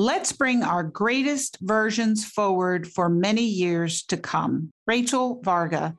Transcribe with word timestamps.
Let's 0.00 0.32
bring 0.32 0.62
our 0.62 0.82
greatest 0.82 1.58
versions 1.60 2.24
forward 2.24 2.88
for 2.88 3.10
many 3.10 3.42
years 3.42 4.02
to 4.04 4.16
come. 4.16 4.72
Rachel 4.86 5.42
Varga. 5.42 5.94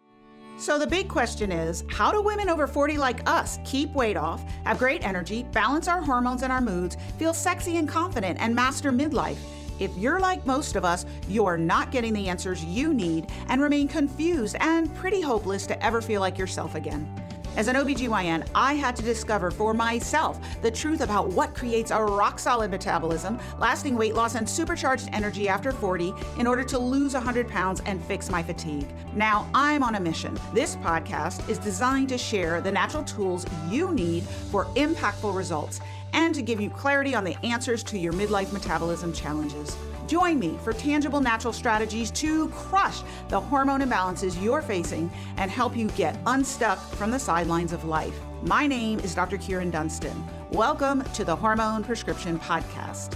So, 0.57 0.79
the 0.79 0.87
big 0.87 1.07
question 1.07 1.51
is 1.51 1.83
how 1.91 2.11
do 2.11 2.19
women 2.19 2.49
over 2.49 2.65
40 2.65 2.97
like 2.97 3.29
us 3.29 3.59
keep 3.63 3.93
weight 3.93 4.17
off, 4.17 4.43
have 4.65 4.79
great 4.79 5.05
energy, 5.05 5.45
balance 5.51 5.87
our 5.87 6.01
hormones 6.01 6.41
and 6.41 6.51
our 6.51 6.61
moods, 6.61 6.97
feel 7.19 7.31
sexy 7.31 7.77
and 7.77 7.87
confident, 7.87 8.39
and 8.41 8.55
master 8.55 8.91
midlife? 8.91 9.37
If 9.77 9.95
you're 9.95 10.19
like 10.19 10.47
most 10.47 10.75
of 10.75 10.83
us, 10.83 11.05
you're 11.27 11.59
not 11.59 11.91
getting 11.91 12.13
the 12.13 12.27
answers 12.27 12.65
you 12.65 12.95
need 12.95 13.27
and 13.49 13.61
remain 13.61 13.87
confused 13.87 14.55
and 14.61 14.91
pretty 14.95 15.21
hopeless 15.21 15.67
to 15.67 15.85
ever 15.85 16.01
feel 16.01 16.21
like 16.21 16.39
yourself 16.39 16.73
again. 16.73 17.07
As 17.57 17.67
an 17.67 17.75
OBGYN, 17.75 18.47
I 18.55 18.75
had 18.75 18.95
to 18.95 19.01
discover 19.03 19.51
for 19.51 19.73
myself 19.73 20.39
the 20.61 20.71
truth 20.71 21.01
about 21.01 21.27
what 21.27 21.53
creates 21.53 21.91
a 21.91 22.01
rock 22.01 22.39
solid 22.39 22.71
metabolism, 22.71 23.39
lasting 23.59 23.97
weight 23.97 24.15
loss, 24.15 24.35
and 24.35 24.49
supercharged 24.49 25.09
energy 25.11 25.49
after 25.49 25.73
40 25.73 26.13
in 26.39 26.47
order 26.47 26.63
to 26.63 26.79
lose 26.79 27.13
100 27.13 27.49
pounds 27.49 27.81
and 27.85 28.01
fix 28.05 28.29
my 28.29 28.41
fatigue. 28.41 28.87
Now 29.13 29.49
I'm 29.53 29.83
on 29.83 29.95
a 29.95 29.99
mission. 29.99 30.39
This 30.53 30.77
podcast 30.77 31.47
is 31.49 31.57
designed 31.57 32.07
to 32.09 32.17
share 32.17 32.61
the 32.61 32.71
natural 32.71 33.03
tools 33.03 33.45
you 33.69 33.91
need 33.91 34.23
for 34.23 34.65
impactful 34.75 35.35
results 35.35 35.81
and 36.13 36.35
to 36.35 36.41
give 36.41 36.59
you 36.59 36.69
clarity 36.69 37.15
on 37.15 37.23
the 37.23 37.35
answers 37.45 37.83
to 37.83 37.97
your 37.97 38.13
midlife 38.13 38.51
metabolism 38.51 39.13
challenges. 39.13 39.77
Join 40.07 40.39
me 40.39 40.57
for 40.63 40.73
tangible 40.73 41.21
natural 41.21 41.53
strategies 41.53 42.11
to 42.11 42.49
crush 42.49 43.01
the 43.29 43.39
hormone 43.39 43.81
imbalances 43.81 44.41
you're 44.41 44.61
facing 44.61 45.09
and 45.37 45.49
help 45.49 45.75
you 45.75 45.87
get 45.89 46.19
unstuck 46.25 46.79
from 46.95 47.11
the 47.11 47.19
sidelines 47.19 47.71
of 47.71 47.85
life. 47.85 48.19
My 48.43 48.67
name 48.67 48.99
is 48.99 49.15
Dr. 49.15 49.37
Kyrin 49.37 49.71
Dunston. 49.71 50.27
Welcome 50.51 51.03
to 51.13 51.23
the 51.23 51.35
Hormone 51.35 51.83
Prescription 51.83 52.39
Podcast. 52.39 53.15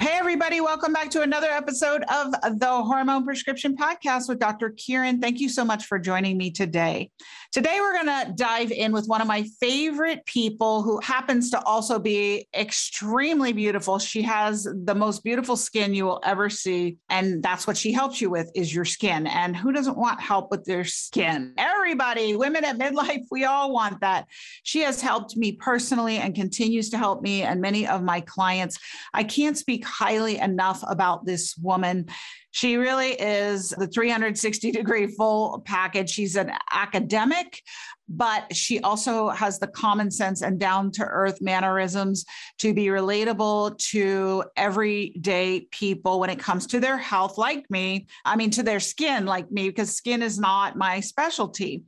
Hey, 0.00 0.16
everybody, 0.16 0.60
welcome 0.60 0.92
back 0.92 1.10
to 1.10 1.22
another 1.22 1.48
episode 1.48 2.04
of 2.04 2.32
the 2.60 2.68
Hormone 2.68 3.24
Prescription 3.24 3.76
Podcast 3.76 4.28
with 4.28 4.38
Dr. 4.38 4.70
Kyrin. 4.70 5.20
Thank 5.20 5.40
you 5.40 5.48
so 5.48 5.64
much 5.64 5.86
for 5.86 5.98
joining 5.98 6.38
me 6.38 6.52
today. 6.52 7.10
Today, 7.50 7.78
we're 7.80 7.94
going 7.94 8.06
to 8.06 8.32
dive 8.36 8.70
in 8.70 8.92
with 8.92 9.08
one 9.08 9.20
of 9.20 9.26
my 9.26 9.42
favorite 9.60 10.24
people 10.24 10.82
who 10.82 11.00
happens 11.00 11.50
to 11.50 11.60
also 11.64 11.98
be 11.98 12.46
extremely 12.54 13.52
beautiful. 13.52 13.98
She 13.98 14.22
has 14.22 14.68
the 14.84 14.94
most 14.94 15.24
beautiful 15.24 15.56
skin 15.56 15.94
you 15.94 16.04
will 16.04 16.20
ever 16.24 16.48
see. 16.48 16.98
And 17.10 17.42
that's 17.42 17.66
what 17.66 17.76
she 17.76 17.90
helps 17.90 18.20
you 18.20 18.30
with 18.30 18.52
is 18.54 18.72
your 18.72 18.84
skin. 18.84 19.26
And 19.26 19.56
who 19.56 19.72
doesn't 19.72 19.98
want 19.98 20.20
help 20.20 20.52
with 20.52 20.64
their 20.64 20.84
skin? 20.84 21.54
Everybody, 21.88 22.36
women 22.36 22.66
at 22.66 22.76
midlife, 22.76 23.24
we 23.30 23.46
all 23.46 23.72
want 23.72 24.02
that. 24.02 24.26
She 24.62 24.80
has 24.80 25.00
helped 25.00 25.38
me 25.38 25.52
personally 25.52 26.18
and 26.18 26.34
continues 26.34 26.90
to 26.90 26.98
help 26.98 27.22
me 27.22 27.44
and 27.44 27.62
many 27.62 27.86
of 27.86 28.02
my 28.02 28.20
clients. 28.20 28.78
I 29.14 29.24
can't 29.24 29.56
speak 29.56 29.86
highly 29.86 30.36
enough 30.36 30.84
about 30.86 31.24
this 31.24 31.56
woman. 31.56 32.10
She 32.50 32.76
really 32.76 33.12
is 33.12 33.70
the 33.70 33.86
360 33.86 34.70
degree 34.72 35.06
full 35.06 35.62
package. 35.64 36.10
She's 36.10 36.36
an 36.36 36.52
academic, 36.72 37.62
but 38.08 38.54
she 38.56 38.80
also 38.80 39.28
has 39.28 39.58
the 39.58 39.66
common 39.66 40.10
sense 40.10 40.40
and 40.40 40.58
down 40.58 40.90
to 40.92 41.04
earth 41.04 41.40
mannerisms 41.42 42.24
to 42.58 42.72
be 42.72 42.86
relatable 42.86 43.76
to 43.78 44.44
everyday 44.56 45.68
people 45.70 46.18
when 46.18 46.30
it 46.30 46.38
comes 46.38 46.66
to 46.68 46.80
their 46.80 46.96
health, 46.96 47.36
like 47.36 47.70
me. 47.70 48.06
I 48.24 48.36
mean, 48.36 48.50
to 48.52 48.62
their 48.62 48.80
skin, 48.80 49.26
like 49.26 49.50
me, 49.50 49.68
because 49.68 49.94
skin 49.94 50.22
is 50.22 50.38
not 50.38 50.76
my 50.76 51.00
specialty. 51.00 51.82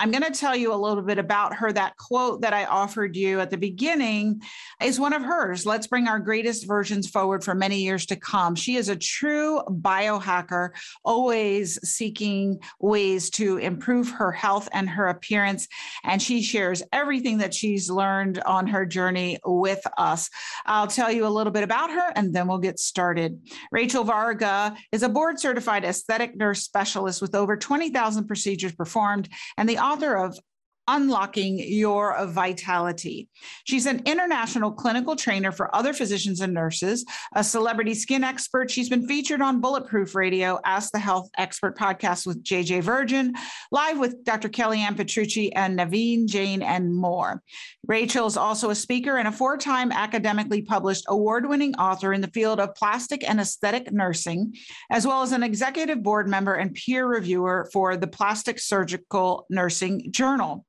I'm 0.00 0.10
going 0.10 0.24
to 0.24 0.38
tell 0.38 0.56
you 0.56 0.72
a 0.72 0.74
little 0.74 1.04
bit 1.04 1.18
about 1.18 1.54
her. 1.54 1.72
That 1.72 1.96
quote 1.96 2.40
that 2.40 2.52
I 2.52 2.64
offered 2.64 3.14
you 3.14 3.38
at 3.38 3.50
the 3.50 3.58
beginning 3.58 4.42
is 4.82 4.98
one 4.98 5.12
of 5.12 5.22
hers. 5.22 5.64
Let's 5.64 5.86
bring 5.86 6.08
our 6.08 6.18
greatest 6.18 6.66
versions 6.66 7.08
forward 7.08 7.44
for 7.44 7.54
many 7.54 7.80
years 7.80 8.06
to 8.06 8.16
come. 8.16 8.54
She 8.54 8.76
is 8.76 8.88
a 8.88 8.96
true 8.96 9.62
biohacker, 10.00 10.70
always 11.04 11.78
seeking 11.88 12.58
ways 12.80 13.30
to 13.30 13.58
improve 13.58 14.10
her 14.10 14.32
health 14.32 14.68
and 14.72 14.88
her 14.88 15.08
appearance. 15.08 15.68
And 16.04 16.20
she 16.20 16.42
shares 16.42 16.82
everything 16.92 17.38
that 17.38 17.54
she's 17.54 17.90
learned 17.90 18.40
on 18.40 18.66
her 18.68 18.86
journey 18.86 19.38
with 19.44 19.82
us. 19.98 20.30
I'll 20.66 20.86
tell 20.86 21.10
you 21.10 21.26
a 21.26 21.28
little 21.28 21.52
bit 21.52 21.62
about 21.62 21.90
her 21.90 22.12
and 22.16 22.34
then 22.34 22.48
we'll 22.48 22.58
get 22.58 22.78
started. 22.78 23.40
Rachel 23.72 24.04
Varga 24.04 24.74
is 24.92 25.02
a 25.02 25.08
board 25.08 25.38
certified 25.38 25.84
aesthetic 25.84 26.36
nurse 26.36 26.62
specialist 26.62 27.20
with 27.20 27.34
over 27.34 27.56
20,000 27.56 28.26
procedures 28.26 28.74
performed 28.74 29.28
and 29.56 29.68
the 29.68 29.78
author 29.78 30.16
of 30.16 30.38
unlocking 30.90 31.58
your 31.60 32.26
vitality. 32.26 33.28
She's 33.64 33.86
an 33.86 34.02
international 34.06 34.72
clinical 34.72 35.14
trainer 35.14 35.52
for 35.52 35.74
other 35.74 35.92
physicians 35.92 36.40
and 36.40 36.52
nurses, 36.52 37.04
a 37.34 37.44
celebrity 37.44 37.94
skin 37.94 38.24
expert. 38.24 38.70
She's 38.70 38.88
been 38.88 39.06
featured 39.06 39.40
on 39.40 39.60
Bulletproof 39.60 40.16
Radio, 40.16 40.58
Ask 40.64 40.90
the 40.90 40.98
Health 40.98 41.30
Expert 41.38 41.78
podcast 41.78 42.26
with 42.26 42.42
JJ 42.42 42.82
Virgin, 42.82 43.34
live 43.70 44.00
with 44.00 44.24
Dr. 44.24 44.48
Kellyann 44.48 44.96
Petrucci 44.96 45.52
and 45.54 45.78
Naveen 45.78 46.26
Jain, 46.26 46.60
and 46.60 46.92
more. 46.92 47.40
Rachel 47.86 48.26
is 48.26 48.36
also 48.36 48.70
a 48.70 48.74
speaker 48.74 49.16
and 49.16 49.28
a 49.28 49.32
four 49.32 49.56
time 49.56 49.92
academically 49.92 50.62
published 50.62 51.04
award 51.08 51.48
winning 51.48 51.74
author 51.76 52.12
in 52.12 52.20
the 52.20 52.28
field 52.28 52.58
of 52.58 52.74
plastic 52.74 53.28
and 53.28 53.40
aesthetic 53.40 53.92
nursing, 53.92 54.54
as 54.90 55.06
well 55.06 55.22
as 55.22 55.32
an 55.32 55.44
executive 55.44 56.02
board 56.02 56.28
member 56.28 56.54
and 56.54 56.74
peer 56.74 57.06
reviewer 57.06 57.68
for 57.72 57.96
the 57.96 58.06
Plastic 58.06 58.58
Surgical 58.58 59.46
Nursing 59.50 60.10
Journal. 60.10 60.66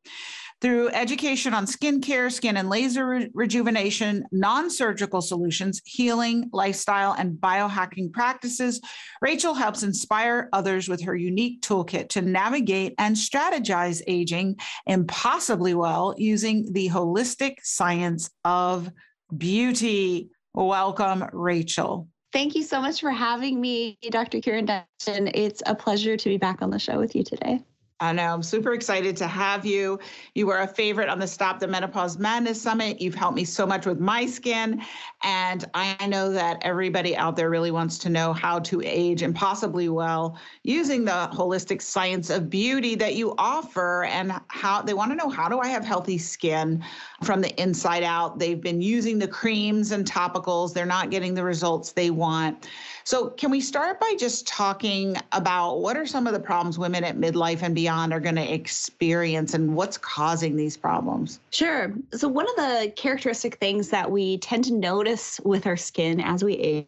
Through 0.62 0.90
education 0.90 1.56
on 1.56 1.66
skincare, 1.66 2.32
skin 2.32 2.56
and 2.56 2.70
laser 2.70 3.08
re- 3.08 3.30
rejuvenation, 3.34 4.24
non 4.32 4.70
surgical 4.70 5.20
solutions, 5.20 5.82
healing, 5.86 6.52
lifestyle, 6.54 7.14
and 7.14 7.36
biohacking 7.36 8.14
practices, 8.14 8.80
Rachel 9.24 9.56
helps 9.56 9.82
inspire 9.82 10.50
others 10.54 10.88
with 10.88 11.02
her 11.02 11.16
unique 11.16 11.64
toolkit 11.64 12.10
to 12.10 12.22
navigate 12.22 12.94
and 13.00 13.16
strategize 13.16 14.04
aging 14.06 14.58
impossibly 14.86 15.74
well 15.74 16.14
using 16.16 16.72
the 16.74 16.90
holistic 16.90 17.56
science 17.64 18.30
of 18.46 18.92
beauty. 19.36 20.30
Welcome, 20.54 21.28
Rachel. 21.34 22.08
Thank 22.34 22.54
you 22.54 22.62
so 22.62 22.80
much 22.80 23.02
for 23.02 23.10
having 23.10 23.60
me, 23.60 23.98
Dr. 24.12 24.38
Kyrin 24.38 24.68
Dunston. 24.68 25.32
It's 25.34 25.64
a 25.66 25.74
pleasure 25.74 26.16
to 26.16 26.30
be 26.30 26.38
back 26.38 26.62
on 26.62 26.70
the 26.70 26.80
show 26.80 27.00
with 27.00 27.16
you 27.16 27.24
today. 27.24 27.64
I 28.02 28.12
know. 28.14 28.34
I'm 28.34 28.42
super 28.42 28.74
excited 28.74 29.16
to 29.18 29.28
have 29.28 29.64
you. 29.64 30.00
You 30.34 30.48
were 30.48 30.58
a 30.58 30.68
favorite 30.68 31.08
on 31.08 31.20
the 31.20 31.28
Stop 31.28 31.60
the 31.60 31.68
Menopause 31.68 32.18
Madness 32.18 32.60
Summit. 32.60 33.00
You've 33.00 33.14
helped 33.14 33.36
me 33.36 33.46
so 33.46 33.64
much 33.68 33.86
with 33.86 34.00
my 34.00 34.26
skin. 34.26 34.82
And 35.22 35.66
I 35.76 36.08
know 36.08 36.32
that 36.32 36.58
everybody 36.64 37.16
out 37.16 37.36
there 37.36 37.52
really 37.52 37.70
wants 37.70 38.00
to 38.00 38.10
know 38.10 38.34
how 38.34 38.58
to 38.62 38.82
age 38.84 39.22
and 39.22 39.36
possibly 39.36 39.88
well 39.88 40.40
using 40.64 41.06
the 41.06 41.30
holistic 41.32 41.80
science 41.80 42.32
of 42.32 42.50
beauty 42.50 42.96
that 42.96 43.14
you 43.14 43.36
offer 43.38 44.06
and 44.06 44.34
how 44.48 44.82
they 44.82 44.96
want 44.96 45.12
to 45.12 45.16
know 45.16 45.30
how 45.30 45.48
do 45.48 45.60
I 45.60 45.68
have 45.68 45.86
healthy 45.86 46.18
skin 46.18 46.84
from 47.24 47.42
the 47.42 47.60
inside 47.62 48.04
out. 48.04 48.40
They've 48.40 48.60
been 48.60 48.82
using 48.82 49.20
the 49.20 49.28
creams 49.28 49.92
and 49.92 50.06
topicals, 50.06 50.74
they're 50.74 50.86
not 50.86 51.10
getting 51.12 51.34
the 51.34 51.44
results 51.44 51.92
they 51.92 52.10
want. 52.10 52.68
So, 53.04 53.30
can 53.30 53.50
we 53.50 53.62
start 53.62 54.00
by 54.00 54.16
just 54.20 54.48
talking 54.48 55.16
about 55.32 55.78
what 55.78 55.98
are 55.98 56.06
some 56.06 56.28
of 56.28 56.34
the 56.34 56.40
problems 56.40 56.78
women 56.78 57.04
at 57.04 57.18
midlife 57.18 57.62
and 57.62 57.74
beyond 57.74 58.14
are 58.14 58.20
going 58.20 58.36
to 58.36 58.54
experience 58.54 59.54
and 59.54 59.76
what's 59.76 59.98
causing 59.98 60.56
these 60.56 60.78
problems? 60.78 61.40
Sure. 61.50 61.94
So, 62.14 62.28
one 62.28 62.48
of 62.50 62.56
the 62.56 62.94
characteristic 62.96 63.56
things 63.56 63.90
that 63.90 64.10
we 64.10 64.38
tend 64.38 64.66
to 64.66 64.74
notice 64.74 65.40
with 65.44 65.66
our 65.66 65.78
skin 65.78 66.20
as 66.20 66.44
we 66.44 66.88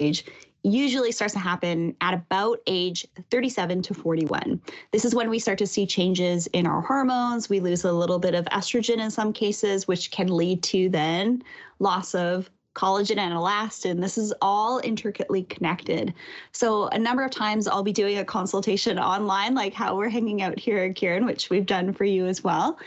age 0.00 0.24
usually 0.62 1.12
starts 1.12 1.34
to 1.34 1.40
happen 1.40 1.94
at 2.00 2.14
about 2.14 2.60
age 2.66 3.06
37 3.30 3.82
to 3.82 3.94
41. 3.94 4.60
This 4.92 5.04
is 5.04 5.14
when 5.14 5.30
we 5.30 5.38
start 5.38 5.58
to 5.58 5.66
see 5.66 5.86
changes 5.86 6.46
in 6.48 6.66
our 6.66 6.80
hormones. 6.80 7.48
We 7.48 7.60
lose 7.60 7.84
a 7.84 7.92
little 7.92 8.18
bit 8.18 8.34
of 8.34 8.44
estrogen 8.46 8.98
in 8.98 9.10
some 9.10 9.32
cases, 9.32 9.88
which 9.88 10.10
can 10.10 10.28
lead 10.28 10.62
to 10.64 10.88
then 10.88 11.42
loss 11.78 12.14
of 12.14 12.50
collagen 12.74 13.18
and 13.18 13.34
elastin. 13.34 14.00
This 14.00 14.16
is 14.16 14.32
all 14.40 14.80
intricately 14.84 15.42
connected. 15.44 16.14
So, 16.52 16.86
a 16.88 16.98
number 16.98 17.24
of 17.24 17.30
times 17.30 17.66
I'll 17.66 17.82
be 17.82 17.92
doing 17.92 18.18
a 18.18 18.24
consultation 18.24 18.98
online, 18.98 19.54
like 19.54 19.74
how 19.74 19.96
we're 19.96 20.08
hanging 20.08 20.42
out 20.42 20.58
here 20.58 20.78
at 20.78 20.94
Kyrin, 20.94 21.26
which 21.26 21.50
we've 21.50 21.66
done 21.66 21.92
for 21.92 22.04
you 22.04 22.26
as 22.26 22.44
well. 22.44 22.78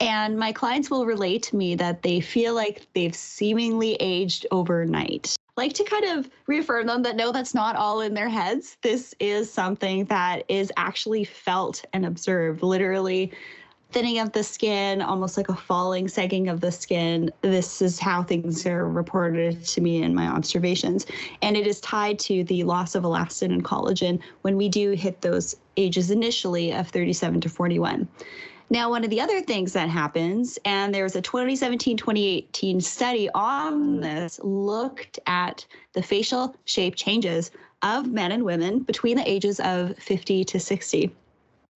And 0.00 0.38
my 0.38 0.52
clients 0.52 0.90
will 0.90 1.06
relate 1.06 1.42
to 1.44 1.56
me 1.56 1.74
that 1.76 2.02
they 2.02 2.20
feel 2.20 2.54
like 2.54 2.86
they've 2.94 3.14
seemingly 3.14 3.96
aged 4.00 4.46
overnight. 4.50 5.36
Like 5.58 5.72
to 5.72 5.82
kind 5.82 6.04
of 6.04 6.30
reaffirm 6.46 6.86
them 6.86 7.02
that 7.02 7.16
no, 7.16 7.32
that's 7.32 7.52
not 7.52 7.74
all 7.74 8.00
in 8.02 8.14
their 8.14 8.28
heads. 8.28 8.76
This 8.80 9.12
is 9.18 9.52
something 9.52 10.04
that 10.04 10.44
is 10.46 10.70
actually 10.76 11.24
felt 11.24 11.84
and 11.92 12.06
observed. 12.06 12.62
Literally, 12.62 13.32
thinning 13.90 14.20
of 14.20 14.30
the 14.30 14.44
skin, 14.44 15.02
almost 15.02 15.36
like 15.36 15.48
a 15.48 15.56
falling, 15.56 16.06
sagging 16.06 16.48
of 16.48 16.60
the 16.60 16.70
skin. 16.70 17.32
This 17.40 17.82
is 17.82 17.98
how 17.98 18.22
things 18.22 18.64
are 18.66 18.88
reported 18.88 19.64
to 19.64 19.80
me 19.80 20.00
in 20.00 20.14
my 20.14 20.28
observations. 20.28 21.06
And 21.42 21.56
it 21.56 21.66
is 21.66 21.80
tied 21.80 22.20
to 22.20 22.44
the 22.44 22.62
loss 22.62 22.94
of 22.94 23.02
elastin 23.02 23.52
and 23.52 23.64
collagen 23.64 24.20
when 24.42 24.56
we 24.56 24.68
do 24.68 24.92
hit 24.92 25.22
those 25.22 25.56
ages 25.76 26.12
initially 26.12 26.72
of 26.72 26.86
37 26.86 27.40
to 27.40 27.48
41. 27.48 28.06
Now, 28.70 28.90
one 28.90 29.02
of 29.02 29.10
the 29.10 29.20
other 29.20 29.40
things 29.40 29.72
that 29.72 29.88
happens, 29.88 30.58
and 30.64 30.94
there 30.94 31.02
was 31.02 31.16
a 31.16 31.22
2017 31.22 31.96
2018 31.96 32.80
study 32.80 33.30
on 33.34 33.98
mm. 33.98 34.02
this, 34.02 34.38
looked 34.42 35.18
at 35.26 35.64
the 35.94 36.02
facial 36.02 36.54
shape 36.66 36.94
changes 36.94 37.50
of 37.82 38.08
men 38.08 38.32
and 38.32 38.44
women 38.44 38.80
between 38.80 39.16
the 39.16 39.28
ages 39.28 39.58
of 39.60 39.96
50 39.98 40.44
to 40.44 40.60
60. 40.60 41.14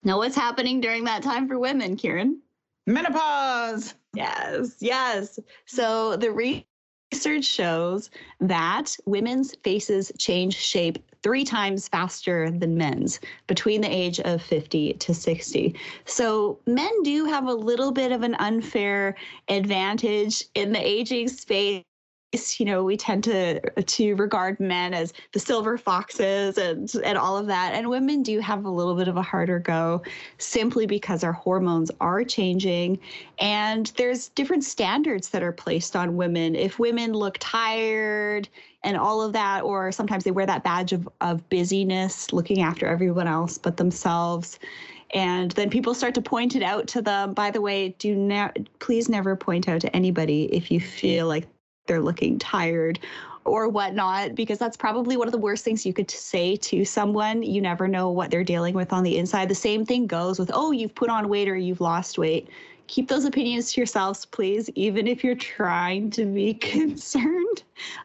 Now, 0.03 0.17
what's 0.17 0.35
happening 0.35 0.81
during 0.81 1.03
that 1.05 1.23
time 1.23 1.47
for 1.47 1.57
women, 1.57 1.95
Kyrin? 1.95 2.37
Menopause. 2.85 3.95
Yes, 4.13 4.75
yes. 4.79 5.39
So 5.65 6.17
the 6.17 6.31
research 6.31 7.45
shows 7.45 8.11
that 8.41 8.95
women's 9.05 9.55
faces 9.63 10.11
change 10.19 10.55
shape 10.55 10.99
three 11.23 11.45
times 11.45 11.87
faster 11.87 12.51
than 12.51 12.77
men's 12.77 13.19
between 13.47 13.81
the 13.81 13.89
age 13.89 14.19
of 14.19 14.41
50 14.41 14.93
to 14.93 15.13
60. 15.13 15.75
So 16.05 16.59
men 16.67 17.03
do 17.03 17.25
have 17.25 17.47
a 17.47 17.53
little 17.53 17.91
bit 17.91 18.11
of 18.11 18.21
an 18.21 18.35
unfair 18.35 19.15
advantage 19.47 20.43
in 20.53 20.71
the 20.73 20.85
aging 20.85 21.29
space 21.29 21.83
you 22.59 22.65
know 22.65 22.83
we 22.83 22.97
tend 22.97 23.23
to 23.23 23.59
to 23.59 24.15
regard 24.15 24.59
men 24.59 24.93
as 24.93 25.13
the 25.33 25.39
silver 25.39 25.77
foxes 25.77 26.57
and 26.57 26.93
and 27.03 27.17
all 27.17 27.37
of 27.37 27.47
that. 27.47 27.73
And 27.73 27.89
women 27.89 28.23
do 28.23 28.39
have 28.39 28.65
a 28.65 28.69
little 28.69 28.95
bit 28.95 29.07
of 29.07 29.17
a 29.17 29.21
harder 29.21 29.59
go 29.59 30.01
simply 30.37 30.85
because 30.85 31.23
our 31.23 31.33
hormones 31.33 31.91
are 32.01 32.23
changing. 32.23 32.99
And 33.39 33.91
there's 33.97 34.29
different 34.29 34.63
standards 34.63 35.29
that 35.29 35.43
are 35.43 35.51
placed 35.51 35.95
on 35.95 36.15
women. 36.15 36.55
If 36.55 36.79
women 36.79 37.13
look 37.13 37.37
tired 37.39 38.49
and 38.83 38.97
all 38.97 39.21
of 39.21 39.33
that 39.33 39.63
or 39.63 39.91
sometimes 39.91 40.23
they 40.23 40.31
wear 40.31 40.45
that 40.45 40.63
badge 40.63 40.91
of 40.91 41.07
of 41.21 41.47
busyness 41.49 42.33
looking 42.33 42.61
after 42.61 42.87
everyone 42.87 43.27
else 43.27 43.57
but 43.57 43.77
themselves 43.77 44.59
and 45.13 45.51
then 45.51 45.69
people 45.69 45.93
start 45.93 46.15
to 46.15 46.21
point 46.21 46.55
it 46.55 46.63
out 46.63 46.87
to 46.87 47.01
them. 47.01 47.33
By 47.33 47.51
the 47.51 47.61
way 47.61 47.89
do 47.99 48.15
not 48.15 48.57
please 48.79 49.07
never 49.07 49.35
point 49.35 49.69
out 49.69 49.81
to 49.81 49.95
anybody 49.95 50.45
if 50.45 50.71
you 50.71 50.79
feel 50.79 51.27
like 51.27 51.47
they're 51.85 52.01
looking 52.01 52.39
tired 52.39 52.99
or 53.45 53.67
whatnot, 53.67 54.35
because 54.35 54.57
that's 54.57 54.77
probably 54.77 55.17
one 55.17 55.27
of 55.27 55.33
the 55.33 55.37
worst 55.37 55.65
things 55.65 55.85
you 55.85 55.93
could 55.93 56.09
say 56.09 56.55
to 56.55 56.85
someone. 56.85 57.43
You 57.43 57.61
never 57.61 57.89
know 57.89 58.09
what 58.09 58.31
they're 58.31 58.43
dealing 58.43 58.73
with 58.73 58.93
on 58.93 59.03
the 59.03 59.17
inside. 59.17 59.49
The 59.49 59.55
same 59.55 59.85
thing 59.85 60.07
goes 60.07 60.39
with, 60.39 60.49
oh, 60.53 60.71
you've 60.71 60.95
put 60.95 61.09
on 61.09 61.27
weight 61.27 61.49
or 61.49 61.57
you've 61.57 61.81
lost 61.81 62.17
weight. 62.17 62.47
Keep 62.87 63.09
those 63.09 63.25
opinions 63.25 63.73
to 63.73 63.81
yourselves, 63.81 64.25
please, 64.25 64.69
even 64.75 65.07
if 65.07 65.23
you're 65.23 65.35
trying 65.35 66.09
to 66.11 66.25
be 66.25 66.53
concerned. 66.53 67.63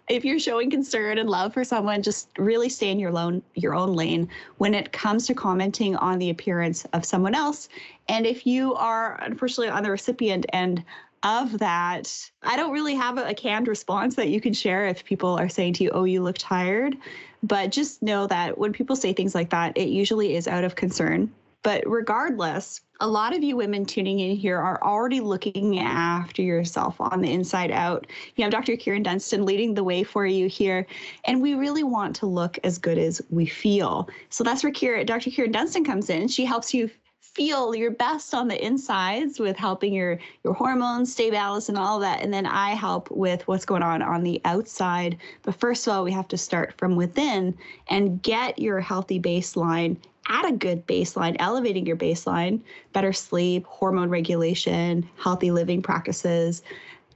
If 0.08 0.24
you're 0.24 0.38
showing 0.40 0.70
concern 0.70 1.18
and 1.18 1.28
love 1.28 1.52
for 1.52 1.62
someone, 1.62 2.02
just 2.02 2.30
really 2.38 2.68
stay 2.68 2.90
in 2.90 2.98
your 2.98 3.16
own 3.16 3.42
your 3.54 3.74
own 3.74 3.92
lane 3.92 4.28
when 4.56 4.74
it 4.74 4.92
comes 4.92 5.26
to 5.26 5.34
commenting 5.34 5.94
on 5.96 6.18
the 6.18 6.30
appearance 6.30 6.84
of 6.92 7.04
someone 7.04 7.34
else. 7.34 7.68
And 8.08 8.26
if 8.26 8.46
you 8.46 8.74
are 8.74 9.20
unfortunately 9.22 9.68
on 9.68 9.82
the 9.82 9.90
recipient 9.90 10.46
end 10.52 10.82
of 11.22 11.58
that, 11.58 12.30
I 12.42 12.56
don't 12.56 12.72
really 12.72 12.94
have 12.94 13.18
a, 13.18 13.34
canned 13.34 13.68
response 13.68 14.14
that 14.16 14.28
you 14.28 14.40
can 14.40 14.52
share 14.52 14.86
if 14.86 15.04
people 15.04 15.38
are 15.38 15.48
saying 15.48 15.74
to 15.74 15.84
you, 15.84 15.90
oh, 15.90 16.04
you 16.04 16.22
look 16.22 16.36
tired. 16.38 16.96
But 17.42 17.70
just 17.70 18.02
know 18.02 18.26
that 18.26 18.58
when 18.58 18.72
people 18.72 18.96
say 18.96 19.12
things 19.12 19.34
like 19.34 19.50
that, 19.50 19.76
it 19.76 19.88
usually 19.88 20.34
is 20.34 20.48
out 20.48 20.64
of 20.64 20.74
concern. 20.74 21.32
But 21.62 21.82
regardless, 21.86 22.80
a 23.00 23.06
lot 23.06 23.34
of 23.34 23.42
you 23.42 23.56
women 23.56 23.84
tuning 23.84 24.20
in 24.20 24.36
here 24.36 24.58
are 24.58 24.82
already 24.82 25.20
looking 25.20 25.78
after 25.78 26.42
yourself 26.42 27.00
on 27.00 27.20
the 27.20 27.32
inside 27.32 27.70
out. 27.70 28.06
You 28.36 28.44
have 28.44 28.52
Dr. 28.52 28.72
Kyrin 28.76 29.02
Dunston 29.02 29.44
leading 29.44 29.74
the 29.74 29.84
way 29.84 30.02
for 30.02 30.26
you 30.26 30.48
here, 30.48 30.86
and 31.26 31.42
we 31.42 31.54
really 31.54 31.84
want 31.84 32.14
to 32.16 32.26
look 32.26 32.58
as 32.64 32.78
good 32.78 32.98
as 32.98 33.20
we 33.30 33.46
feel. 33.46 34.08
So 34.30 34.42
that's 34.42 34.62
where 34.62 34.72
Kyrin, 34.72 35.06
Dr. 35.06 35.30
Kyrin 35.30 35.52
Dunston 35.52 35.84
comes 35.84 36.10
in. 36.10 36.28
She 36.28 36.44
helps 36.44 36.72
you 36.72 36.90
feel 37.20 37.74
your 37.74 37.90
best 37.90 38.34
on 38.34 38.48
the 38.48 38.64
insides 38.64 39.38
with 39.38 39.56
helping 39.56 39.92
your 39.92 40.18
your 40.44 40.54
hormones 40.54 41.12
stay 41.12 41.30
balanced 41.30 41.68
and 41.68 41.78
all 41.78 41.98
that 41.98 42.20
and 42.20 42.32
then 42.32 42.46
i 42.46 42.70
help 42.70 43.10
with 43.10 43.46
what's 43.46 43.64
going 43.64 43.82
on 43.82 44.02
on 44.02 44.22
the 44.22 44.40
outside 44.44 45.16
but 45.42 45.54
first 45.54 45.86
of 45.86 45.92
all 45.92 46.04
we 46.04 46.12
have 46.12 46.28
to 46.28 46.36
start 46.36 46.74
from 46.78 46.96
within 46.96 47.56
and 47.88 48.22
get 48.22 48.58
your 48.58 48.80
healthy 48.80 49.20
baseline 49.20 49.96
at 50.28 50.48
a 50.48 50.52
good 50.52 50.86
baseline 50.86 51.36
elevating 51.38 51.86
your 51.86 51.96
baseline 51.96 52.60
better 52.92 53.12
sleep 53.12 53.64
hormone 53.66 54.10
regulation 54.10 55.08
healthy 55.16 55.50
living 55.50 55.82
practices 55.82 56.62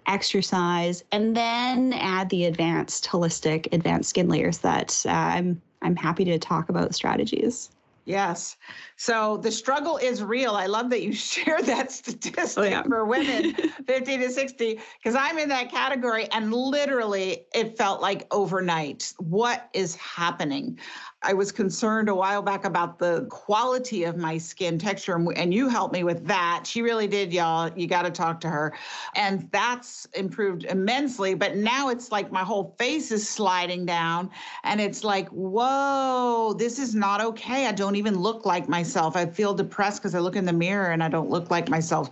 exercise 0.07 1.05
and 1.13 1.37
then 1.37 1.93
add 1.95 2.29
the 2.31 2.45
advanced 2.45 3.07
holistic 3.07 3.73
advanced 3.73 4.11
skin 4.11 4.29
layers 4.29 4.59
that 4.59 5.05
uh, 5.07 5.11
i'm 5.11 5.61
i'm 5.83 5.97
happy 5.97 6.25
to 6.25 6.39
talk 6.39 6.69
about 6.69 6.95
strategies 6.95 7.71
Yes. 8.05 8.57
So 9.03 9.37
the 9.37 9.51
struggle 9.51 9.97
is 9.97 10.23
real. 10.23 10.53
I 10.53 10.67
love 10.67 10.89
that 10.91 11.03
you 11.03 11.13
share 11.33 11.61
that 11.63 11.91
statistic 11.91 12.57
oh, 12.57 12.63
yeah. 12.63 12.83
for 12.85 13.05
women 13.05 13.53
50 13.89 14.19
to 14.19 14.31
60, 14.31 14.79
because 15.03 15.17
I'm 15.17 15.41
in 15.41 15.49
that 15.49 15.73
category 15.73 16.29
and 16.31 16.55
literally 16.55 17.47
it 17.53 17.77
felt 17.77 18.01
like 18.01 18.29
overnight. 18.31 19.13
What 19.19 19.69
is 19.73 19.97
happening? 19.97 20.79
I 21.25 21.33
was 21.33 21.51
concerned 21.53 22.09
a 22.09 22.15
while 22.15 22.43
back 22.43 22.65
about 22.65 22.99
the 22.99 23.27
quality 23.31 24.05
of 24.05 24.17
my 24.17 24.39
skin 24.39 24.79
texture, 24.79 25.15
and 25.37 25.55
you 25.55 25.69
helped 25.69 25.93
me 25.93 26.03
with 26.03 26.27
that. 26.27 26.65
She 26.67 26.83
really 26.83 27.07
did, 27.07 27.33
y'all. 27.33 27.71
You 27.77 27.87
got 27.87 28.03
to 28.03 28.11
talk 28.11 28.41
to 28.41 28.49
her. 28.49 28.75
And 29.15 29.49
that's 29.53 30.07
improved 30.15 30.65
immensely. 30.65 31.35
But 31.35 31.57
now 31.57 31.91
it's 31.91 32.11
like 32.11 32.33
my 32.33 32.43
whole 32.43 32.75
face 32.77 33.13
is 33.13 33.29
sliding 33.29 33.87
down, 33.87 34.31
and 34.65 34.81
it's 34.81 35.05
like, 35.05 35.29
whoa, 35.29 36.55
this 36.59 36.81
is 36.81 36.95
not 36.95 37.21
okay. 37.21 37.67
I 37.67 37.73
don't 37.73 37.97
even 37.97 38.19
look 38.19 38.45
like 38.45 38.69
myself. 38.69 38.92
I 38.97 39.27
feel 39.27 39.55
depressed 39.55 40.03
because 40.03 40.15
I 40.15 40.19
look 40.19 40.37
in 40.37 40.45
the 40.45 40.53
mirror 40.53 40.91
and 40.91 41.03
I 41.03 41.09
don't 41.09 41.31
look 41.31 41.51
like 41.51 41.69
myself. 41.69 42.11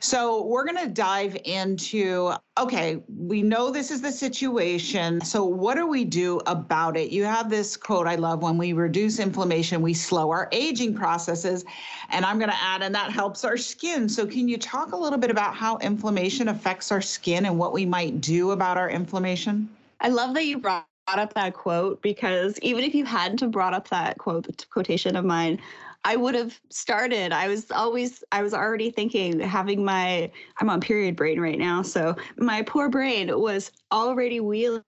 So 0.00 0.44
we're 0.46 0.64
going 0.64 0.84
to 0.84 0.92
dive 0.92 1.36
into 1.44 2.32
okay, 2.60 3.02
we 3.16 3.42
know 3.42 3.70
this 3.70 3.90
is 3.90 4.02
the 4.02 4.12
situation. 4.12 5.20
So, 5.22 5.44
what 5.44 5.76
do 5.76 5.86
we 5.86 6.04
do 6.04 6.40
about 6.46 6.96
it? 6.96 7.10
You 7.10 7.24
have 7.24 7.48
this 7.48 7.76
quote 7.76 8.06
I 8.06 8.16
love 8.16 8.42
when 8.42 8.58
we 8.58 8.72
reduce 8.72 9.18
inflammation, 9.18 9.80
we 9.80 9.94
slow 9.94 10.30
our 10.30 10.48
aging 10.52 10.94
processes. 10.94 11.64
And 12.10 12.24
I'm 12.24 12.38
going 12.38 12.50
to 12.50 12.62
add, 12.62 12.82
and 12.82 12.94
that 12.94 13.12
helps 13.12 13.44
our 13.44 13.56
skin. 13.56 14.08
So, 14.08 14.26
can 14.26 14.48
you 14.48 14.58
talk 14.58 14.92
a 14.92 14.96
little 14.96 15.18
bit 15.18 15.30
about 15.30 15.54
how 15.54 15.78
inflammation 15.78 16.48
affects 16.48 16.92
our 16.92 17.00
skin 17.00 17.46
and 17.46 17.58
what 17.58 17.72
we 17.72 17.86
might 17.86 18.20
do 18.20 18.50
about 18.50 18.76
our 18.76 18.90
inflammation? 18.90 19.68
I 20.00 20.08
love 20.08 20.34
that 20.34 20.44
you 20.44 20.58
brought 20.58 20.86
up 21.08 21.34
that 21.34 21.54
quote 21.54 22.00
because 22.02 22.58
even 22.60 22.84
if 22.84 22.94
you 22.94 23.04
hadn't 23.04 23.40
have 23.40 23.50
brought 23.50 23.74
up 23.74 23.88
that 23.88 24.18
quote 24.18 24.66
quotation 24.70 25.16
of 25.16 25.24
mine, 25.24 25.60
I 26.04 26.16
would 26.16 26.34
have 26.34 26.58
started. 26.70 27.32
I 27.32 27.48
was 27.48 27.70
always, 27.70 28.24
I 28.32 28.42
was 28.42 28.54
already 28.54 28.90
thinking, 28.90 29.38
having 29.38 29.84
my, 29.84 30.30
I'm 30.60 30.70
on 30.70 30.80
period 30.80 31.16
brain 31.16 31.40
right 31.40 31.58
now. 31.58 31.82
So 31.82 32.16
my 32.38 32.62
poor 32.62 32.88
brain 32.88 33.38
was 33.38 33.70
already 33.92 34.40
wheeling 34.40 34.82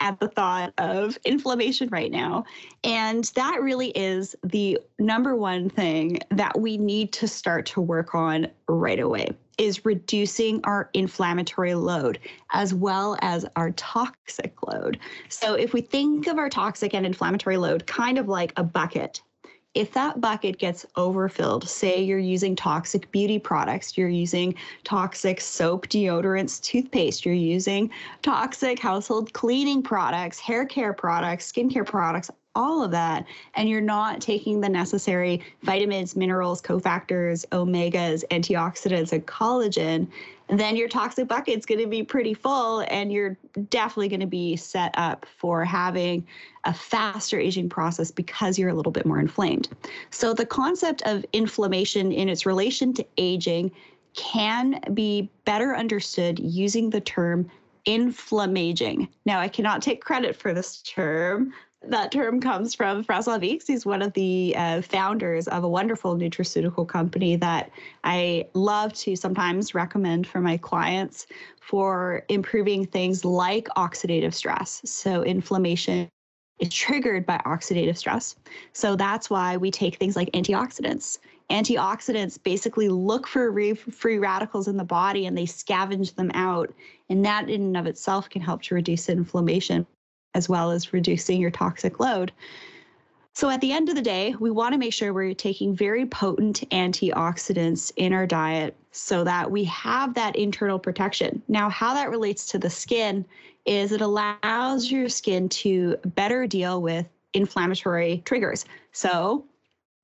at 0.00 0.18
the 0.20 0.28
thought 0.28 0.72
of 0.78 1.18
inflammation 1.24 1.88
right 1.90 2.10
now. 2.10 2.44
And 2.84 3.24
that 3.34 3.60
really 3.60 3.90
is 3.90 4.34
the 4.44 4.78
number 4.98 5.36
one 5.36 5.68
thing 5.68 6.20
that 6.30 6.58
we 6.58 6.78
need 6.78 7.12
to 7.14 7.28
start 7.28 7.66
to 7.66 7.80
work 7.80 8.14
on 8.14 8.48
right 8.68 9.00
away 9.00 9.28
is 9.58 9.84
reducing 9.84 10.60
our 10.64 10.88
inflammatory 10.94 11.74
load 11.74 12.18
as 12.52 12.72
well 12.72 13.18
as 13.20 13.44
our 13.56 13.70
toxic 13.72 14.54
load. 14.66 14.98
So 15.28 15.54
if 15.54 15.72
we 15.72 15.82
think 15.82 16.26
of 16.26 16.38
our 16.38 16.48
toxic 16.48 16.94
and 16.94 17.04
inflammatory 17.04 17.56
load 17.58 17.86
kind 17.86 18.18
of 18.18 18.28
like 18.28 18.52
a 18.56 18.64
bucket 18.64 19.20
if 19.74 19.92
that 19.92 20.20
bucket 20.20 20.58
gets 20.58 20.84
overfilled, 20.96 21.66
say 21.66 22.02
you're 22.02 22.18
using 22.18 22.54
toxic 22.54 23.10
beauty 23.10 23.38
products, 23.38 23.96
you're 23.96 24.08
using 24.08 24.54
toxic 24.84 25.40
soap, 25.40 25.86
deodorants, 25.88 26.60
toothpaste, 26.60 27.24
you're 27.24 27.34
using 27.34 27.90
toxic 28.20 28.78
household 28.78 29.32
cleaning 29.32 29.82
products, 29.82 30.38
hair 30.38 30.66
care 30.66 30.92
products, 30.92 31.50
skincare 31.50 31.86
products, 31.86 32.30
all 32.54 32.84
of 32.84 32.90
that, 32.90 33.24
and 33.54 33.66
you're 33.66 33.80
not 33.80 34.20
taking 34.20 34.60
the 34.60 34.68
necessary 34.68 35.40
vitamins, 35.62 36.16
minerals, 36.16 36.60
cofactors, 36.60 37.46
omegas, 37.48 38.24
antioxidants, 38.30 39.12
and 39.12 39.26
collagen, 39.26 40.06
then 40.58 40.76
your 40.76 40.88
toxic 40.88 41.28
bucket's 41.28 41.64
going 41.64 41.80
to 41.80 41.86
be 41.86 42.02
pretty 42.02 42.34
full 42.34 42.84
and 42.88 43.12
you're 43.12 43.38
definitely 43.70 44.08
going 44.08 44.20
to 44.20 44.26
be 44.26 44.56
set 44.56 44.92
up 44.94 45.24
for 45.38 45.64
having 45.64 46.26
a 46.64 46.74
faster 46.74 47.38
aging 47.38 47.68
process 47.68 48.10
because 48.10 48.58
you're 48.58 48.68
a 48.68 48.74
little 48.74 48.92
bit 48.92 49.06
more 49.06 49.18
inflamed. 49.18 49.68
So 50.10 50.34
the 50.34 50.46
concept 50.46 51.02
of 51.02 51.24
inflammation 51.32 52.12
in 52.12 52.28
its 52.28 52.44
relation 52.44 52.92
to 52.94 53.06
aging 53.16 53.72
can 54.14 54.80
be 54.92 55.30
better 55.44 55.74
understood 55.74 56.38
using 56.38 56.90
the 56.90 57.00
term 57.00 57.50
inflammaging. 57.86 59.08
Now, 59.26 59.40
I 59.40 59.48
cannot 59.48 59.82
take 59.82 60.02
credit 60.02 60.36
for 60.36 60.54
this 60.54 60.82
term 60.82 61.52
that 61.88 62.12
term 62.12 62.40
comes 62.40 62.74
from 62.74 63.04
François 63.04 63.40
Vieix. 63.40 63.66
He's 63.66 63.84
one 63.84 64.02
of 64.02 64.12
the 64.12 64.54
uh, 64.56 64.82
founders 64.82 65.48
of 65.48 65.64
a 65.64 65.68
wonderful 65.68 66.16
nutraceutical 66.16 66.86
company 66.86 67.36
that 67.36 67.70
I 68.04 68.46
love 68.54 68.92
to 68.94 69.16
sometimes 69.16 69.74
recommend 69.74 70.26
for 70.26 70.40
my 70.40 70.56
clients 70.56 71.26
for 71.60 72.24
improving 72.28 72.86
things 72.86 73.24
like 73.24 73.68
oxidative 73.76 74.34
stress. 74.34 74.80
So, 74.84 75.22
inflammation 75.22 76.08
is 76.60 76.72
triggered 76.72 77.26
by 77.26 77.38
oxidative 77.38 77.96
stress. 77.96 78.36
So, 78.72 78.94
that's 78.94 79.28
why 79.28 79.56
we 79.56 79.70
take 79.70 79.96
things 79.96 80.16
like 80.16 80.30
antioxidants 80.32 81.18
Antioxidants 81.52 82.42
basically 82.42 82.88
look 82.88 83.28
for 83.28 83.52
free 83.74 84.18
radicals 84.18 84.68
in 84.68 84.78
the 84.78 84.84
body 84.84 85.26
and 85.26 85.36
they 85.36 85.44
scavenge 85.44 86.14
them 86.14 86.30
out. 86.32 86.72
And 87.10 87.24
that, 87.26 87.50
in 87.50 87.60
and 87.62 87.76
of 87.76 87.86
itself, 87.86 88.30
can 88.30 88.40
help 88.40 88.62
to 88.62 88.74
reduce 88.74 89.10
inflammation 89.10 89.86
as 90.34 90.48
well 90.48 90.70
as 90.70 90.94
reducing 90.94 91.38
your 91.38 91.50
toxic 91.50 92.00
load. 92.00 92.32
So, 93.34 93.50
at 93.50 93.60
the 93.60 93.72
end 93.72 93.90
of 93.90 93.94
the 93.94 94.02
day, 94.02 94.34
we 94.40 94.50
want 94.50 94.72
to 94.72 94.78
make 94.78 94.92
sure 94.92 95.12
we're 95.12 95.34
taking 95.34 95.76
very 95.76 96.06
potent 96.06 96.68
antioxidants 96.70 97.92
in 97.96 98.12
our 98.12 98.26
diet 98.26 98.74
so 98.90 99.22
that 99.24 99.50
we 99.50 99.64
have 99.64 100.14
that 100.14 100.36
internal 100.36 100.78
protection. 100.78 101.42
Now, 101.48 101.68
how 101.68 101.94
that 101.94 102.10
relates 102.10 102.46
to 102.46 102.58
the 102.58 102.70
skin 102.70 103.24
is 103.64 103.92
it 103.92 104.00
allows 104.00 104.90
your 104.90 105.08
skin 105.08 105.48
to 105.50 105.96
better 106.14 106.46
deal 106.46 106.82
with 106.82 107.06
inflammatory 107.34 108.22
triggers. 108.24 108.64
So, 108.92 109.44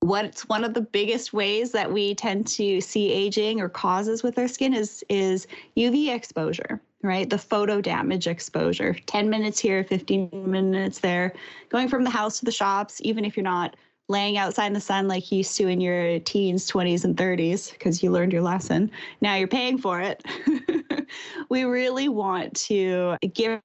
what's 0.01 0.47
one 0.47 0.63
of 0.63 0.73
the 0.73 0.81
biggest 0.81 1.33
ways 1.33 1.71
that 1.71 1.91
we 1.91 2.15
tend 2.15 2.47
to 2.47 2.79
see 2.81 3.11
aging 3.11 3.59
or 3.59 3.69
causes 3.69 4.23
with 4.23 4.37
our 4.37 4.47
skin 4.47 4.73
is 4.73 5.03
is 5.09 5.47
UV 5.77 6.13
exposure 6.13 6.81
right? 7.01 7.29
The 7.29 7.37
photo 7.37 7.81
damage 7.81 8.27
exposure 8.27 8.93
10 9.05 9.29
minutes 9.29 9.59
here, 9.59 9.83
15 9.83 10.29
minutes 10.33 10.99
there, 10.99 11.33
going 11.69 11.87
from 11.87 12.03
the 12.03 12.09
house 12.09 12.39
to 12.39 12.45
the 12.45 12.51
shops, 12.51 12.99
even 13.03 13.23
if 13.23 13.37
you're 13.37 13.43
not 13.43 13.75
laying 14.09 14.37
outside 14.37 14.67
in 14.67 14.73
the 14.73 14.81
sun 14.81 15.07
like 15.07 15.31
you 15.31 15.37
used 15.37 15.55
to 15.55 15.67
in 15.67 15.79
your 15.79 16.19
teens, 16.19 16.69
20s, 16.69 17.05
and 17.05 17.15
30s 17.15 17.71
because 17.71 18.01
you 18.01 18.11
learned 18.11 18.33
your 18.33 18.41
lesson. 18.41 18.91
Now 19.21 19.35
you're 19.35 19.47
paying 19.47 19.77
for 19.77 20.01
it. 20.01 20.23
we 21.49 21.63
really 21.63 22.09
want 22.09 22.55
to 22.61 23.15
give 23.33 23.61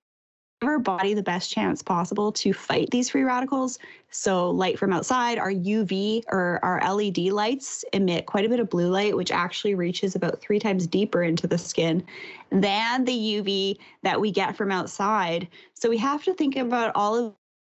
our 0.66 0.78
body 0.78 1.14
the 1.14 1.22
best 1.22 1.50
chance 1.50 1.82
possible 1.82 2.32
to 2.32 2.52
fight 2.52 2.90
these 2.90 3.10
free 3.10 3.22
radicals. 3.22 3.78
So, 4.10 4.50
light 4.50 4.78
from 4.78 4.92
outside, 4.92 5.38
our 5.38 5.50
UV 5.50 6.24
or 6.28 6.60
our 6.62 6.80
LED 6.94 7.18
lights 7.32 7.84
emit 7.92 8.26
quite 8.26 8.44
a 8.44 8.48
bit 8.48 8.60
of 8.60 8.70
blue 8.70 8.88
light, 8.88 9.16
which 9.16 9.32
actually 9.32 9.74
reaches 9.74 10.14
about 10.14 10.40
three 10.40 10.58
times 10.58 10.86
deeper 10.86 11.22
into 11.22 11.46
the 11.46 11.58
skin 11.58 12.04
than 12.50 13.04
the 13.04 13.12
UV 13.12 13.78
that 14.02 14.20
we 14.20 14.30
get 14.30 14.56
from 14.56 14.70
outside. 14.70 15.48
So, 15.74 15.88
we 15.88 15.98
have 15.98 16.22
to 16.24 16.34
think 16.34 16.56
about 16.56 16.92
all 16.94 17.16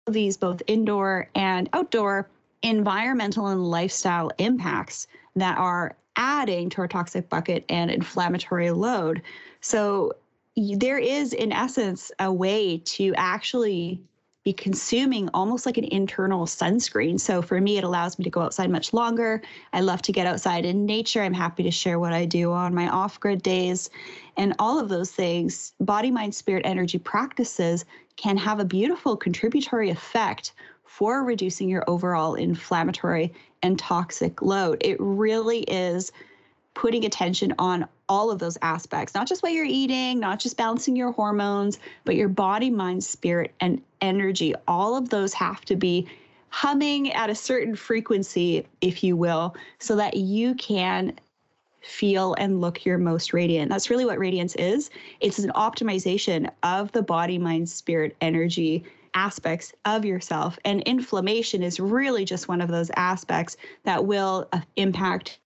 of 0.07 0.12
these, 0.12 0.37
both 0.37 0.62
indoor 0.66 1.28
and 1.35 1.69
outdoor 1.73 2.28
environmental 2.62 3.49
and 3.49 3.71
lifestyle 3.71 4.31
impacts 4.38 5.07
that 5.37 5.59
are 5.59 5.97
adding 6.16 6.71
to 6.71 6.81
our 6.81 6.88
toxic 6.88 7.28
bucket 7.28 7.64
and 7.69 7.90
inflammatory 7.90 8.71
load. 8.71 9.23
So, 9.61 10.12
there 10.56 10.98
is, 10.98 11.32
in 11.32 11.52
essence, 11.52 12.10
a 12.18 12.32
way 12.32 12.78
to 12.78 13.14
actually 13.16 14.00
be 14.46 14.52
consuming 14.52 15.28
almost 15.34 15.66
like 15.66 15.76
an 15.76 15.84
internal 15.84 16.46
sunscreen. 16.46 17.18
So 17.18 17.42
for 17.42 17.60
me, 17.60 17.78
it 17.78 17.84
allows 17.84 18.16
me 18.16 18.22
to 18.22 18.30
go 18.30 18.40
outside 18.40 18.70
much 18.70 18.92
longer. 18.92 19.42
I 19.72 19.80
love 19.80 20.02
to 20.02 20.12
get 20.12 20.26
outside 20.26 20.64
in 20.64 20.86
nature. 20.86 21.20
I'm 21.20 21.34
happy 21.34 21.64
to 21.64 21.70
share 21.72 21.98
what 21.98 22.12
I 22.12 22.26
do 22.26 22.52
on 22.52 22.72
my 22.72 22.88
off 22.88 23.18
grid 23.18 23.42
days. 23.42 23.90
And 24.36 24.54
all 24.60 24.78
of 24.78 24.88
those 24.88 25.10
things, 25.10 25.75
body, 25.80 26.12
mind, 26.12 26.32
spirit, 26.32 26.62
energy 26.64 26.98
practices 26.98 27.84
can 28.14 28.36
have 28.36 28.60
a 28.60 28.64
beautiful 28.64 29.16
contributory 29.16 29.90
effect 29.90 30.52
for 30.84 31.25
reducing 31.25 31.68
your 31.68 31.82
overall 31.88 32.36
inflammatory 32.36 33.34
and 33.64 33.76
toxic 33.76 34.40
load. 34.42 34.78
It 34.80 34.96
really 35.00 35.62
is 35.62 36.12
putting 36.75 37.04
attention 37.04 37.52
on 37.58 37.88
all 38.08 38.30
of 38.30 38.38
those 38.38 38.56
aspects, 38.62 39.14
not 39.14 39.26
just 39.26 39.42
what 39.42 39.52
you're 39.52 39.64
eating, 39.64 40.20
not 40.20 40.38
just 40.38 40.56
balancing 40.56 40.96
your 40.96 41.12
hormones, 41.12 41.78
but 42.04 42.14
your 42.14 42.28
body, 42.28 42.70
mind, 42.70 43.02
spirit, 43.02 43.52
and 43.60 43.82
energy. 44.00 44.54
All 44.68 44.96
of 44.96 45.08
those 45.08 45.34
have 45.34 45.64
to 45.66 45.76
be 45.76 46.06
humming 46.50 47.12
at 47.12 47.30
a 47.30 47.34
certain 47.34 47.75
frequency, 47.75 48.66
if 48.80 49.02
you 49.02 49.16
will, 49.16 49.54
so 49.78 49.96
that 49.96 50.16
you 50.16 50.54
can 50.54 51.12
feel 51.82 52.34
and 52.38 52.60
look 52.60 52.84
your 52.84 52.98
most 52.98 53.32
radiant. 53.32 53.70
That's 53.70 53.90
really 53.90 54.04
what 54.04 54.18
radiance 54.18 54.54
is. 54.56 54.90
It's 55.20 55.38
an 55.38 55.50
optimization 55.50 56.50
of 56.62 56.90
the 56.92 57.02
body, 57.02 57.38
mind, 57.38 57.68
spirit, 57.68 58.16
energy 58.20 58.84
aspects 59.14 59.72
of 59.84 60.04
yourself. 60.04 60.58
And 60.64 60.82
inflammation 60.82 61.62
is 61.62 61.80
really 61.80 62.25
just 62.25 62.48
one 62.48 62.60
of 62.60 62.68
those 62.68 62.90
aspects 62.96 63.56
that 63.84 64.04
will 64.04 64.48
uh, 64.52 64.60
impact 64.76 65.38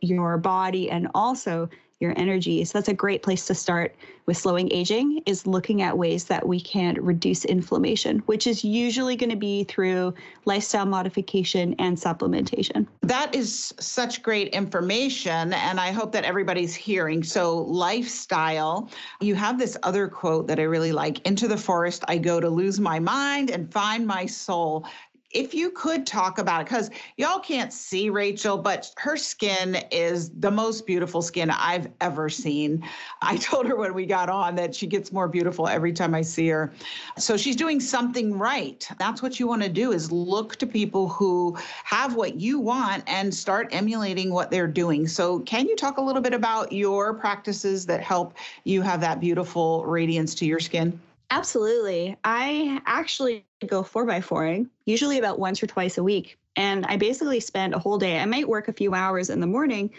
your 0.00 0.38
body 0.38 0.90
and 0.90 1.08
also 1.14 1.68
your 2.00 2.12
energy. 2.16 2.64
So 2.64 2.78
that's 2.78 2.88
a 2.88 2.94
great 2.94 3.22
place 3.22 3.46
to 3.46 3.54
start 3.54 3.94
with 4.26 4.36
slowing 4.36 4.70
aging 4.72 5.22
is 5.24 5.46
looking 5.46 5.82
at 5.82 5.96
ways 5.96 6.24
that 6.24 6.46
we 6.46 6.60
can 6.60 6.94
reduce 7.00 7.44
inflammation, 7.44 8.18
which 8.26 8.46
is 8.46 8.64
usually 8.64 9.16
going 9.16 9.30
to 9.30 9.36
be 9.36 9.64
through 9.64 10.12
lifestyle 10.44 10.84
modification 10.84 11.74
and 11.78 11.96
supplementation. 11.96 12.86
That 13.02 13.34
is 13.34 13.72
such 13.78 14.22
great 14.22 14.48
information 14.48 15.52
and 15.52 15.80
I 15.80 15.92
hope 15.92 16.12
that 16.12 16.24
everybody's 16.24 16.74
hearing. 16.74 17.22
So 17.22 17.58
lifestyle, 17.58 18.90
you 19.20 19.34
have 19.36 19.58
this 19.58 19.76
other 19.84 20.08
quote 20.08 20.48
that 20.48 20.58
I 20.58 20.64
really 20.64 20.92
like, 20.92 21.24
into 21.26 21.48
the 21.48 21.56
forest 21.56 22.04
I 22.08 22.18
go 22.18 22.40
to 22.40 22.48
lose 22.48 22.80
my 22.80 22.98
mind 22.98 23.50
and 23.50 23.72
find 23.72 24.06
my 24.06 24.26
soul 24.26 24.86
if 25.32 25.54
you 25.54 25.70
could 25.70 26.06
talk 26.06 26.38
about 26.38 26.60
it, 26.60 26.64
because 26.64 26.90
y'all 27.16 27.38
can't 27.38 27.72
see 27.72 28.10
Rachel, 28.10 28.56
but 28.58 28.92
her 28.96 29.16
skin 29.16 29.76
is 29.90 30.30
the 30.30 30.50
most 30.50 30.86
beautiful 30.86 31.20
skin 31.20 31.50
I've 31.50 31.88
ever 32.00 32.28
seen. 32.28 32.84
I 33.22 33.36
told 33.38 33.66
her 33.66 33.76
when 33.76 33.94
we 33.94 34.06
got 34.06 34.28
on 34.28 34.54
that 34.56 34.74
she 34.74 34.86
gets 34.86 35.12
more 35.12 35.28
beautiful 35.28 35.68
every 35.68 35.92
time 35.92 36.14
I 36.14 36.22
see 36.22 36.48
her. 36.48 36.72
So 37.18 37.36
she's 37.36 37.56
doing 37.56 37.80
something 37.80 38.38
right. 38.38 38.88
That's 38.98 39.22
what 39.22 39.40
you 39.40 39.46
want 39.46 39.62
to 39.62 39.68
do 39.68 39.92
is 39.92 40.12
look 40.12 40.56
to 40.56 40.66
people 40.66 41.08
who 41.08 41.56
have 41.84 42.14
what 42.14 42.40
you 42.40 42.60
want 42.60 43.04
and 43.06 43.34
start 43.34 43.68
emulating 43.72 44.32
what 44.32 44.50
they're 44.50 44.66
doing. 44.66 45.06
So 45.06 45.40
can 45.40 45.66
you 45.66 45.76
talk 45.76 45.98
a 45.98 46.02
little 46.02 46.22
bit 46.22 46.34
about 46.34 46.72
your 46.72 47.14
practices 47.14 47.86
that 47.86 48.00
help 48.00 48.34
you 48.64 48.82
have 48.82 49.00
that 49.00 49.20
beautiful 49.20 49.84
radiance 49.84 50.34
to 50.36 50.46
your 50.46 50.60
skin? 50.60 50.98
Absolutely. 51.30 52.16
I 52.24 52.80
actually 52.86 53.44
go 53.66 53.82
four 53.82 54.04
by 54.04 54.20
fouring, 54.20 54.70
usually 54.84 55.18
about 55.18 55.38
once 55.38 55.62
or 55.62 55.66
twice 55.66 55.98
a 55.98 56.02
week. 56.04 56.38
And 56.54 56.86
I 56.86 56.96
basically 56.96 57.40
spend 57.40 57.74
a 57.74 57.78
whole 57.78 57.98
day. 57.98 58.18
I 58.18 58.24
might 58.26 58.48
work 58.48 58.68
a 58.68 58.72
few 58.72 58.94
hours 58.94 59.28
in 59.28 59.40
the 59.40 59.46
morning 59.46 59.90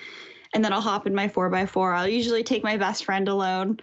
and 0.54 0.64
then 0.64 0.74
I'll 0.74 0.82
hop 0.82 1.06
in 1.06 1.14
my 1.14 1.28
four 1.28 1.50
by 1.50 1.66
four. 1.66 1.94
I'll 1.94 2.08
usually 2.08 2.44
take 2.44 2.64
my 2.64 2.78
best 2.78 3.06
friend 3.06 3.28
alone 3.28 3.80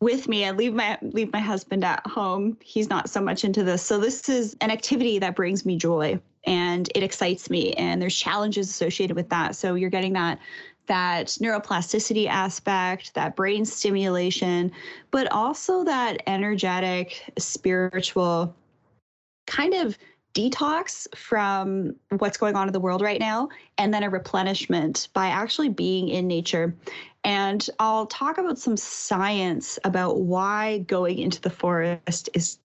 with 0.00 0.26
me. 0.28 0.44
I 0.44 0.50
leave 0.50 0.74
my 0.74 0.98
leave 1.02 1.32
my 1.32 1.38
husband 1.40 1.84
at 1.84 2.06
home. 2.06 2.56
He's 2.60 2.88
not 2.90 3.10
so 3.10 3.20
much 3.20 3.44
into 3.44 3.62
this. 3.62 3.82
So 3.82 3.98
this 3.98 4.28
is 4.28 4.56
an 4.60 4.70
activity 4.70 5.18
that 5.18 5.36
brings 5.36 5.64
me 5.64 5.76
joy 5.76 6.18
and 6.44 6.88
it 6.94 7.02
excites 7.02 7.50
me 7.50 7.72
and 7.74 8.00
there's 8.00 8.16
challenges 8.16 8.70
associated 8.70 9.16
with 9.16 9.28
that. 9.28 9.54
So 9.54 9.74
you're 9.74 9.90
getting 9.90 10.14
that 10.14 10.38
that 10.86 11.26
neuroplasticity 11.40 12.26
aspect, 12.26 13.14
that 13.14 13.36
brain 13.36 13.64
stimulation, 13.64 14.72
but 15.10 15.30
also 15.32 15.84
that 15.84 16.22
energetic, 16.26 17.32
spiritual 17.38 18.54
kind 19.46 19.74
of 19.74 19.98
detox 20.34 21.06
from 21.16 21.96
what's 22.18 22.36
going 22.36 22.56
on 22.56 22.66
in 22.66 22.72
the 22.72 22.80
world 22.80 23.00
right 23.00 23.20
now, 23.20 23.48
and 23.78 23.92
then 23.94 24.02
a 24.02 24.10
replenishment 24.10 25.08
by 25.14 25.28
actually 25.28 25.70
being 25.70 26.08
in 26.08 26.26
nature. 26.26 26.74
And 27.24 27.68
I'll 27.78 28.06
talk 28.06 28.38
about 28.38 28.58
some 28.58 28.76
science 28.76 29.78
about 29.84 30.20
why 30.20 30.78
going 30.86 31.18
into 31.18 31.40
the 31.40 31.50
forest 31.50 32.28
is 32.34 32.58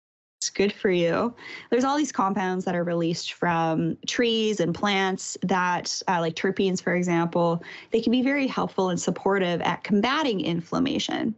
good 0.49 0.73
for 0.73 0.89
you. 0.89 1.33
There's 1.69 1.83
all 1.83 1.97
these 1.97 2.11
compounds 2.11 2.65
that 2.65 2.75
are 2.75 2.83
released 2.83 3.33
from 3.33 3.97
trees 4.07 4.59
and 4.59 4.73
plants 4.73 5.37
that, 5.43 6.01
uh, 6.07 6.19
like 6.19 6.35
terpenes, 6.35 6.81
for 6.81 6.95
example, 6.95 7.63
they 7.91 8.01
can 8.01 8.11
be 8.11 8.21
very 8.21 8.47
helpful 8.47 8.89
and 8.89 8.99
supportive 8.99 9.61
at 9.61 9.83
combating 9.83 10.41
inflammation. 10.41 11.35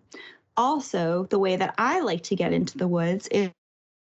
Also, 0.56 1.28
the 1.30 1.40
way 1.40 1.56
that 1.56 1.74
I 1.78 2.00
like 2.00 2.24
to 2.24 2.36
get 2.36 2.54
into 2.54 2.78
the 2.78 2.88
woods 2.88 3.28
is 3.30 3.50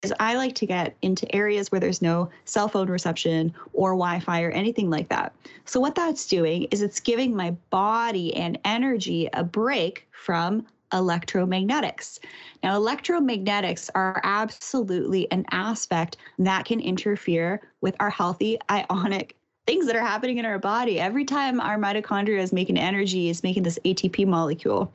is 0.03 0.13
I 0.21 0.37
like 0.37 0.55
to 0.57 0.67
get 0.67 0.95
into 1.03 1.33
areas 1.35 1.73
where 1.73 1.81
there's 1.81 2.03
no 2.03 2.31
cell 2.45 2.69
phone 2.69 2.89
reception 2.89 3.53
or 3.73 3.91
Wi 3.91 4.21
Fi 4.21 4.43
or 4.43 4.51
anything 4.51 4.91
like 4.91 5.09
that. 5.09 5.35
So, 5.65 5.81
what 5.81 5.95
that's 5.95 6.27
doing 6.27 6.65
is 6.65 6.83
it's 6.83 7.01
giving 7.01 7.35
my 7.35 7.53
body 7.71 8.35
and 8.37 8.59
energy 8.65 9.29
a 9.33 9.43
break 9.43 10.07
from 10.13 10.67
electromagnetics. 10.93 12.19
Now, 12.63 12.79
electromagnetics 12.79 13.91
are 13.95 14.21
absolutely 14.25 15.31
an 15.31 15.45
aspect 15.51 16.17
that 16.39 16.65
can 16.65 16.81
interfere 16.81 17.61
with 17.81 17.95
our 18.01 18.11
healthy 18.11 18.59
ionic 18.71 19.37
things 19.67 19.87
that 19.87 19.97
are 19.97 20.01
happening 20.01 20.39
in 20.39 20.47
our 20.47 20.59
body. 20.59 21.01
Every 21.01 21.25
time 21.25 21.61
our 21.61 21.77
mitochondria 21.77 22.39
is 22.39 22.53
making 22.53 22.79
energy, 22.79 23.29
is 23.29 23.43
making 23.43 23.65
this 23.65 23.79
ATP 23.85 24.27
molecule. 24.27 24.93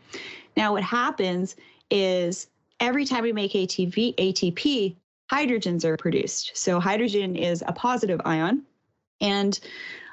Now, 0.56 0.74
what 0.74 0.84
happens 0.84 1.56
is 1.90 2.48
every 2.80 3.06
time 3.06 3.24
we 3.24 3.34
make 3.34 3.52
ATP, 3.52 4.16
ATP, 4.16 4.96
hydrogens 5.32 5.86
are 5.86 5.98
produced. 5.98 6.52
So 6.56 6.80
hydrogen 6.80 7.36
is 7.36 7.64
a 7.68 7.74
positive 7.74 8.22
ion. 8.26 8.64
And 9.22 9.60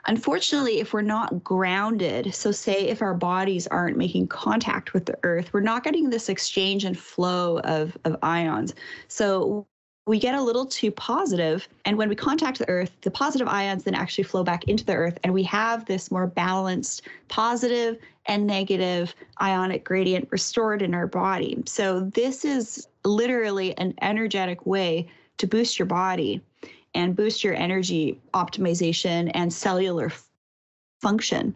Unfortunately, 0.06 0.80
if 0.80 0.92
we're 0.92 1.02
not 1.02 1.42
grounded, 1.44 2.34
so 2.34 2.50
say 2.50 2.88
if 2.88 3.02
our 3.02 3.14
bodies 3.14 3.66
aren't 3.66 3.96
making 3.96 4.28
contact 4.28 4.92
with 4.92 5.06
the 5.06 5.18
earth, 5.22 5.52
we're 5.52 5.60
not 5.60 5.84
getting 5.84 6.10
this 6.10 6.28
exchange 6.28 6.84
and 6.84 6.98
flow 6.98 7.58
of, 7.60 7.96
of 8.04 8.16
ions. 8.22 8.74
So 9.08 9.66
we 10.06 10.18
get 10.18 10.34
a 10.34 10.42
little 10.42 10.64
too 10.64 10.90
positive, 10.90 11.68
and 11.84 11.98
when 11.98 12.08
we 12.08 12.14
contact 12.14 12.58
the 12.58 12.68
earth, 12.68 12.90
the 13.02 13.10
positive 13.10 13.46
ions 13.46 13.84
then 13.84 13.94
actually 13.94 14.24
flow 14.24 14.42
back 14.42 14.64
into 14.64 14.84
the 14.84 14.94
earth, 14.94 15.18
and 15.22 15.34
we 15.34 15.42
have 15.42 15.84
this 15.84 16.10
more 16.10 16.26
balanced 16.26 17.02
positive 17.28 17.98
and 18.24 18.46
negative 18.46 19.14
ionic 19.42 19.84
gradient 19.84 20.26
restored 20.30 20.80
in 20.80 20.94
our 20.94 21.06
body. 21.06 21.62
So, 21.66 22.00
this 22.00 22.44
is 22.46 22.88
literally 23.04 23.76
an 23.76 23.94
energetic 24.00 24.64
way 24.64 25.08
to 25.36 25.46
boost 25.46 25.78
your 25.78 25.86
body 25.86 26.40
and 26.98 27.14
boost 27.14 27.44
your 27.44 27.54
energy 27.54 28.20
optimization 28.34 29.30
and 29.34 29.52
cellular 29.52 30.12
function. 31.00 31.54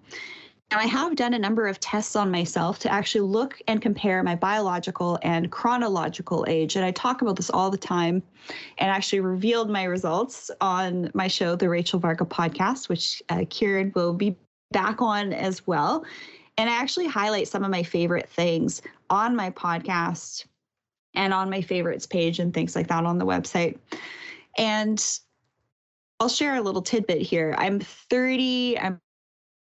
Now, 0.70 0.78
I 0.78 0.86
have 0.86 1.16
done 1.16 1.34
a 1.34 1.38
number 1.38 1.66
of 1.66 1.80
tests 1.80 2.16
on 2.16 2.30
myself 2.30 2.78
to 2.78 2.90
actually 2.90 3.22
look 3.22 3.60
and 3.66 3.82
compare 3.82 4.22
my 4.22 4.36
biological 4.36 5.18
and 5.22 5.50
chronological 5.50 6.46
age. 6.48 6.76
And 6.76 6.84
I 6.84 6.92
talk 6.92 7.20
about 7.20 7.36
this 7.36 7.50
all 7.50 7.70
the 7.70 7.76
time 7.76 8.22
and 8.78 8.88
actually 8.88 9.20
revealed 9.20 9.68
my 9.68 9.82
results 9.82 10.50
on 10.60 11.10
my 11.12 11.28
show, 11.28 11.56
the 11.56 11.68
Rachel 11.68 11.98
Varga 11.98 12.24
podcast, 12.24 12.88
which 12.88 13.20
uh, 13.28 13.38
Kyrin 13.38 13.94
will 13.94 14.14
be 14.14 14.36
back 14.70 15.02
on 15.02 15.32
as 15.34 15.66
well. 15.66 16.06
And 16.56 16.70
I 16.70 16.74
actually 16.74 17.08
highlight 17.08 17.48
some 17.48 17.64
of 17.64 17.70
my 17.70 17.82
favorite 17.82 18.30
things 18.30 18.80
on 19.10 19.34
my 19.36 19.50
podcast 19.50 20.46
and 21.14 21.34
on 21.34 21.50
my 21.50 21.60
favorites 21.60 22.06
page 22.06 22.38
and 22.38 22.54
things 22.54 22.76
like 22.76 22.86
that 22.88 23.04
on 23.04 23.18
the 23.18 23.26
website. 23.26 23.76
And 24.56 25.02
I'll 26.22 26.28
share 26.28 26.54
a 26.54 26.60
little 26.60 26.82
tidbit 26.82 27.20
here. 27.20 27.52
I'm 27.58 27.80
30, 27.80 28.78
I'm 28.78 29.00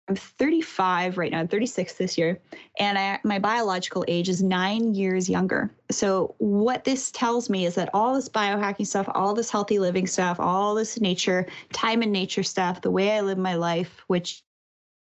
I'm 0.08 0.16
35 0.16 1.16
right 1.16 1.30
now. 1.30 1.38
I'm 1.38 1.46
36 1.46 1.92
this 1.94 2.18
year, 2.18 2.40
and 2.80 2.98
I, 2.98 3.20
my 3.22 3.38
biological 3.38 4.04
age 4.08 4.28
is 4.28 4.42
nine 4.42 4.94
years 4.94 5.28
younger. 5.28 5.72
So 5.90 6.34
what 6.38 6.82
this 6.82 7.12
tells 7.12 7.48
me 7.48 7.66
is 7.66 7.76
that 7.76 7.90
all 7.94 8.14
this 8.14 8.28
biohacking 8.28 8.86
stuff, 8.86 9.08
all 9.14 9.34
this 9.34 9.50
healthy 9.50 9.78
living 9.78 10.06
stuff, 10.08 10.40
all 10.40 10.74
this 10.74 11.00
nature, 11.00 11.46
time 11.72 12.02
and 12.02 12.10
nature 12.10 12.42
stuff, 12.42 12.80
the 12.80 12.90
way 12.90 13.12
I 13.12 13.20
live 13.20 13.38
my 13.38 13.54
life, 13.54 14.02
which 14.08 14.42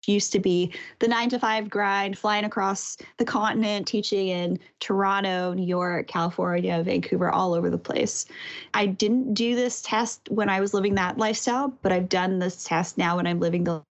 used 0.08 0.32
to 0.32 0.40
be 0.40 0.72
the 1.00 1.08
nine 1.08 1.30
to 1.30 1.40
five 1.40 1.70
grind, 1.70 2.18
flying 2.18 2.46
across 2.46 2.98
the 3.18 3.26
continent, 3.26 3.88
teaching 3.88 4.30
in 4.30 4.60
Toronto, 4.80 5.54
New 5.54 5.66
York, 5.66 6.08
California, 6.08 6.82
Vancouver, 6.84 7.30
all 7.30 7.54
over 7.54 7.70
the 7.70 7.78
place. 7.78 8.26
I 8.74 8.86
didn't 8.86 9.34
do 9.34 9.56
this 9.56 9.82
test 9.82 10.30
when 10.30 10.50
I 10.50 10.60
was 10.60 10.74
living 10.74 10.96
that 10.96 11.18
lifestyle, 11.18 11.74
but 11.82 11.92
I've 11.92 12.10
done 12.10 12.40
this 12.40 12.64
test 12.64 12.98
now 12.98 13.18
when 13.18 13.28
I'm 13.28 13.40
living 13.40 13.64
the 13.64 13.82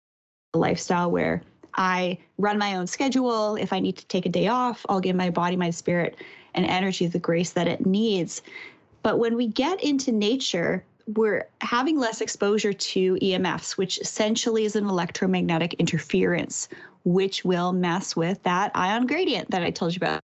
lifestyle 0.55 1.11
where 1.11 1.43
I 1.75 2.19
run 2.39 2.59
my 2.59 2.77
own 2.77 2.87
schedule. 2.87 3.57
If 3.57 3.73
I 3.73 3.81
need 3.81 3.97
to 3.97 4.07
take 4.07 4.27
a 4.27 4.31
day 4.31 4.49
off, 4.49 4.87
I'll 4.89 5.01
give 5.01 5.17
my 5.17 5.31
body, 5.31 5.57
my 5.57 5.71
spirit, 5.71 6.17
and 6.55 6.65
energy 6.65 7.07
the 7.07 7.19
grace 7.19 7.51
that 7.53 7.67
it 7.67 7.85
needs. 7.85 8.43
But 9.03 9.19
when 9.19 9.37
we 9.37 9.49
get 9.49 9.83
into 9.83 10.13
nature, 10.13 10.85
we're 11.07 11.49
having 11.61 11.99
less 11.99 12.21
exposure 12.21 12.73
to 12.73 13.15
EMFs, 13.17 13.77
which 13.77 13.99
essentially 13.99 14.65
is 14.65 14.77
an 14.77 14.87
electromagnetic 14.87 15.75
interference, 15.75 16.69
which 17.05 17.45
will 17.45 17.73
mess 17.73 18.17
with 18.17 18.43
that 18.45 18.71
ion 18.75 19.07
gradient 19.07 19.51
that 19.51 19.63
I 19.63 19.71
told 19.71 19.95
you 19.95 19.99
about 19.99 20.21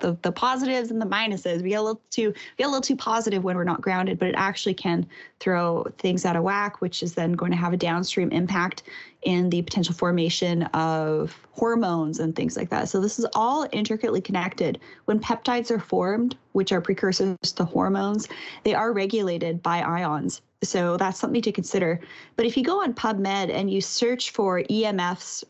the, 0.00 0.16
the 0.22 0.32
positives 0.32 0.90
and 0.90 1.00
the 1.00 1.06
minuses. 1.06 1.62
We 1.62 1.70
get 1.70 1.80
a 1.80 1.82
little 1.82 2.00
too 2.10 2.28
we 2.28 2.56
get 2.58 2.66
a 2.66 2.68
little 2.68 2.80
too 2.80 2.96
positive 2.96 3.44
when 3.44 3.56
we're 3.56 3.64
not 3.64 3.80
grounded, 3.80 4.18
but 4.18 4.28
it 4.28 4.34
actually 4.36 4.74
can 4.74 5.06
throw 5.40 5.84
things 5.98 6.24
out 6.24 6.36
of 6.36 6.42
whack, 6.42 6.80
which 6.80 7.02
is 7.02 7.14
then 7.14 7.32
going 7.32 7.50
to 7.50 7.56
have 7.56 7.72
a 7.72 7.76
downstream 7.76 8.30
impact 8.30 8.84
in 9.22 9.48
the 9.50 9.62
potential 9.62 9.94
formation 9.94 10.64
of 10.74 11.36
hormones 11.52 12.20
and 12.20 12.36
things 12.36 12.56
like 12.56 12.68
that. 12.70 12.88
So 12.88 13.00
this 13.00 13.18
is 13.18 13.26
all 13.34 13.66
intricately 13.72 14.20
connected. 14.20 14.80
When 15.06 15.18
peptides 15.18 15.70
are 15.70 15.78
formed, 15.78 16.36
which 16.52 16.72
are 16.72 16.80
precursors 16.80 17.36
to 17.40 17.64
hormones, 17.64 18.28
they 18.64 18.74
are 18.74 18.92
regulated 18.92 19.62
by 19.62 19.80
ions. 19.80 20.42
So 20.62 20.96
that's 20.96 21.18
something 21.18 21.42
to 21.42 21.52
consider. 21.52 22.00
But 22.36 22.46
if 22.46 22.56
you 22.56 22.64
go 22.64 22.82
on 22.82 22.94
PubMed 22.94 23.52
and 23.52 23.70
you 23.70 23.80
search 23.80 24.30
for 24.30 24.62
EMFs 24.62 25.44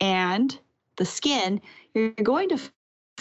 and 0.00 0.58
the 0.96 1.04
skin, 1.04 1.60
you're 1.94 2.10
going 2.10 2.48
to 2.50 2.60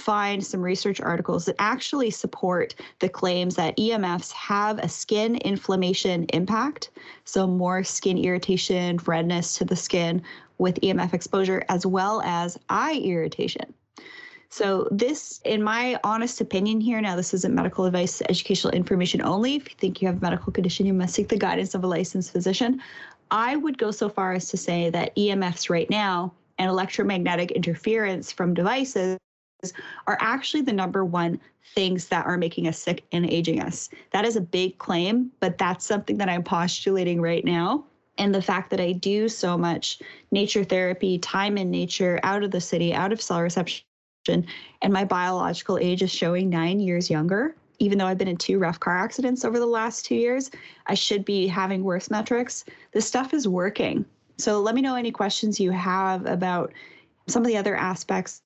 find 0.08 0.46
some 0.46 0.62
research 0.62 1.02
articles 1.02 1.44
that 1.44 1.56
actually 1.60 2.10
support 2.10 2.74
the 3.00 3.10
claims 3.10 3.56
that 3.56 3.76
EMFs 3.76 4.32
have 4.32 4.80
a 4.80 4.88
skin 4.88 5.36
inflammation 5.36 6.24
impact. 6.32 6.92
So, 7.26 7.46
more 7.46 7.84
skin 7.84 8.18
irritation, 8.18 9.00
redness 9.06 9.55
to 9.55 9.66
the 9.66 9.75
skin 9.75 10.24
with 10.60 10.79
EMF 10.79 11.14
exposure, 11.14 11.66
as 11.68 11.86
well 11.86 12.22
as 12.22 12.58
eye 12.70 13.01
irritation. 13.03 13.74
So, 14.48 14.88
this, 14.92 15.42
in 15.44 15.62
my 15.62 16.00
honest 16.05 16.40
opinion 16.40 16.79
here, 16.79 17.01
now 17.01 17.18
this 17.18 17.34
isn't 17.34 17.53
medical 17.53 17.84
advice, 17.84 18.22
educational 18.29 18.72
information 18.72 19.22
only. 19.22 19.58
If 19.58 19.70
you 19.70 19.75
think 19.77 20.01
you 20.01 20.08
have 20.08 20.20
a 20.20 20.22
medical 20.22 20.53
condition, 20.53 20.86
you 20.86 20.94
must 20.94 21.16
seek 21.16 21.27
the 21.27 21.38
guidance 21.38 21.75
of 21.75 21.84
a 21.84 21.88
licensed 21.88 22.31
physician. 22.31 22.81
I 23.29 23.58
would 23.58 23.77
go 23.77 23.92
so 23.92 24.08
far 24.08 24.31
as 24.31 24.48
to 24.51 24.55
say 24.58 24.90
that 24.90 25.14
EMFs 25.18 25.70
right 25.70 25.90
now 25.90 26.31
and 26.60 26.70
electromagnetic 26.70 27.51
interference 27.51 28.31
from 28.31 28.53
devices 28.53 29.18
are 30.05 30.17
actually 30.20 30.61
the 30.61 30.74
number 30.74 31.03
one 31.03 31.39
things 31.74 32.07
that 32.07 32.25
are 32.25 32.37
making 32.37 32.67
us 32.67 32.77
sick 32.77 33.03
and 33.11 33.29
aging 33.29 33.61
us. 33.61 33.89
That 34.11 34.25
is 34.25 34.35
a 34.35 34.41
big 34.41 34.77
claim, 34.77 35.31
but 35.39 35.57
that's 35.57 35.85
something 35.85 36.17
that 36.17 36.29
I'm 36.29 36.43
postulating 36.43 37.22
right 37.22 37.43
now. 37.43 37.85
And 38.17 38.33
the 38.33 38.41
fact 38.41 38.70
that 38.72 38.79
I 38.79 38.93
do 38.93 39.29
so 39.29 39.57
much 39.57 40.00
nature 40.31 40.63
therapy, 40.63 41.20
time 41.20 41.57
in 41.57 41.70
nature, 41.70 42.20
out 42.24 42.43
of 42.43 42.51
the 42.51 42.61
city, 42.61 42.93
out 42.93 43.11
of 43.11 43.22
cell 43.22 43.41
reception, 43.41 43.83
and 44.81 44.93
my 44.93 45.05
biological 45.05 45.77
age 45.77 46.01
is 46.01 46.11
showing 46.11 46.50
nine 46.50 46.79
years 46.79 47.09
younger. 47.09 47.55
Even 47.79 48.00
though 48.00 48.07
I've 48.07 48.17
been 48.17 48.27
in 48.27 48.37
two 48.37 48.57
rough 48.57 48.79
car 48.79 48.98
accidents 48.98 49.46
over 49.46 49.59
the 49.59 49.67
last 49.67 50.03
two 50.03 50.15
years, 50.15 50.50
I 50.87 50.96
should 50.96 51.24
be 51.24 51.46
having 51.46 51.83
worse 51.83 52.09
metrics. 52.09 52.65
This 52.91 53.07
stuff 53.07 53.35
is 53.35 53.48
working. 53.48 54.03
So 54.39 54.59
let 54.61 54.74
me 54.74 54.81
know 54.81 54.96
any 54.96 55.11
questions 55.11 55.59
you 55.59 55.72
have 55.72 56.25
about 56.25 56.74
some 57.27 57.43
of 57.43 57.48
the 57.48 57.57
other 57.57 57.75
aspects 57.75 58.41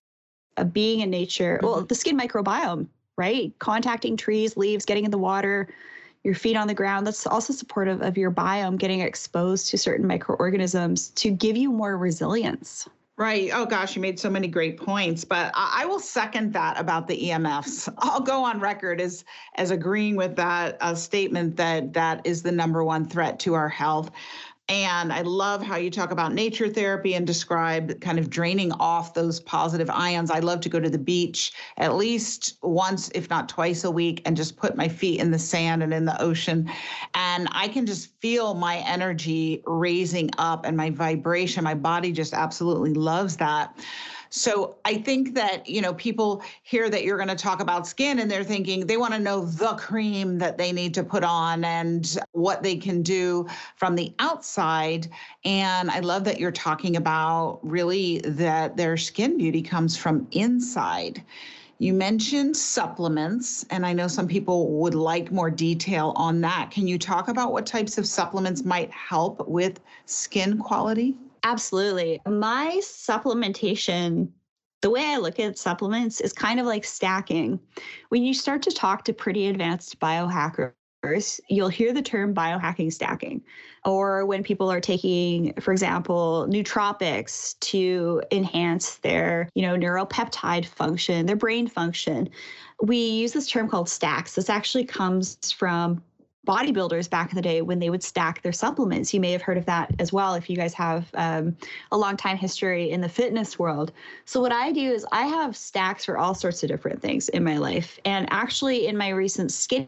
being 0.71 1.01
in 1.01 1.09
nature. 1.09 1.57
Mm-hmm. 1.57 1.65
Well, 1.65 1.81
the 1.81 1.95
skin 1.95 2.17
microbiome, 2.17 2.87
right? 3.17 3.53
Contacting 3.59 4.17
trees, 4.17 4.57
leaves, 4.57 4.85
getting 4.85 5.05
in 5.05 5.11
the 5.11 5.17
water, 5.17 5.73
your 6.23 6.35
feet 6.35 6.55
on 6.55 6.67
the 6.67 6.73
ground. 6.73 7.07
That's 7.07 7.25
also 7.25 7.53
supportive 7.53 8.01
of 8.01 8.17
your 8.17 8.31
biome 8.31 8.77
getting 8.77 9.01
exposed 9.01 9.69
to 9.69 9.77
certain 9.77 10.05
microorganisms 10.05 11.09
to 11.11 11.31
give 11.31 11.57
you 11.57 11.71
more 11.71 11.97
resilience. 11.97 12.87
Right. 13.17 13.51
Oh 13.53 13.67
gosh, 13.67 13.95
you 13.95 14.01
made 14.01 14.19
so 14.19 14.31
many 14.31 14.47
great 14.47 14.77
points, 14.77 15.23
but 15.23 15.51
I, 15.53 15.81
I, 15.83 15.85
will 15.85 15.99
second 15.99 16.53
that 16.53 16.79
about 16.79 17.07
the 17.07 17.29
EMFs. 17.29 17.93
I'll 17.99 18.21
go 18.21 18.43
on 18.43 18.59
record 18.59 18.99
as 18.99 19.23
as 19.57 19.69
agreeing 19.69 20.15
with 20.15 20.35
that 20.37 20.77
uh, 20.81 20.95
statement 20.95 21.55
that 21.57 21.93
that 21.93 22.25
is 22.25 22.41
the 22.41 22.51
number 22.51 22.83
one 22.83 23.05
threat 23.05 23.37
to 23.41 23.53
our 23.53 23.69
health. 23.69 24.09
And 24.71 25.11
I 25.11 25.21
love 25.23 25.61
how 25.61 25.75
you 25.75 25.91
talk 25.91 26.11
about 26.11 26.33
nature 26.33 26.69
therapy 26.69 27.15
and 27.15 27.27
describe 27.27 27.99
kind 27.99 28.17
of 28.17 28.29
draining 28.29 28.71
off 28.71 29.13
those 29.13 29.41
positive 29.41 29.89
ions. 29.89 30.31
I 30.31 30.39
love 30.39 30.61
to 30.61 30.69
go 30.69 30.79
to 30.79 30.89
the 30.89 30.97
beach 30.97 31.51
at 31.75 31.95
least 31.95 32.57
once, 32.63 33.11
if 33.13 33.29
not 33.29 33.49
twice 33.49 33.83
a 33.83 33.91
week, 33.91 34.21
and 34.23 34.37
just 34.37 34.55
put 34.55 34.77
my 34.77 34.87
feet 34.87 35.19
in 35.19 35.29
the 35.29 35.37
sand 35.37 35.83
and 35.83 35.93
in 35.93 36.05
the 36.05 36.19
ocean. 36.21 36.71
And 37.15 37.49
I 37.51 37.67
can 37.67 37.85
just 37.85 38.17
feel 38.21 38.53
my 38.53 38.77
energy 38.87 39.61
raising 39.67 40.29
up 40.37 40.65
and 40.65 40.77
my 40.77 40.89
vibration. 40.89 41.65
My 41.65 41.75
body 41.75 42.13
just 42.13 42.33
absolutely 42.33 42.93
loves 42.93 43.35
that. 43.37 43.77
So 44.33 44.77
I 44.85 44.95
think 44.95 45.35
that, 45.35 45.67
you 45.67 45.81
know, 45.81 45.93
people 45.93 46.41
hear 46.63 46.89
that 46.89 47.03
you're 47.03 47.17
going 47.17 47.27
to 47.27 47.35
talk 47.35 47.61
about 47.61 47.85
skin 47.85 48.19
and 48.19 48.31
they're 48.31 48.45
thinking 48.45 48.87
they 48.87 48.95
want 48.95 49.13
to 49.13 49.19
know 49.19 49.43
the 49.43 49.73
cream 49.73 50.37
that 50.37 50.57
they 50.57 50.71
need 50.71 50.93
to 50.93 51.03
put 51.03 51.25
on 51.25 51.65
and 51.65 52.17
what 52.31 52.63
they 52.63 52.77
can 52.77 53.03
do 53.03 53.45
from 53.75 53.93
the 53.93 54.13
outside. 54.19 55.09
And 55.43 55.91
I 55.91 55.99
love 55.99 56.23
that 56.23 56.39
you're 56.39 56.49
talking 56.49 56.95
about 56.95 57.59
really 57.61 58.19
that 58.19 58.77
their 58.77 58.95
skin 58.95 59.37
beauty 59.37 59.61
comes 59.61 59.97
from 59.97 60.25
inside. 60.31 61.21
You 61.79 61.93
mentioned 61.93 62.55
supplements, 62.55 63.65
and 63.69 63.85
I 63.85 63.91
know 63.91 64.07
some 64.07 64.27
people 64.27 64.71
would 64.79 64.95
like 64.95 65.29
more 65.31 65.49
detail 65.49 66.13
on 66.15 66.39
that. 66.41 66.69
Can 66.71 66.87
you 66.87 66.97
talk 66.97 67.27
about 67.27 67.51
what 67.51 67.65
types 67.65 67.97
of 67.97 68.07
supplements 68.07 68.63
might 68.63 68.91
help 68.91 69.45
with 69.45 69.81
skin 70.05 70.57
quality? 70.57 71.17
Absolutely. 71.43 72.21
My 72.27 72.79
supplementation, 72.81 74.29
the 74.81 74.89
way 74.89 75.05
I 75.05 75.17
look 75.17 75.39
at 75.39 75.57
supplements 75.57 76.21
is 76.21 76.33
kind 76.33 76.59
of 76.59 76.65
like 76.65 76.85
stacking. 76.85 77.59
When 78.09 78.23
you 78.23 78.33
start 78.33 78.61
to 78.63 78.71
talk 78.71 79.05
to 79.05 79.13
pretty 79.13 79.47
advanced 79.47 79.99
biohackers, 79.99 81.39
you'll 81.49 81.67
hear 81.67 81.93
the 81.93 82.01
term 82.01 82.35
biohacking 82.35 82.93
stacking. 82.93 83.41
Or 83.85 84.23
when 84.27 84.43
people 84.43 84.71
are 84.71 84.79
taking, 84.79 85.53
for 85.59 85.71
example, 85.71 86.45
nootropics 86.47 87.59
to 87.61 88.21
enhance 88.31 88.97
their, 88.97 89.49
you 89.55 89.63
know, 89.63 89.75
neuropeptide 89.75 90.65
function, 90.65 91.25
their 91.25 91.35
brain 91.35 91.67
function. 91.67 92.29
We 92.83 92.97
use 92.97 93.33
this 93.33 93.49
term 93.49 93.67
called 93.67 93.89
stacks. 93.89 94.35
This 94.35 94.49
actually 94.49 94.85
comes 94.85 95.37
from 95.51 96.03
bodybuilders 96.47 97.09
back 97.09 97.29
in 97.31 97.35
the 97.35 97.41
day 97.41 97.61
when 97.61 97.79
they 97.79 97.89
would 97.89 98.03
stack 98.03 98.41
their 98.41 98.51
supplements. 98.51 99.13
You 99.13 99.19
may 99.19 99.31
have 99.31 99.41
heard 99.41 99.57
of 99.57 99.65
that 99.65 99.93
as 99.99 100.11
well 100.11 100.33
if 100.33 100.49
you 100.49 100.55
guys 100.55 100.73
have 100.73 101.09
um, 101.13 101.55
a 101.91 101.97
long 101.97 102.17
time 102.17 102.37
history 102.37 102.89
in 102.89 103.01
the 103.01 103.09
fitness 103.09 103.59
world. 103.59 103.91
So, 104.25 104.41
what 104.41 104.51
I 104.51 104.71
do 104.71 104.91
is 104.91 105.05
I 105.11 105.27
have 105.27 105.55
stacks 105.55 106.05
for 106.05 106.17
all 106.17 106.33
sorts 106.33 106.63
of 106.63 106.69
different 106.69 107.01
things 107.01 107.29
in 107.29 107.43
my 107.43 107.57
life. 107.57 107.99
And 108.05 108.27
actually, 108.31 108.87
in 108.87 108.97
my 108.97 109.09
recent 109.09 109.51
skin 109.51 109.87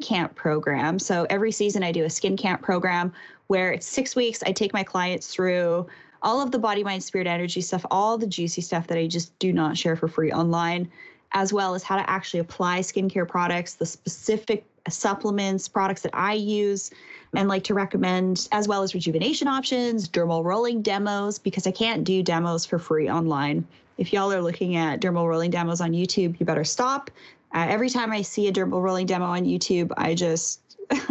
camp 0.00 0.34
program. 0.34 0.98
So 0.98 1.26
every 1.28 1.52
season 1.52 1.82
I 1.82 1.92
do 1.92 2.04
a 2.04 2.10
skin 2.10 2.36
camp 2.36 2.62
program 2.62 3.12
where 3.48 3.72
it's 3.72 3.86
six 3.86 4.16
weeks. 4.16 4.42
I 4.42 4.52
take 4.52 4.72
my 4.72 4.82
clients 4.82 5.26
through 5.26 5.86
all 6.22 6.40
of 6.40 6.50
the 6.50 6.58
body, 6.58 6.84
mind, 6.84 7.02
spirit, 7.02 7.26
energy 7.26 7.60
stuff, 7.60 7.84
all 7.90 8.16
the 8.16 8.26
juicy 8.26 8.60
stuff 8.60 8.86
that 8.86 8.98
I 8.98 9.06
just 9.06 9.36
do 9.38 9.52
not 9.52 9.76
share 9.76 9.96
for 9.96 10.08
free 10.08 10.32
online, 10.32 10.90
as 11.34 11.52
well 11.52 11.74
as 11.74 11.82
how 11.82 11.96
to 11.96 12.08
actually 12.10 12.40
apply 12.40 12.80
skincare 12.80 13.26
products, 13.26 13.74
the 13.74 13.86
specific 13.86 14.64
supplements, 14.88 15.68
products 15.68 16.02
that 16.02 16.14
I 16.14 16.34
use 16.34 16.90
and 17.34 17.48
like 17.48 17.64
to 17.64 17.74
recommend, 17.74 18.48
as 18.52 18.68
well 18.68 18.82
as 18.82 18.94
rejuvenation 18.94 19.48
options, 19.48 20.08
dermal 20.08 20.44
rolling 20.44 20.82
demos, 20.82 21.38
because 21.38 21.66
I 21.66 21.70
can't 21.70 22.04
do 22.04 22.22
demos 22.22 22.66
for 22.66 22.78
free 22.78 23.08
online. 23.08 23.66
If 23.96 24.12
y'all 24.12 24.32
are 24.32 24.42
looking 24.42 24.76
at 24.76 25.00
dermal 25.00 25.26
rolling 25.28 25.50
demos 25.50 25.80
on 25.80 25.92
YouTube, 25.92 26.38
you 26.38 26.46
better 26.46 26.64
stop. 26.64 27.10
Uh, 27.54 27.66
every 27.68 27.88
time 27.88 28.12
I 28.12 28.22
see 28.22 28.48
a 28.48 28.52
dermal 28.52 28.82
rolling 28.82 29.06
demo 29.06 29.26
on 29.26 29.44
YouTube, 29.44 29.92
I 29.96 30.14
just 30.14 30.60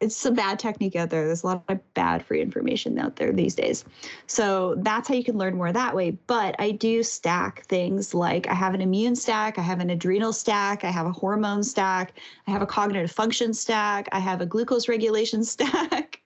it's 0.00 0.24
a 0.24 0.30
bad 0.30 0.58
technique 0.58 0.96
out 0.96 1.10
there. 1.10 1.26
There's 1.26 1.42
a 1.42 1.46
lot 1.46 1.64
of 1.68 1.94
bad 1.94 2.24
free 2.24 2.40
information 2.40 2.98
out 2.98 3.16
there 3.16 3.32
these 3.32 3.54
days. 3.54 3.84
So 4.26 4.76
that's 4.78 5.08
how 5.08 5.14
you 5.14 5.24
can 5.24 5.36
learn 5.36 5.56
more 5.56 5.72
that 5.72 5.94
way. 5.94 6.12
But 6.26 6.54
I 6.58 6.70
do 6.70 7.02
stack 7.02 7.64
things 7.66 8.14
like 8.14 8.48
I 8.48 8.54
have 8.54 8.74
an 8.74 8.80
immune 8.80 9.16
stack, 9.16 9.58
I 9.58 9.62
have 9.62 9.80
an 9.80 9.90
adrenal 9.90 10.32
stack, 10.32 10.84
I 10.84 10.90
have 10.90 11.06
a 11.06 11.12
hormone 11.12 11.62
stack, 11.62 12.12
I 12.46 12.50
have 12.50 12.62
a 12.62 12.66
cognitive 12.66 13.10
function 13.10 13.52
stack, 13.52 14.08
I 14.12 14.20
have 14.20 14.40
a 14.40 14.46
glucose 14.46 14.88
regulation 14.88 15.44
stack. 15.44 16.20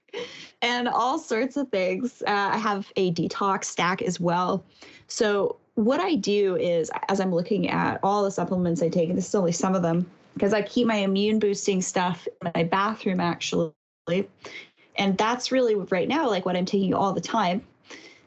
and 0.60 0.88
all 0.88 1.18
sorts 1.18 1.56
of 1.56 1.68
things. 1.70 2.22
Uh, 2.26 2.50
I 2.52 2.58
have 2.58 2.92
a 2.96 3.12
detox 3.12 3.64
stack 3.64 4.02
as 4.02 4.20
well. 4.20 4.64
So, 5.08 5.56
what 5.74 6.00
I 6.00 6.16
do 6.16 6.56
is, 6.56 6.90
as 7.08 7.18
I'm 7.18 7.34
looking 7.34 7.70
at 7.70 7.98
all 8.02 8.24
the 8.24 8.30
supplements 8.30 8.82
I 8.82 8.90
take, 8.90 9.08
and 9.08 9.16
this 9.16 9.26
is 9.26 9.34
only 9.34 9.52
some 9.52 9.74
of 9.74 9.80
them, 9.80 10.06
because 10.34 10.52
I 10.52 10.62
keep 10.62 10.86
my 10.86 10.96
immune 10.96 11.38
boosting 11.38 11.82
stuff 11.82 12.26
in 12.40 12.52
my 12.54 12.64
bathroom 12.64 13.20
actually. 13.20 13.72
And 14.96 15.16
that's 15.16 15.52
really 15.52 15.74
right 15.74 16.08
now 16.08 16.28
like 16.28 16.44
what 16.44 16.56
I'm 16.56 16.64
taking 16.64 16.94
all 16.94 17.12
the 17.12 17.20
time. 17.20 17.62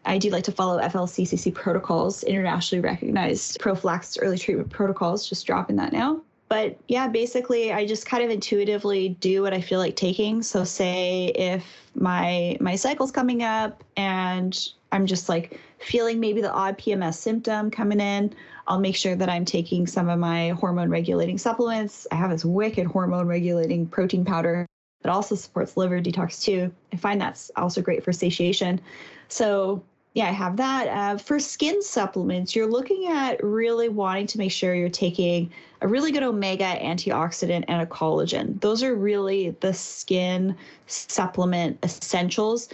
I 0.05 0.17
do 0.17 0.29
like 0.29 0.43
to 0.43 0.51
follow 0.51 0.79
FLCCC 0.79 1.53
protocols, 1.53 2.23
internationally 2.23 2.81
recognized 2.81 3.59
prophylaxis 3.59 4.19
early 4.19 4.37
treatment 4.37 4.69
protocols, 4.69 5.27
just 5.27 5.47
dropping 5.47 5.75
that 5.77 5.93
now. 5.93 6.21
But 6.47 6.77
yeah, 6.87 7.07
basically 7.07 7.73
I 7.73 7.87
just 7.87 8.05
kind 8.05 8.23
of 8.23 8.29
intuitively 8.29 9.09
do 9.19 9.41
what 9.41 9.53
I 9.53 9.61
feel 9.61 9.79
like 9.79 9.95
taking. 9.95 10.43
So 10.43 10.63
say 10.63 11.31
if 11.35 11.65
my 11.95 12.55
my 12.59 12.75
cycle's 12.75 13.11
coming 13.11 13.41
up 13.41 13.83
and 13.97 14.57
I'm 14.91 15.07
just 15.07 15.27
like 15.27 15.59
feeling 15.79 16.19
maybe 16.19 16.41
the 16.41 16.51
odd 16.51 16.77
PMS 16.77 17.15
symptom 17.15 17.71
coming 17.71 17.99
in, 17.99 18.33
I'll 18.67 18.80
make 18.80 18.95
sure 18.95 19.15
that 19.15 19.30
I'm 19.30 19.45
taking 19.45 19.86
some 19.86 20.10
of 20.10 20.19
my 20.19 20.49
hormone 20.49 20.89
regulating 20.89 21.38
supplements. 21.38 22.08
I 22.12 22.15
have 22.15 22.32
this 22.32 22.45
wicked 22.45 22.88
hormone 22.88 23.28
regulating 23.28 23.86
protein 23.88 24.25
powder 24.25 24.65
that 25.01 25.12
also 25.12 25.36
supports 25.36 25.78
liver 25.78 26.01
detox 26.01 26.41
too. 26.41 26.73
I 26.91 26.97
find 26.97 27.21
that's 27.21 27.51
also 27.56 27.82
great 27.82 28.04
for 28.04 28.12
satiation. 28.12 28.82
So, 29.28 29.84
yeah, 30.15 30.30
I 30.30 30.32
have 30.32 30.58
that. 30.58 30.88
Uh, 30.88 31.17
for 31.17 31.39
skin 31.39 31.82
supplements, 31.84 32.56
you're 32.56 32.69
looking 32.69 33.08
at 33.08 33.43
really 33.43 33.89
wanting 33.89 34.28
to 34.28 34.38
make 34.38 34.51
sure 34.51 34.73
you're 34.73 34.89
taking 34.89 35.51
a 35.82 35.88
really 35.88 36.12
good 36.12 36.23
omega 36.23 36.63
antioxidant 36.63 37.65
and 37.67 37.82
a 37.82 37.86
collagen. 37.86 38.60
Those 38.62 38.82
are 38.82 38.95
really 38.95 39.51
the 39.60 39.73
skin 39.73 40.56
supplement 40.88 41.78
essentials. 41.84 42.69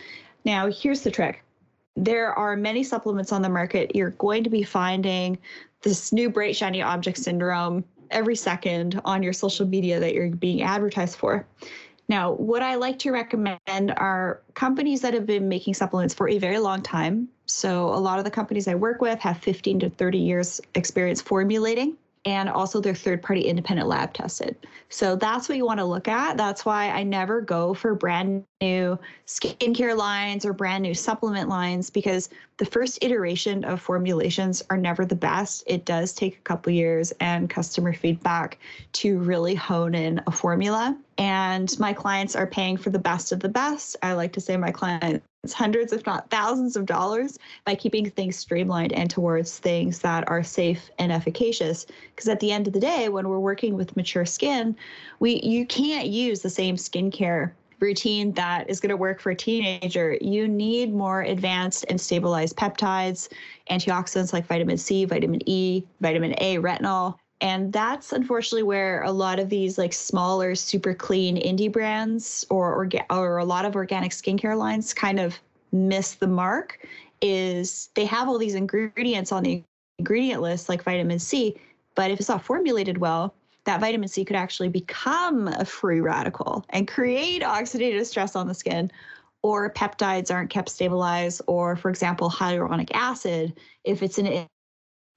Now, 0.46 0.72
here's 0.72 1.02
the 1.02 1.12
trick 1.12 1.44
there 1.98 2.34
are 2.34 2.56
many 2.56 2.84
supplements 2.84 3.34
on 3.34 3.42
the 3.42 3.50
market. 3.50 3.96
You're 3.96 4.12
going 4.12 4.46
to 4.46 4.50
be 4.50 4.64
finding 4.64 5.38
this 5.82 6.12
new 6.12 6.30
bright 6.30 6.56
shiny 6.56 6.82
object 6.82 7.18
syndrome 7.18 7.84
every 8.10 8.36
second 8.36 9.02
on 9.06 9.24
your 9.24 9.34
social 9.34 9.66
media 9.66 10.00
that 10.00 10.14
you're 10.14 10.30
being 10.30 10.62
advertised 10.62 11.18
for. 11.18 11.46
Now, 12.08 12.34
what 12.34 12.62
I 12.62 12.76
like 12.76 13.00
to 13.00 13.12
recommend 13.12 13.60
are 13.96 14.42
companies 14.54 15.02
that 15.02 15.14
have 15.14 15.26
been 15.26 15.48
making 15.48 15.76
supplements 15.76 16.14
for 16.14 16.28
a 16.28 16.38
very 16.38 16.60
long 16.60 16.82
time. 16.82 17.30
So, 17.46 17.88
a 17.88 17.96
lot 17.96 18.20
of 18.20 18.26
the 18.26 18.32
companies 18.32 18.68
I 18.68 18.76
work 18.76 19.02
with 19.02 19.20
have 19.20 19.38
15 19.38 19.80
to 19.80 19.90
30 19.90 20.18
years 20.18 20.60
experience 20.76 21.22
formulating 21.22 21.96
and 22.26 22.50
also 22.50 22.80
they're 22.80 22.94
third 22.94 23.22
party 23.22 23.42
independent 23.42 23.88
lab 23.88 24.14
tested. 24.14 24.56
So 24.90 25.16
that's 25.16 25.50
what 25.50 25.58
you 25.58 25.66
want 25.66 25.80
to 25.80 25.86
look 25.86 26.08
at. 26.08 26.38
That's 26.38 26.66
why 26.66 26.90
I 26.90 27.04
never 27.04 27.42
go 27.42 27.74
for 27.74 27.96
brand 27.96 28.44
new 28.62 29.00
skincare 29.26 29.98
lines 29.98 30.46
or 30.46 30.54
brand 30.54 30.84
new 30.84 30.94
supplement 30.94 31.50
lines 31.50 31.90
because 31.90 32.30
the 32.58 32.66
first 32.66 33.00
iteration 33.02 33.64
of 33.64 33.82
formulations 33.82 34.62
are 34.70 34.78
never 34.78 35.06
the 35.06 35.16
best. 35.16 35.64
It 35.66 35.86
does 35.86 36.14
take 36.14 36.38
a 36.38 36.42
couple 36.42 36.72
years 36.72 37.12
and 37.20 37.50
customer 37.50 37.94
feedback 37.94 38.60
to 38.94 39.18
really 39.18 39.56
hone 39.56 39.96
in 39.96 40.22
a 40.28 40.32
formula. 40.32 40.96
And 41.18 41.78
my 41.80 41.94
clients 41.94 42.36
are 42.36 42.48
paying 42.48 42.78
for 42.78 42.92
the 42.92 43.00
best 43.00 43.32
of 43.32 43.40
the 43.40 43.50
best. 43.50 43.96
I 44.04 44.14
like 44.14 44.34
to 44.34 44.42
say 44.42 44.58
my 44.58 44.72
clients 44.72 45.26
hundreds, 45.50 45.92
if 45.92 46.06
not 46.06 46.30
thousands 46.30 46.76
of 46.76 46.86
dollars 46.86 47.40
by 47.66 47.74
keeping 47.74 48.08
things 48.08 48.36
streamlined 48.36 48.94
and 48.94 49.10
towards 49.10 49.58
things 49.58 49.98
that 50.00 50.30
are 50.30 50.44
safe 50.44 50.92
and 51.00 51.12
efficacious. 51.12 51.88
Because 52.16 52.30
at 52.30 52.40
the 52.40 52.52
end 52.52 52.68
of 52.68 52.74
the 52.74 52.80
day, 52.80 53.10
when 53.10 53.28
we're 53.28 53.40
working 53.40 53.74
with 53.74 53.98
mature 53.98 54.26
skin, 54.26 54.76
we 55.20 55.42
you 55.42 55.66
can't 55.66 56.08
use 56.08 56.42
the 56.42 56.50
same 56.50 56.76
skincare 56.76 57.52
routine 57.80 58.32
that 58.34 58.70
is 58.70 58.80
going 58.80 58.92
to 58.92 58.98
work 58.98 59.20
for 59.20 59.32
a 59.32 59.36
teenager. 59.36 60.16
You 60.22 60.48
need 60.48 60.94
more 60.94 61.24
advanced 61.24 61.86
and 61.90 62.00
stabilized 62.00 62.56
peptides, 62.56 63.28
antioxidants 63.72 64.34
like 64.34 64.46
vitamin 64.46 64.78
C, 64.78 65.06
vitamin 65.06 65.42
E, 65.50 65.84
vitamin 66.02 66.36
A, 66.38 66.58
retinol, 66.58 67.18
and 67.42 67.74
that's 67.74 68.14
unfortunately 68.14 68.64
where 68.64 69.02
a 69.02 69.12
lot 69.12 69.40
of 69.40 69.50
these 69.50 69.78
like 69.78 69.94
smaller 69.94 70.54
super 70.56 70.94
clean 70.94 71.38
indie 71.38 71.72
brands 71.72 72.46
or 72.50 72.86
orga- 72.86 73.06
or 73.10 73.38
a 73.38 73.46
lot 73.46 73.66
of 73.66 73.76
organic 73.76 74.12
skincare 74.12 74.58
lines 74.58 74.94
kind 74.94 75.20
of 75.20 75.38
miss 75.72 76.14
the 76.14 76.28
mark 76.28 76.88
is 77.22 77.90
they 77.96 78.06
have 78.06 78.28
all 78.28 78.38
these 78.38 78.56
ingredients 78.56 79.32
on 79.32 79.44
the 79.44 79.64
ingredient 79.98 80.42
list 80.42 80.70
like 80.70 80.84
vitamin 80.84 81.20
C 81.20 81.56
but 81.96 82.12
if 82.12 82.20
it's 82.20 82.30
not 82.30 82.44
formulated 82.44 83.00
well 83.00 83.34
that 83.66 83.80
vitamin 83.80 84.08
C 84.08 84.24
could 84.24 84.36
actually 84.36 84.70
become 84.70 85.48
a 85.48 85.66
free 85.66 86.02
radical 86.02 86.66
and 86.70 86.88
create 86.88 87.42
oxidative 87.42 88.06
stress 88.06 88.36
on 88.36 88.48
the 88.48 88.54
skin 88.54 88.92
or 89.44 89.74
peptides 89.74 90.32
aren't 90.32 90.50
kept 90.52 90.70
stabilized 90.70 91.42
or 91.48 91.76
for 91.76 91.90
example 91.90 92.30
hyaluronic 92.30 92.90
acid 92.94 93.54
if 93.84 94.04
it's 94.04 94.18
an 94.18 94.48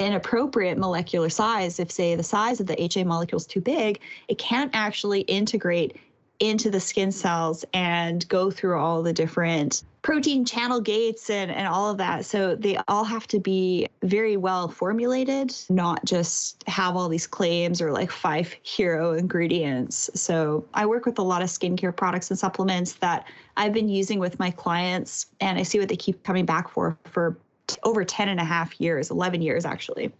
inappropriate 0.04 0.78
molecular 0.78 1.28
size, 1.28 1.78
if 1.80 1.90
say 1.90 2.14
the 2.14 2.22
size 2.22 2.60
of 2.60 2.66
the 2.66 2.80
HA 2.82 3.04
molecule 3.04 3.38
is 3.38 3.46
too 3.46 3.60
big, 3.60 4.00
it 4.28 4.38
can't 4.38 4.70
actually 4.74 5.22
integrate 5.22 5.96
into 6.40 6.70
the 6.70 6.80
skin 6.80 7.12
cells 7.12 7.64
and 7.72 8.28
go 8.28 8.50
through 8.50 8.78
all 8.78 9.02
the 9.02 9.12
different 9.12 9.84
protein 10.02 10.44
channel 10.44 10.80
gates 10.80 11.30
and, 11.30 11.50
and 11.50 11.66
all 11.66 11.90
of 11.90 11.96
that. 11.96 12.24
So 12.26 12.54
they 12.56 12.76
all 12.88 13.04
have 13.04 13.26
to 13.28 13.40
be 13.40 13.88
very 14.02 14.36
well 14.36 14.68
formulated, 14.68 15.54
not 15.70 16.04
just 16.04 16.62
have 16.66 16.96
all 16.96 17.08
these 17.08 17.26
claims 17.26 17.80
or 17.80 17.92
like 17.92 18.10
five 18.10 18.54
hero 18.62 19.14
ingredients. 19.14 20.10
So 20.14 20.66
I 20.74 20.84
work 20.84 21.06
with 21.06 21.18
a 21.18 21.22
lot 21.22 21.40
of 21.40 21.48
skincare 21.48 21.96
products 21.96 22.30
and 22.30 22.38
supplements 22.38 22.94
that 22.94 23.26
I've 23.56 23.72
been 23.72 23.88
using 23.88 24.18
with 24.18 24.38
my 24.38 24.50
clients 24.50 25.26
and 25.40 25.58
I 25.58 25.62
see 25.62 25.78
what 25.78 25.88
they 25.88 25.96
keep 25.96 26.22
coming 26.24 26.44
back 26.44 26.68
for 26.68 26.98
for 27.04 27.38
over 27.82 28.04
10 28.04 28.28
and 28.28 28.40
a 28.40 28.44
half 28.44 28.80
years, 28.80 29.10
11 29.10 29.42
years 29.42 29.64
actually. 29.64 30.12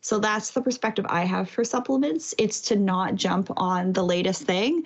So 0.00 0.18
that's 0.18 0.50
the 0.50 0.60
perspective 0.60 1.06
I 1.08 1.24
have 1.24 1.48
for 1.48 1.64
supplements. 1.64 2.34
It's 2.36 2.60
to 2.62 2.76
not 2.76 3.14
jump 3.14 3.50
on 3.56 3.94
the 3.94 4.04
latest 4.04 4.42
thing, 4.42 4.84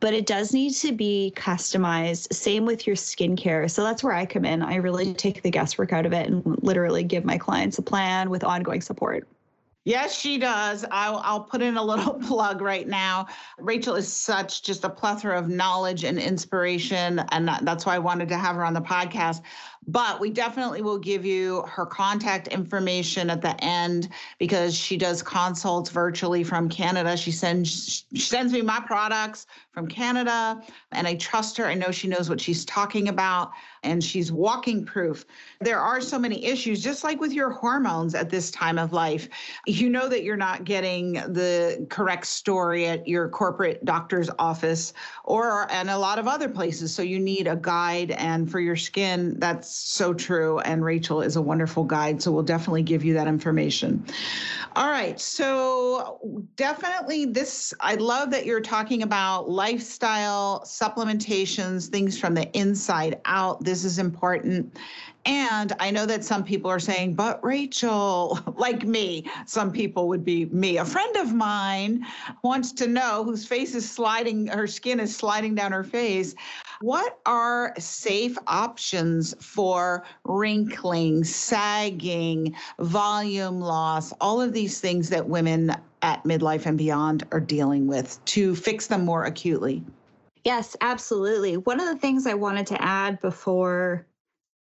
but 0.00 0.14
it 0.14 0.24
does 0.24 0.54
need 0.54 0.72
to 0.76 0.92
be 0.92 1.34
customized. 1.36 2.32
Same 2.32 2.64
with 2.64 2.86
your 2.86 2.96
skincare. 2.96 3.70
So 3.70 3.82
that's 3.82 4.02
where 4.02 4.14
I 4.14 4.24
come 4.24 4.46
in. 4.46 4.62
I 4.62 4.76
really 4.76 5.12
take 5.14 5.42
the 5.42 5.50
guesswork 5.50 5.92
out 5.92 6.06
of 6.06 6.14
it 6.14 6.28
and 6.28 6.62
literally 6.62 7.04
give 7.04 7.24
my 7.26 7.36
clients 7.36 7.78
a 7.78 7.82
plan 7.82 8.30
with 8.30 8.42
ongoing 8.42 8.80
support. 8.80 9.28
Yes, 9.88 10.14
she 10.14 10.36
does. 10.36 10.84
I'll, 10.90 11.22
I'll 11.24 11.40
put 11.40 11.62
in 11.62 11.78
a 11.78 11.82
little 11.82 12.12
plug 12.28 12.60
right 12.60 12.86
now. 12.86 13.26
Rachel 13.58 13.94
is 13.94 14.12
such 14.12 14.62
just 14.62 14.84
a 14.84 14.90
plethora 14.90 15.38
of 15.38 15.48
knowledge 15.48 16.04
and 16.04 16.18
inspiration. 16.18 17.20
And 17.30 17.48
that's 17.62 17.86
why 17.86 17.94
I 17.94 17.98
wanted 17.98 18.28
to 18.28 18.36
have 18.36 18.56
her 18.56 18.66
on 18.66 18.74
the 18.74 18.82
podcast. 18.82 19.40
But 19.86 20.20
we 20.20 20.30
definitely 20.30 20.82
will 20.82 20.98
give 20.98 21.24
you 21.24 21.62
her 21.62 21.86
contact 21.86 22.48
information 22.48 23.30
at 23.30 23.40
the 23.40 23.62
end 23.64 24.10
because 24.38 24.76
she 24.76 24.96
does 24.96 25.22
consults 25.22 25.90
virtually 25.90 26.44
from 26.44 26.68
Canada. 26.68 27.16
She 27.16 27.30
sends 27.30 28.04
she 28.12 28.20
sends 28.20 28.52
me 28.52 28.62
my 28.62 28.80
products 28.80 29.46
from 29.72 29.86
Canada 29.86 30.60
and 30.92 31.06
I 31.06 31.14
trust 31.14 31.56
her. 31.56 31.66
I 31.66 31.74
know 31.74 31.90
she 31.90 32.08
knows 32.08 32.28
what 32.28 32.40
she's 32.40 32.64
talking 32.64 33.08
about 33.08 33.52
and 33.82 34.02
she's 34.02 34.30
walking 34.32 34.84
proof. 34.84 35.24
There 35.60 35.80
are 35.80 36.00
so 36.00 36.18
many 36.18 36.44
issues 36.44 36.82
just 36.82 37.04
like 37.04 37.20
with 37.20 37.32
your 37.32 37.50
hormones 37.50 38.14
at 38.14 38.28
this 38.28 38.50
time 38.50 38.78
of 38.78 38.92
life 38.92 39.28
you 39.66 39.90
know 39.90 40.08
that 40.08 40.24
you're 40.24 40.36
not 40.36 40.64
getting 40.64 41.14
the 41.14 41.86
correct 41.90 42.26
story 42.26 42.86
at 42.86 43.06
your 43.06 43.28
corporate 43.28 43.84
doctor's 43.84 44.30
office 44.38 44.92
or 45.24 45.68
in 45.72 45.88
a 45.88 45.98
lot 45.98 46.18
of 46.18 46.26
other 46.26 46.48
places. 46.48 46.94
So 46.94 47.02
you 47.02 47.18
need 47.18 47.46
a 47.46 47.56
guide. 47.56 48.12
And 48.12 48.50
for 48.50 48.60
your 48.60 48.76
skin, 48.76 49.38
that's 49.38 49.67
so 49.70 50.14
true. 50.14 50.58
And 50.60 50.84
Rachel 50.84 51.22
is 51.22 51.36
a 51.36 51.42
wonderful 51.42 51.84
guide. 51.84 52.22
So 52.22 52.32
we'll 52.32 52.42
definitely 52.42 52.82
give 52.82 53.04
you 53.04 53.14
that 53.14 53.26
information. 53.26 54.04
All 54.76 54.90
right. 54.90 55.18
So 55.20 56.46
definitely 56.56 57.24
this, 57.26 57.74
I 57.80 57.94
love 57.94 58.30
that 58.30 58.46
you're 58.46 58.60
talking 58.60 59.02
about 59.02 59.48
lifestyle 59.48 60.62
supplementations, 60.64 61.88
things 61.88 62.18
from 62.18 62.34
the 62.34 62.50
inside 62.56 63.20
out. 63.24 63.64
This 63.64 63.84
is 63.84 63.98
important. 63.98 64.78
And 65.28 65.74
I 65.78 65.90
know 65.90 66.06
that 66.06 66.24
some 66.24 66.42
people 66.42 66.70
are 66.70 66.80
saying, 66.80 67.12
but 67.12 67.44
Rachel, 67.44 68.38
like 68.56 68.84
me, 68.84 69.30
some 69.44 69.70
people 69.70 70.08
would 70.08 70.24
be 70.24 70.46
me. 70.46 70.78
A 70.78 70.86
friend 70.86 71.16
of 71.16 71.34
mine 71.34 72.06
wants 72.42 72.72
to 72.72 72.86
know 72.86 73.24
whose 73.24 73.46
face 73.46 73.74
is 73.74 73.88
sliding, 73.88 74.46
her 74.46 74.66
skin 74.66 74.98
is 74.98 75.14
sliding 75.14 75.54
down 75.54 75.70
her 75.72 75.84
face. 75.84 76.34
What 76.80 77.18
are 77.26 77.74
safe 77.78 78.38
options 78.46 79.34
for 79.38 80.06
wrinkling, 80.24 81.24
sagging, 81.24 82.56
volume 82.78 83.60
loss, 83.60 84.14
all 84.22 84.40
of 84.40 84.54
these 84.54 84.80
things 84.80 85.10
that 85.10 85.28
women 85.28 85.76
at 86.00 86.24
midlife 86.24 86.64
and 86.64 86.78
beyond 86.78 87.26
are 87.32 87.40
dealing 87.40 87.86
with 87.86 88.18
to 88.26 88.56
fix 88.56 88.86
them 88.86 89.04
more 89.04 89.24
acutely? 89.24 89.84
Yes, 90.44 90.74
absolutely. 90.80 91.58
One 91.58 91.80
of 91.80 91.86
the 91.86 91.96
things 91.96 92.26
I 92.26 92.32
wanted 92.32 92.66
to 92.68 92.82
add 92.82 93.20
before 93.20 94.06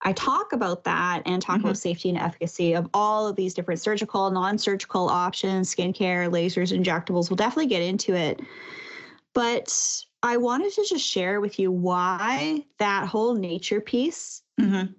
I 0.03 0.13
talk 0.13 0.51
about 0.53 0.83
that 0.85 1.21
and 1.25 1.41
talk 1.41 1.57
mm-hmm. 1.57 1.65
about 1.65 1.77
safety 1.77 2.09
and 2.09 2.17
efficacy 2.17 2.73
of 2.73 2.89
all 2.93 3.27
of 3.27 3.35
these 3.35 3.53
different 3.53 3.79
surgical, 3.79 4.31
non 4.31 4.57
surgical 4.57 5.09
options, 5.09 5.73
skincare, 5.73 6.29
lasers, 6.29 6.75
injectables. 6.75 7.29
We'll 7.29 7.37
definitely 7.37 7.67
get 7.67 7.83
into 7.83 8.15
it. 8.15 8.41
But 9.33 10.03
I 10.23 10.37
wanted 10.37 10.73
to 10.73 10.85
just 10.87 11.05
share 11.05 11.39
with 11.39 11.59
you 11.59 11.71
why 11.71 12.65
that 12.79 13.07
whole 13.07 13.35
nature 13.35 13.79
piece 13.79 14.41
mm-hmm. 14.59 14.91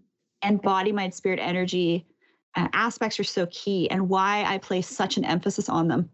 and 0.43 0.63
body, 0.63 0.93
mind, 0.93 1.15
spirit, 1.15 1.41
energy 1.41 2.07
uh, 2.55 2.69
aspects 2.73 3.19
are 3.19 3.25
so 3.25 3.47
key 3.47 3.91
and 3.91 4.09
why 4.09 4.45
I 4.45 4.59
place 4.59 4.89
such 4.89 5.17
an 5.17 5.25
emphasis 5.25 5.69
on 5.69 5.89
them. 5.89 6.11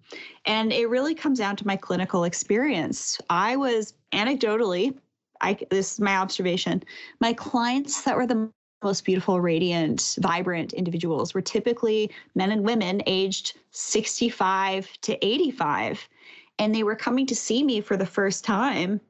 And 0.47 0.73
it 0.73 0.89
really 0.89 1.15
comes 1.15 1.39
down 1.39 1.57
to 1.57 1.67
my 1.67 1.77
clinical 1.77 2.25
experience. 2.25 3.21
I 3.29 3.57
was 3.57 3.95
anecdotally, 4.13 4.97
I, 5.41 5.59
this 5.71 5.93
is 5.95 6.01
my 6.01 6.17
observation, 6.17 6.83
my 7.21 7.33
clients 7.33 8.03
that 8.03 8.17
were 8.17 8.27
the 8.27 8.51
most 8.83 9.05
beautiful, 9.05 9.41
radiant, 9.41 10.17
vibrant 10.21 10.73
individuals 10.73 11.35
were 11.35 11.43
typically 11.43 12.11
men 12.35 12.53
and 12.53 12.65
women 12.65 13.03
aged 13.07 13.59
65 13.73 14.91
to 15.03 15.27
85. 15.27 16.09
And 16.61 16.75
they 16.75 16.83
were 16.83 16.97
coming 16.97 17.27
to 17.27 17.37
see 17.37 17.63
me 17.63 17.81
for 17.81 17.97
the 17.97 18.07
first 18.07 18.45
time 18.45 19.01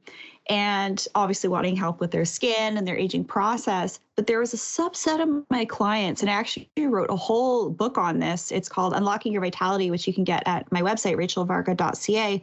and 0.49 1.07
obviously 1.15 1.49
wanting 1.51 1.77
help 1.77 2.01
with 2.01 2.11
their 2.11 2.25
skin 2.25 2.79
and 2.79 2.89
their 2.89 2.97
aging 2.97 3.25
process. 3.25 4.01
But 4.17 4.27
there 4.27 4.39
was 4.39 4.55
a 4.55 4.57
subset 4.57 5.23
of 5.23 5.45
my 5.51 5.65
clients, 5.65 6.23
and 6.23 6.31
I 6.31 6.35
actually 6.35 6.71
wrote 6.79 7.11
a 7.11 7.17
whole 7.17 7.69
book 7.69 7.99
on 7.99 8.19
this. 8.19 8.51
It's 8.51 8.69
called 8.69 8.95
Unlocking 8.95 9.33
Your 9.33 9.43
Vitality, 9.43 9.91
which 9.91 10.07
you 10.07 10.15
can 10.15 10.25
get 10.25 10.43
at 10.47 10.71
my 10.73 10.81
website, 10.81 11.17
rachelvarga.ca, 11.17 12.43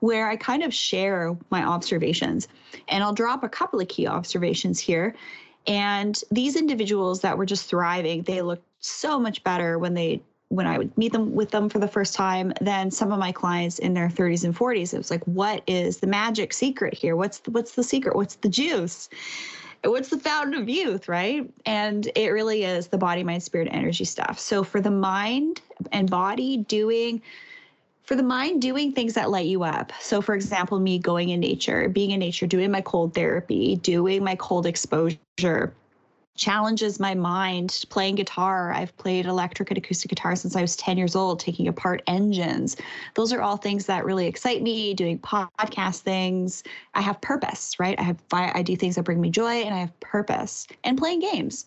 where 0.00 0.28
I 0.28 0.36
kind 0.36 0.64
of 0.64 0.74
share 0.74 1.36
my 1.50 1.62
observations. 1.62 2.48
And 2.88 3.04
I'll 3.04 3.14
drop 3.14 3.44
a 3.44 3.48
couple 3.48 3.80
of 3.80 3.88
key 3.88 4.06
observations 4.06 4.80
here. 4.80 5.14
And 5.66 6.20
these 6.30 6.56
individuals 6.56 7.20
that 7.20 7.38
were 7.38 7.46
just 7.46 7.68
thriving, 7.68 8.22
they 8.22 8.42
looked 8.42 8.66
so 8.80 9.18
much 9.18 9.42
better 9.44 9.78
when 9.78 9.94
they 9.94 10.22
when 10.50 10.66
I 10.66 10.78
would 10.78 10.96
meet 10.96 11.12
them 11.12 11.34
with 11.34 11.50
them 11.50 11.68
for 11.68 11.78
the 11.80 11.88
first 11.88 12.14
time 12.14 12.52
than 12.60 12.90
some 12.90 13.10
of 13.10 13.18
my 13.18 13.32
clients 13.32 13.78
in 13.80 13.92
their 13.94 14.08
30s 14.08 14.44
and 14.44 14.54
40s. 14.54 14.94
It 14.94 14.98
was 14.98 15.10
like, 15.10 15.24
what 15.24 15.62
is 15.66 15.98
the 15.98 16.06
magic 16.06 16.52
secret 16.52 16.94
here? 16.94 17.16
What's 17.16 17.38
the, 17.38 17.50
what's 17.50 17.72
the 17.72 17.82
secret? 17.82 18.14
What's 18.14 18.36
the 18.36 18.48
juice? 18.48 19.08
What's 19.82 20.10
the 20.10 20.18
fountain 20.18 20.54
of 20.54 20.68
youth, 20.68 21.08
right? 21.08 21.50
And 21.66 22.10
it 22.14 22.28
really 22.28 22.62
is 22.62 22.86
the 22.86 22.98
body, 22.98 23.24
mind, 23.24 23.42
spirit, 23.42 23.68
energy 23.70 24.04
stuff. 24.04 24.38
So 24.38 24.62
for 24.62 24.80
the 24.80 24.90
mind 24.90 25.60
and 25.92 26.08
body 26.08 26.58
doing 26.58 27.20
for 28.04 28.14
the 28.14 28.22
mind 28.22 28.62
doing 28.62 28.92
things 28.92 29.14
that 29.14 29.30
light 29.30 29.46
you 29.46 29.64
up. 29.64 29.92
So, 30.00 30.20
for 30.20 30.34
example, 30.34 30.78
me 30.78 30.98
going 30.98 31.30
in 31.30 31.40
nature, 31.40 31.88
being 31.88 32.10
in 32.10 32.20
nature, 32.20 32.46
doing 32.46 32.70
my 32.70 32.82
cold 32.82 33.14
therapy, 33.14 33.76
doing 33.76 34.22
my 34.22 34.36
cold 34.36 34.66
exposure 34.66 35.74
challenges 36.36 36.98
my 36.98 37.14
mind. 37.14 37.84
Playing 37.90 38.16
guitar 38.16 38.72
i've 38.72 38.96
played 38.96 39.26
electric 39.26 39.70
and 39.70 39.78
acoustic 39.78 40.08
guitar 40.08 40.34
since 40.34 40.56
i 40.56 40.60
was 40.60 40.74
10 40.76 40.98
years 40.98 41.14
old 41.14 41.38
taking 41.38 41.68
apart 41.68 42.02
engines. 42.06 42.76
Those 43.14 43.32
are 43.32 43.40
all 43.40 43.56
things 43.56 43.86
that 43.86 44.04
really 44.04 44.26
excite 44.26 44.62
me 44.62 44.94
doing 44.94 45.18
podcast 45.18 46.00
things. 46.00 46.64
I 46.94 47.02
have 47.02 47.20
purpose 47.20 47.78
right? 47.78 47.98
I 47.98 48.02
have 48.02 48.18
i 48.32 48.62
do 48.62 48.76
things 48.76 48.96
that 48.96 49.04
bring 49.04 49.20
me 49.20 49.30
joy 49.30 49.62
and 49.62 49.74
i 49.74 49.78
have 49.78 50.00
purpose. 50.00 50.66
And 50.82 50.98
playing 50.98 51.20
games 51.20 51.66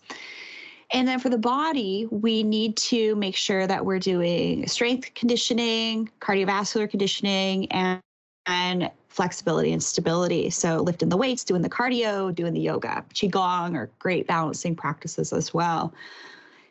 and 0.92 1.08
then 1.08 1.20
for 1.20 1.30
the 1.30 1.38
body, 1.38 2.08
we 2.12 2.44
need 2.44 2.78
to 2.78 3.16
make 3.16 3.36
sure 3.36 3.68
that 3.68 3.86
we're 3.86 4.00
doing 4.00 4.66
strength 4.68 5.14
conditioning, 5.16 6.10
cardiovascular 6.22 6.90
conditioning, 6.90 7.70
and, 7.72 8.00
and 8.46 8.90
flexibility 9.10 9.74
and 9.74 9.84
stability. 9.84 10.50
So 10.50 10.78
lifting 10.78 11.10
the 11.10 11.18
weights, 11.18 11.44
doing 11.44 11.62
the 11.62 11.70
cardio, 11.70 12.34
doing 12.34 12.54
the 12.54 12.62
yoga, 12.62 13.04
qigong 13.14 13.76
are 13.76 13.90
great 14.00 14.28
balancing 14.28 14.76
practices 14.76 15.34
as 15.34 15.54
well. 15.54 15.94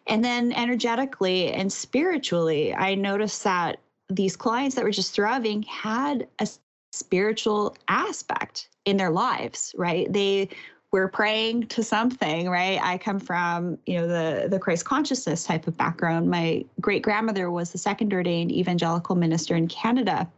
And 0.06 0.24
then 0.24 0.52
energetically 0.52 1.52
and 1.52 1.70
spiritually, 1.70 2.74
I 2.74 2.94
noticed 2.94 3.44
that 3.44 3.80
these 4.08 4.36
clients 4.36 4.76
that 4.76 4.84
were 4.84 4.92
just 4.92 5.14
thriving 5.14 5.64
had 5.64 6.28
a 6.38 6.48
spiritual 6.92 7.76
aspect 7.88 8.68
in 8.84 8.96
their 8.96 9.10
lives, 9.10 9.74
right? 9.76 10.10
They 10.10 10.48
we're 10.92 11.08
praying 11.08 11.66
to 11.68 11.82
something, 11.82 12.48
right? 12.48 12.80
I 12.82 12.98
come 12.98 13.18
from, 13.18 13.78
you 13.86 13.98
know, 13.98 14.06
the 14.06 14.48
the 14.48 14.58
Christ 14.58 14.84
consciousness 14.84 15.44
type 15.44 15.66
of 15.66 15.76
background. 15.76 16.30
My 16.30 16.64
great 16.80 17.02
grandmother 17.02 17.50
was 17.50 17.72
the 17.72 17.78
second 17.78 18.12
ordained 18.12 18.52
evangelical 18.52 19.16
minister 19.16 19.54
in 19.56 19.68
Canada 19.68 20.28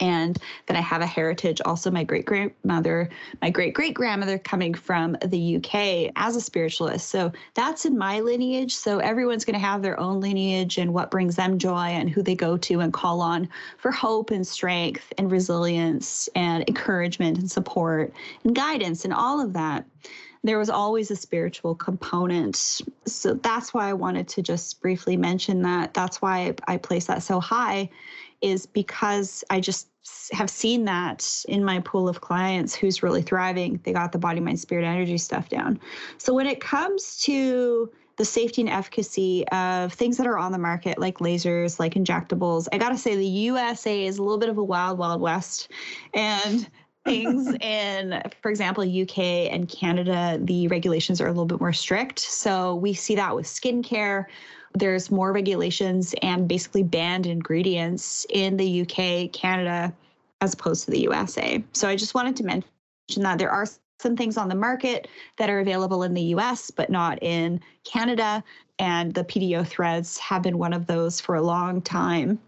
and 0.00 0.38
then 0.66 0.76
I 0.76 0.80
have 0.80 1.02
a 1.02 1.06
heritage. 1.06 1.60
Also, 1.64 1.90
my 1.90 2.04
great 2.04 2.24
grandmother, 2.24 3.08
my 3.42 3.50
great 3.50 3.74
great 3.74 3.94
grandmother 3.94 4.38
coming 4.38 4.74
from 4.74 5.16
the 5.24 5.56
UK 5.56 6.12
as 6.16 6.36
a 6.36 6.40
spiritualist. 6.40 7.08
So 7.08 7.32
that's 7.54 7.84
in 7.84 7.96
my 7.96 8.20
lineage. 8.20 8.74
So 8.74 8.98
everyone's 8.98 9.44
going 9.44 9.54
to 9.54 9.66
have 9.66 9.82
their 9.82 9.98
own 10.00 10.20
lineage 10.20 10.78
and 10.78 10.92
what 10.94 11.10
brings 11.10 11.36
them 11.36 11.58
joy 11.58 11.88
and 11.88 12.08
who 12.08 12.22
they 12.22 12.34
go 12.34 12.56
to 12.56 12.80
and 12.80 12.92
call 12.92 13.20
on 13.20 13.48
for 13.78 13.90
hope 13.90 14.30
and 14.30 14.46
strength 14.46 15.12
and 15.18 15.30
resilience 15.30 16.28
and 16.34 16.64
encouragement 16.68 17.38
and 17.38 17.50
support 17.50 18.12
and 18.44 18.54
guidance 18.54 19.04
and 19.04 19.14
all 19.14 19.40
of 19.40 19.52
that 19.52 19.84
there 20.42 20.58
was 20.58 20.70
always 20.70 21.10
a 21.10 21.16
spiritual 21.16 21.74
component. 21.74 22.80
So 23.04 23.34
that's 23.34 23.74
why 23.74 23.88
I 23.88 23.92
wanted 23.92 24.28
to 24.28 24.42
just 24.42 24.80
briefly 24.80 25.16
mention 25.16 25.62
that. 25.62 25.92
That's 25.92 26.22
why 26.22 26.54
I 26.66 26.78
place 26.78 27.06
that 27.06 27.22
so 27.22 27.40
high, 27.40 27.90
is 28.40 28.66
because 28.66 29.44
I 29.50 29.60
just 29.60 29.88
have 30.32 30.50
seen 30.50 30.84
that 30.84 31.44
in 31.48 31.64
my 31.64 31.80
pool 31.80 32.08
of 32.08 32.20
clients 32.20 32.74
who's 32.74 33.02
really 33.02 33.22
thriving. 33.22 33.80
They 33.84 33.92
got 33.92 34.12
the 34.12 34.18
body, 34.18 34.40
mind, 34.40 34.60
spirit, 34.60 34.84
energy 34.84 35.18
stuff 35.18 35.48
down. 35.48 35.78
So 36.18 36.32
when 36.32 36.46
it 36.46 36.60
comes 36.60 37.16
to 37.18 37.90
the 38.16 38.24
safety 38.24 38.60
and 38.62 38.70
efficacy 38.70 39.46
of 39.48 39.92
things 39.92 40.16
that 40.18 40.26
are 40.26 40.38
on 40.38 40.52
the 40.52 40.58
market, 40.58 40.98
like 40.98 41.18
lasers, 41.18 41.78
like 41.78 41.94
injectables, 41.94 42.68
I 42.72 42.78
gotta 42.78 42.98
say 42.98 43.16
the 43.16 43.26
USA 43.26 44.06
is 44.06 44.18
a 44.18 44.22
little 44.22 44.38
bit 44.38 44.48
of 44.48 44.58
a 44.58 44.64
wild, 44.64 44.98
wild 44.98 45.20
west. 45.20 45.70
And 46.14 46.68
things 47.04 47.54
in, 47.60 48.22
for 48.42 48.50
example, 48.50 48.84
UK 48.84 49.18
and 49.50 49.68
Canada, 49.68 50.38
the 50.42 50.68
regulations 50.68 51.20
are 51.20 51.26
a 51.26 51.30
little 51.30 51.46
bit 51.46 51.60
more 51.60 51.72
strict. 51.72 52.18
So 52.18 52.74
we 52.74 52.92
see 52.92 53.14
that 53.16 53.34
with 53.34 53.46
skincare. 53.46 54.26
There's 54.74 55.10
more 55.10 55.32
regulations 55.32 56.14
and 56.22 56.48
basically 56.48 56.82
banned 56.82 57.26
ingredients 57.26 58.26
in 58.30 58.56
the 58.56 58.82
UK, 58.82 59.32
Canada, 59.32 59.92
as 60.40 60.54
opposed 60.54 60.84
to 60.84 60.90
the 60.90 61.00
USA. 61.00 61.62
So 61.72 61.88
I 61.88 61.96
just 61.96 62.14
wanted 62.14 62.36
to 62.36 62.44
mention 62.44 63.22
that 63.22 63.38
there 63.38 63.50
are 63.50 63.66
some 63.98 64.16
things 64.16 64.36
on 64.36 64.48
the 64.48 64.54
market 64.54 65.08
that 65.36 65.50
are 65.50 65.60
available 65.60 66.02
in 66.04 66.14
the 66.14 66.22
US, 66.34 66.70
but 66.70 66.90
not 66.90 67.22
in 67.22 67.60
Canada. 67.84 68.42
And 68.78 69.12
the 69.12 69.24
PDO 69.24 69.66
threads 69.66 70.16
have 70.18 70.42
been 70.42 70.56
one 70.56 70.72
of 70.72 70.86
those 70.86 71.20
for 71.20 71.34
a 71.34 71.42
long 71.42 71.82
time. 71.82 72.38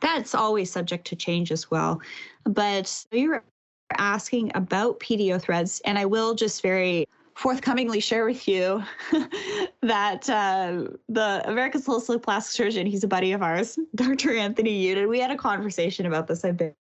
That's 0.00 0.34
always 0.34 0.70
subject 0.70 1.06
to 1.08 1.16
change 1.16 1.50
as 1.50 1.70
well. 1.70 2.00
But 2.44 3.04
you're 3.10 3.42
asking 3.98 4.52
about 4.54 5.00
PDO 5.00 5.40
threads, 5.40 5.80
and 5.84 5.98
I 5.98 6.04
will 6.04 6.34
just 6.34 6.62
very 6.62 7.08
forthcomingly 7.34 8.00
share 8.00 8.24
with 8.24 8.46
you 8.46 8.82
that 9.82 10.28
uh, 10.28 10.84
the 11.08 11.42
American 11.46 11.80
Holistic 11.80 12.22
Plastic 12.22 12.54
Surgeon, 12.54 12.86
he's 12.86 13.04
a 13.04 13.08
buddy 13.08 13.32
of 13.32 13.42
ours, 13.42 13.78
Dr. 13.94 14.36
Anthony 14.36 14.86
Youn, 14.86 15.08
we 15.08 15.20
had 15.20 15.30
a 15.30 15.36
conversation 15.36 16.06
about 16.06 16.26
this. 16.26 16.44
I've 16.44 16.56
been 16.56 16.74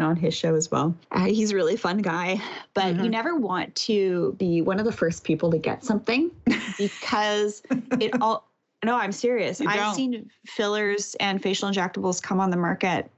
on 0.00 0.16
his 0.16 0.34
show 0.34 0.54
as 0.54 0.70
well. 0.70 0.94
Uh, 1.12 1.26
he's 1.26 1.52
a 1.52 1.54
really 1.54 1.76
fun 1.76 1.98
guy, 1.98 2.40
but 2.74 2.94
mm-hmm. 2.94 3.04
you 3.04 3.10
never 3.10 3.36
want 3.36 3.74
to 3.76 4.34
be 4.38 4.60
one 4.60 4.78
of 4.78 4.84
the 4.84 4.92
first 4.92 5.24
people 5.24 5.50
to 5.50 5.58
get 5.58 5.84
something 5.84 6.30
because 6.78 7.62
it 8.00 8.20
all 8.20 8.48
No, 8.84 8.96
I'm 8.96 9.12
serious. 9.12 9.60
I've 9.60 9.94
seen 9.94 10.30
fillers 10.46 11.14
and 11.20 11.42
facial 11.42 11.70
injectables 11.70 12.22
come 12.22 12.40
on 12.40 12.50
the 12.50 12.56
market, 12.56 13.10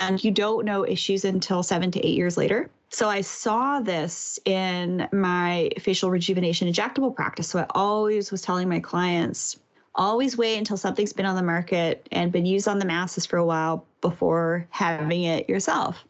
and 0.00 0.22
you 0.22 0.30
don't 0.30 0.64
know 0.64 0.86
issues 0.86 1.24
until 1.24 1.62
seven 1.62 1.90
to 1.90 2.06
eight 2.06 2.16
years 2.16 2.36
later. 2.36 2.70
So 2.92 3.08
I 3.08 3.22
saw 3.22 3.80
this 3.80 4.38
in 4.44 5.08
my 5.12 5.70
facial 5.80 6.10
rejuvenation 6.10 6.68
injectable 6.68 7.14
practice. 7.14 7.48
So 7.48 7.60
I 7.60 7.66
always 7.70 8.30
was 8.30 8.42
telling 8.42 8.68
my 8.68 8.80
clients, 8.80 9.58
always 9.94 10.36
wait 10.36 10.58
until 10.58 10.76
something's 10.76 11.14
been 11.14 11.24
on 11.24 11.34
the 11.34 11.42
market 11.42 12.06
and 12.12 12.30
been 12.30 12.44
used 12.44 12.68
on 12.68 12.78
the 12.78 12.84
masses 12.84 13.24
for 13.24 13.38
a 13.38 13.46
while 13.46 13.86
before 14.02 14.66
having 14.68 15.24
it 15.24 15.48
yourself. 15.48 16.04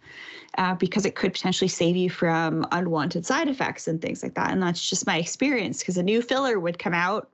Uh, 0.58 0.74
because 0.74 1.06
it 1.06 1.14
could 1.14 1.32
potentially 1.32 1.68
save 1.68 1.96
you 1.96 2.10
from 2.10 2.66
unwanted 2.72 3.24
side 3.24 3.48
effects 3.48 3.86
and 3.88 4.02
things 4.02 4.22
like 4.22 4.34
that. 4.34 4.50
And 4.50 4.60
that's 4.60 4.86
just 4.86 5.06
my 5.06 5.18
experience 5.18 5.78
because 5.78 5.96
a 5.96 6.02
new 6.02 6.20
filler 6.20 6.58
would 6.58 6.80
come 6.80 6.92
out. 6.92 7.30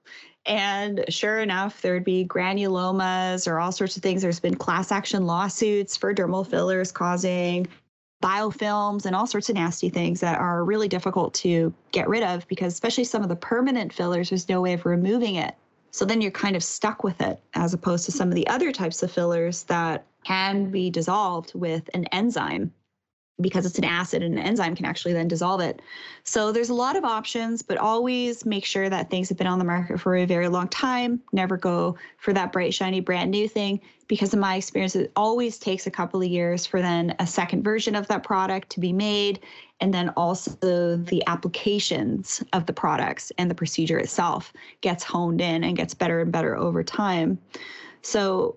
And 0.47 1.05
sure 1.09 1.41
enough, 1.41 1.83
there 1.83 1.95
would 1.95 2.05
be 2.05 2.25
granulomas 2.25 3.51
or 3.51 3.59
all 3.59 3.73
sorts 3.73 3.97
of 3.97 4.03
things. 4.03 4.23
There's 4.23 4.39
been 4.39 4.55
class 4.55 4.93
action 4.93 5.27
lawsuits 5.27 5.97
for 5.97 6.15
dermal 6.15 6.47
fillers 6.47 6.93
causing 6.93 7.67
biofilms 8.23 9.07
and 9.07 9.15
all 9.15 9.27
sorts 9.27 9.49
of 9.49 9.55
nasty 9.55 9.89
things 9.89 10.21
that 10.21 10.39
are 10.39 10.65
really 10.65 10.89
difficult 10.89 11.33
to 11.35 11.73
get 11.93 12.09
rid 12.09 12.23
of 12.23 12.47
because 12.49 12.73
especially 12.73 13.05
some 13.05 13.23
of 13.23 13.29
the 13.29 13.37
permanent 13.37 13.93
fillers 13.93 14.31
there's 14.31 14.49
no 14.49 14.61
way 14.61 14.73
of 14.73 14.85
removing 14.87 15.37
it. 15.37 15.55
So 15.91 16.05
then 16.05 16.21
you're 16.21 16.31
kind 16.31 16.57
of 16.57 16.63
stuck 16.63 17.05
with 17.05 17.21
it 17.21 17.41
as 17.55 17.75
opposed 17.75 18.05
to 18.07 18.13
some 18.13 18.29
of 18.29 18.35
the 18.35 18.47
other 18.49 18.73
types 18.73 19.03
of 19.03 19.11
fillers 19.11 19.63
that 19.65 20.05
can 20.25 20.71
be 20.71 20.91
dissolved 20.91 21.53
with 21.55 21.89
an 21.95 22.05
enzyme 22.07 22.73
because 23.41 23.65
it's 23.65 23.79
an 23.79 23.85
acid 23.85 24.23
and 24.23 24.37
an 24.37 24.45
enzyme 24.45 24.75
can 24.75 24.85
actually 24.85 25.13
then 25.13 25.29
dissolve 25.29 25.61
it. 25.61 25.81
So 26.25 26.51
there's 26.51 26.71
a 26.71 26.75
lot 26.75 26.97
of 26.97 27.05
options, 27.05 27.63
but 27.63 27.79
always 27.79 28.45
make 28.45 28.65
sure 28.65 28.89
that 28.89 29.11
things 29.11 29.29
have 29.29 29.39
been 29.39 29.47
on 29.47 29.59
the 29.59 29.65
market 29.65 30.01
for 30.01 30.17
a 30.17 30.25
very 30.25 30.49
long 30.49 30.69
time. 30.69 31.21
Never 31.33 31.57
go 31.57 31.97
for 32.19 32.33
that 32.33 32.53
bright, 32.53 32.75
shiny, 32.75 33.01
brand 33.01 33.31
new 33.31 33.49
thing 33.49 33.81
because 34.09 34.35
in 34.35 34.41
my 34.41 34.57
experience, 34.57 34.97
it 34.97 35.13
always 35.15 35.59
takes 35.59 35.87
a 35.87 35.91
couple 35.91 36.21
of 36.21 36.29
years 36.29 36.67
for 36.67 36.83
then 36.83 37.15
a 37.21 37.27
second 37.27 37.63
version 37.63 37.95
of 37.95 38.09
that 38.09 38.25
product 38.25 38.71
to 38.71 38.81
be 38.81 38.93
made. 38.93 39.41
And 39.81 39.95
then 39.95 40.09
also 40.17 40.97
the 40.97 41.23
applications 41.29 42.43
of 42.53 42.67
the 42.67 42.73
products 42.73 43.31
and 43.39 43.49
the 43.49 43.55
procedure 43.55 43.99
itself 43.99 44.53
gets 44.81 45.05
honed 45.05 45.41
in 45.41 45.63
and 45.63 45.77
gets 45.77 45.95
better 45.95 46.21
and 46.21 46.33
better 46.33 46.57
over 46.57 46.83
time. 46.83 47.39
So 48.03 48.57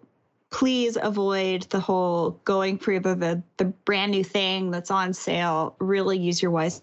please 0.51 0.97
avoid 1.01 1.63
the 1.63 1.79
whole 1.79 2.31
going 2.45 2.77
for 2.77 2.99
the, 2.99 3.15
the, 3.15 3.43
the 3.57 3.65
brand 3.65 4.11
new 4.11 4.23
thing 4.23 4.69
that's 4.69 4.91
on 4.91 5.13
sale. 5.13 5.75
Really 5.79 6.17
use 6.17 6.41
your 6.41 6.51
wise 6.51 6.81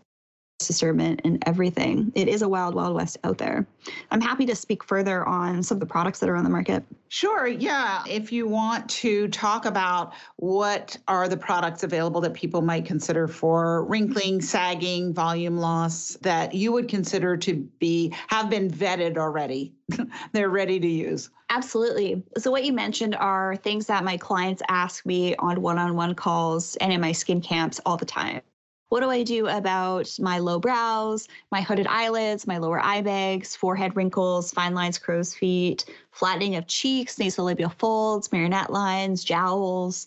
discernment 0.68 1.20
and 1.24 1.42
everything. 1.46 2.12
It 2.14 2.28
is 2.28 2.42
a 2.42 2.48
wild, 2.48 2.76
wild 2.76 2.94
west 2.94 3.18
out 3.24 3.38
there. 3.38 3.66
I'm 4.12 4.20
happy 4.20 4.46
to 4.46 4.54
speak 4.54 4.85
further 4.85 5.26
on 5.26 5.62
some 5.64 5.76
of 5.76 5.81
the 5.81 5.87
products 5.87 6.20
that 6.20 6.28
are 6.28 6.37
on 6.37 6.44
the 6.44 6.50
market. 6.50 6.85
Sure. 7.09 7.48
Yeah. 7.48 8.04
If 8.07 8.31
you 8.31 8.46
want 8.46 8.88
to 8.90 9.28
talk 9.28 9.64
about 9.64 10.12
what 10.37 10.96
are 11.09 11.26
the 11.26 11.37
products 11.37 11.83
available 11.83 12.20
that 12.20 12.35
people 12.35 12.61
might 12.61 12.85
consider 12.85 13.26
for 13.26 13.85
wrinkling, 13.87 14.42
sagging, 14.42 15.12
volume 15.12 15.57
loss 15.57 16.16
that 16.20 16.54
you 16.54 16.70
would 16.70 16.87
consider 16.87 17.37
to 17.38 17.54
be 17.81 18.14
have 18.28 18.50
been 18.50 18.70
vetted 18.70 19.16
already. 19.16 19.72
They're 20.33 20.50
ready 20.50 20.78
to 20.78 20.87
use. 20.87 21.31
Absolutely. 21.50 22.22
So, 22.37 22.50
what 22.50 22.64
you 22.64 22.74
mentioned 22.74 23.14
are 23.14 23.57
things 23.57 23.87
that 23.87 24.04
my 24.04 24.18
clients 24.18 24.62
ask 24.68 25.07
me 25.07 25.35
on 25.37 25.62
one 25.62 25.78
on 25.78 25.96
one 25.96 26.14
calls 26.14 26.76
and 26.76 26.92
in 26.92 27.00
my 27.00 27.12
skin 27.12 27.40
camps 27.40 27.81
all 27.87 27.96
the 27.96 28.04
time. 28.04 28.42
What 28.88 29.01
do 29.01 29.11
I 29.11 29.22
do 29.22 29.46
about 29.48 30.09
my 30.18 30.38
low 30.38 30.59
brows, 30.59 31.29
my 31.53 31.61
hooded 31.61 31.87
eyelids, 31.87 32.46
my 32.46 32.57
lower 32.57 32.81
eye 32.81 33.03
bags, 33.03 33.55
forehead 33.55 33.94
wrinkles, 33.96 34.51
fine 34.51 34.74
lines, 34.74 34.98
crow's 34.98 35.35
feet, 35.35 35.85
flattening 36.11 36.57
of 36.57 36.66
cheeks, 36.66 37.16
nasolabial 37.16 37.74
folds, 37.74 38.33
marionette 38.33 38.72
lines, 38.72 39.24
jowls, 39.24 40.07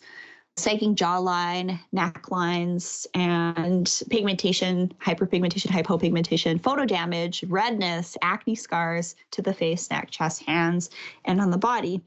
sagging 0.57 0.95
jawline, 0.95 1.79
necklines, 1.93 3.05
and 3.13 4.01
pigmentation, 4.09 4.91
hyperpigmentation, 4.99 5.69
hypopigmentation, 5.69 6.61
photo 6.61 6.83
damage, 6.83 7.43
redness, 7.47 8.17
acne 8.23 8.55
scars 8.55 9.15
to 9.29 9.43
the 9.43 9.53
face, 9.53 9.91
neck, 9.91 10.09
chest, 10.09 10.43
hands, 10.43 10.89
and 11.25 11.39
on 11.39 11.51
the 11.51 11.57
body 11.57 12.01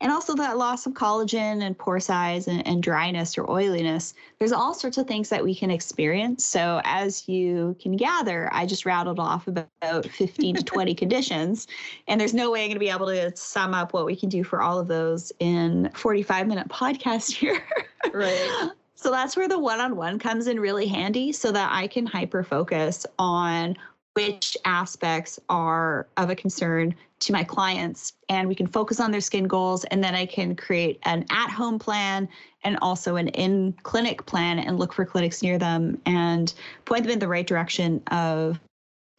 and 0.00 0.10
also 0.10 0.34
that 0.34 0.56
loss 0.56 0.86
of 0.86 0.94
collagen 0.94 1.62
and 1.62 1.76
pore 1.76 2.00
size 2.00 2.48
and, 2.48 2.66
and, 2.66 2.82
dryness 2.82 3.36
or 3.36 3.50
oiliness. 3.50 4.14
There's 4.38 4.52
all 4.52 4.74
sorts 4.74 4.98
of 4.98 5.06
things 5.06 5.28
that 5.28 5.44
we 5.44 5.54
can 5.54 5.70
experience. 5.70 6.44
So, 6.44 6.80
as 6.84 7.28
you 7.28 7.76
can 7.80 7.96
gather, 7.96 8.48
I 8.52 8.66
just 8.66 8.86
rattled 8.86 9.20
off 9.20 9.46
about 9.46 10.06
15 10.06 10.56
to 10.56 10.62
20 10.62 10.94
conditions, 10.96 11.66
and 12.08 12.20
there's 12.20 12.34
no 12.34 12.50
way 12.50 12.62
I'm 12.62 12.68
going 12.68 12.76
to 12.76 12.80
be 12.80 12.90
able 12.90 13.06
to 13.06 13.34
sum 13.36 13.74
up 13.74 13.92
what 13.92 14.06
we 14.06 14.16
can 14.16 14.28
do 14.28 14.44
for 14.44 14.62
all 14.62 14.78
of 14.78 14.88
those 14.88 15.32
in 15.40 15.90
45 15.94 16.46
minute 16.46 16.68
podcast 16.68 17.32
here. 17.36 17.62
Right. 18.12 18.70
So 18.94 19.10
that's 19.10 19.34
where 19.34 19.48
the 19.48 19.58
one 19.58 19.80
on 19.80 19.96
one 19.96 20.18
comes 20.18 20.46
in 20.46 20.60
really 20.60 20.86
handy 20.86 21.32
so 21.32 21.50
that 21.52 21.72
I 21.72 21.86
can 21.86 22.04
hyper 22.04 22.42
focus 22.42 23.06
on 23.18 23.76
which 24.14 24.56
aspects 24.64 25.38
are 25.48 26.06
of 26.16 26.30
a 26.30 26.36
concern 26.36 26.94
to 27.20 27.32
my 27.32 27.44
clients. 27.44 28.14
And 28.28 28.48
we 28.48 28.54
can 28.54 28.66
focus 28.66 28.98
on 28.98 29.10
their 29.10 29.20
skin 29.20 29.44
goals 29.44 29.84
and 29.84 30.02
then 30.02 30.14
i 30.14 30.26
can 30.26 30.56
create 30.56 30.98
an 31.04 31.24
at 31.30 31.50
home 31.50 31.78
plan 31.78 32.28
and 32.64 32.78
also 32.82 33.16
an 33.16 33.28
in 33.28 33.72
clinic 33.82 34.24
plan 34.26 34.58
and 34.58 34.78
look 34.78 34.92
for 34.92 35.04
clinics 35.04 35.42
near 35.42 35.58
them 35.58 36.00
and 36.06 36.54
point 36.84 37.04
them 37.04 37.12
in 37.12 37.18
the 37.18 37.28
right 37.28 37.46
direction 37.46 38.02
of 38.10 38.58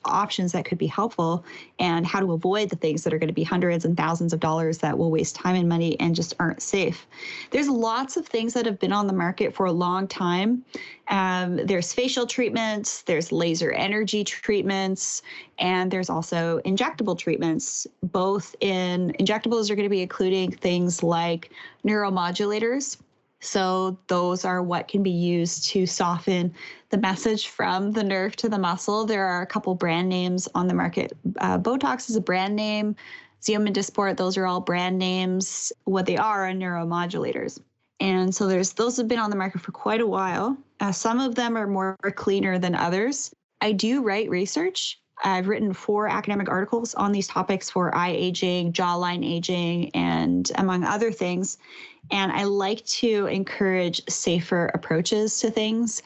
options 0.05 0.51
that 0.51 0.65
could 0.65 0.77
be 0.77 0.87
helpful 0.87 1.45
and 1.79 2.05
how 2.05 2.19
to 2.19 2.33
avoid 2.33 2.69
the 2.69 2.75
things 2.75 3.03
that 3.03 3.13
are 3.13 3.19
going 3.19 3.27
to 3.27 3.33
be 3.33 3.43
hundreds 3.43 3.85
and 3.85 3.95
thousands 3.95 4.33
of 4.33 4.39
dollars 4.39 4.79
that 4.79 4.97
will 4.97 5.11
waste 5.11 5.35
time 5.35 5.55
and 5.55 5.69
money 5.69 5.99
and 5.99 6.15
just 6.15 6.33
aren't 6.39 6.61
safe. 6.61 7.05
There's 7.51 7.69
lots 7.69 8.17
of 8.17 8.25
things 8.25 8.53
that 8.53 8.65
have 8.65 8.79
been 8.79 8.93
on 8.93 9.07
the 9.07 9.13
market 9.13 9.53
for 9.53 9.65
a 9.65 9.71
long 9.71 10.07
time. 10.07 10.65
Um, 11.07 11.57
there's 11.65 11.93
facial 11.93 12.25
treatments, 12.25 13.03
there's 13.03 13.31
laser 13.31 13.71
energy 13.71 14.23
treatments, 14.23 15.21
and 15.59 15.91
there's 15.91 16.09
also 16.09 16.59
injectable 16.65 17.17
treatments. 17.17 17.85
Both 18.01 18.55
in 18.61 19.13
injectables 19.19 19.69
are 19.69 19.75
going 19.75 19.85
to 19.85 19.89
be 19.89 20.01
including 20.01 20.51
things 20.51 21.03
like 21.03 21.51
neuromodulators 21.85 22.97
so 23.41 23.99
those 24.07 24.45
are 24.45 24.61
what 24.61 24.87
can 24.87 25.01
be 25.01 25.09
used 25.11 25.65
to 25.69 25.85
soften 25.85 26.53
the 26.89 26.97
message 26.97 27.47
from 27.47 27.91
the 27.91 28.03
nerve 28.03 28.35
to 28.37 28.47
the 28.47 28.59
muscle. 28.59 29.05
There 29.05 29.25
are 29.25 29.41
a 29.41 29.47
couple 29.47 29.73
brand 29.73 30.07
names 30.07 30.47
on 30.53 30.67
the 30.67 30.73
market. 30.75 31.11
Uh, 31.39 31.57
Botox 31.57 32.09
is 32.09 32.15
a 32.15 32.21
brand 32.21 32.55
name. 32.55 32.95
Xeomin 33.41 33.73
Dysport, 33.73 34.17
those 34.17 34.37
are 34.37 34.45
all 34.45 34.61
brand 34.61 34.99
names. 34.99 35.73
What 35.85 36.05
they 36.05 36.17
are 36.17 36.47
are 36.47 36.53
neuromodulators. 36.53 37.59
And 37.99 38.33
so 38.33 38.47
there's 38.47 38.73
those 38.73 38.97
have 38.97 39.07
been 39.07 39.19
on 39.19 39.31
the 39.31 39.35
market 39.35 39.61
for 39.61 39.71
quite 39.71 40.01
a 40.01 40.07
while. 40.07 40.55
Uh, 40.79 40.91
some 40.91 41.19
of 41.19 41.35
them 41.35 41.57
are 41.57 41.67
more 41.67 41.97
cleaner 42.15 42.59
than 42.59 42.75
others. 42.75 43.33
I 43.59 43.71
do 43.71 44.03
write 44.03 44.29
research. 44.29 45.00
I've 45.23 45.47
written 45.47 45.73
four 45.73 46.07
academic 46.07 46.49
articles 46.49 46.93
on 46.95 47.11
these 47.11 47.27
topics 47.27 47.69
for 47.69 47.95
eye 47.95 48.11
aging, 48.11 48.73
jawline 48.73 49.25
aging, 49.25 49.89
and 49.91 50.51
among 50.55 50.83
other 50.83 51.11
things. 51.11 51.57
And 52.09 52.31
I 52.31 52.43
like 52.43 52.85
to 52.85 53.27
encourage 53.27 54.01
safer 54.09 54.71
approaches 54.73 55.39
to 55.41 55.51
things. 55.51 56.01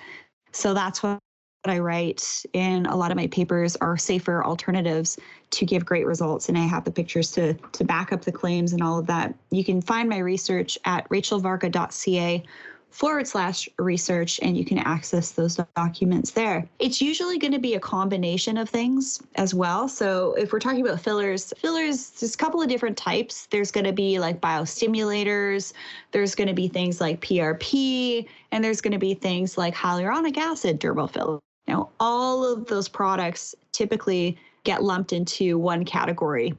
So 0.52 0.74
that's 0.74 1.02
what 1.02 1.20
I 1.66 1.80
write 1.80 2.46
in 2.54 2.86
a 2.86 2.96
lot 2.96 3.12
of 3.12 3.18
my 3.18 3.28
papers 3.28 3.76
are 3.78 3.98
safer 3.98 4.44
alternatives 4.44 5.18
to 5.52 5.66
give 5.66 5.86
great 5.86 6.06
results. 6.06 6.50
And 6.50 6.58
I 6.58 6.62
have 6.62 6.84
the 6.84 6.92
pictures 6.92 7.32
to, 7.32 7.54
to 7.54 7.84
back 7.84 8.12
up 8.12 8.24
the 8.24 8.32
claims 8.32 8.74
and 8.74 8.84
all 8.84 9.00
of 9.00 9.08
that. 9.08 9.34
You 9.52 9.64
can 9.64 9.82
find 9.82 10.10
my 10.10 10.20
research 10.20 10.78
at 10.86 11.08
rachelvarga.ca 11.10 12.44
forward 12.92 13.28
slash 13.28 13.68
research 13.78 14.40
and 14.42 14.58
you 14.58 14.64
can 14.64 14.78
access 14.78 15.32
those 15.32 15.60
documents 15.76 16.32
there. 16.32 16.68
It's 16.80 17.02
usually 17.02 17.38
going 17.38 17.52
to 17.52 17.60
be 17.60 17.76
a 17.76 17.80
combination 17.80 18.58
of 18.58 18.70
things 18.70 19.22
as 19.36 19.54
well. 19.54 19.90
So 19.90 20.34
if 20.36 20.54
we're 20.54 20.60
talking 20.60 20.82
about 20.82 21.02
fillers, 21.02 21.54
fillers, 21.58 22.12
there's 22.12 22.36
a 22.36 22.38
couple 22.38 22.62
of 22.62 22.70
different 22.70 22.98
types. 22.98 23.48
There's 23.48 23.72
going 23.72 23.86
to 23.86 23.94
be 23.94 24.18
like 24.20 24.40
biostimulators, 24.40 25.74
there's 26.12 26.36
going 26.36 26.48
to 26.48 26.54
be 26.54 26.68
things 26.68 27.02
like 27.02 27.20
PRP, 27.20 28.28
and 28.52 28.64
there's 28.64 28.82
going 28.82 28.94
to 28.94 28.98
be 28.98 29.14
things 29.14 29.58
like 29.58 29.76
hyaluronic 29.76 30.38
acid 30.38 30.80
dermal 30.80 31.12
filler. 31.12 31.40
Now, 31.68 31.90
all 32.00 32.46
of 32.46 32.66
those 32.68 32.88
products 32.88 33.56
typically 33.72 34.38
get 34.64 34.84
lumped 34.84 35.14
into 35.14 35.58
one 35.58 35.84
category 35.84 36.56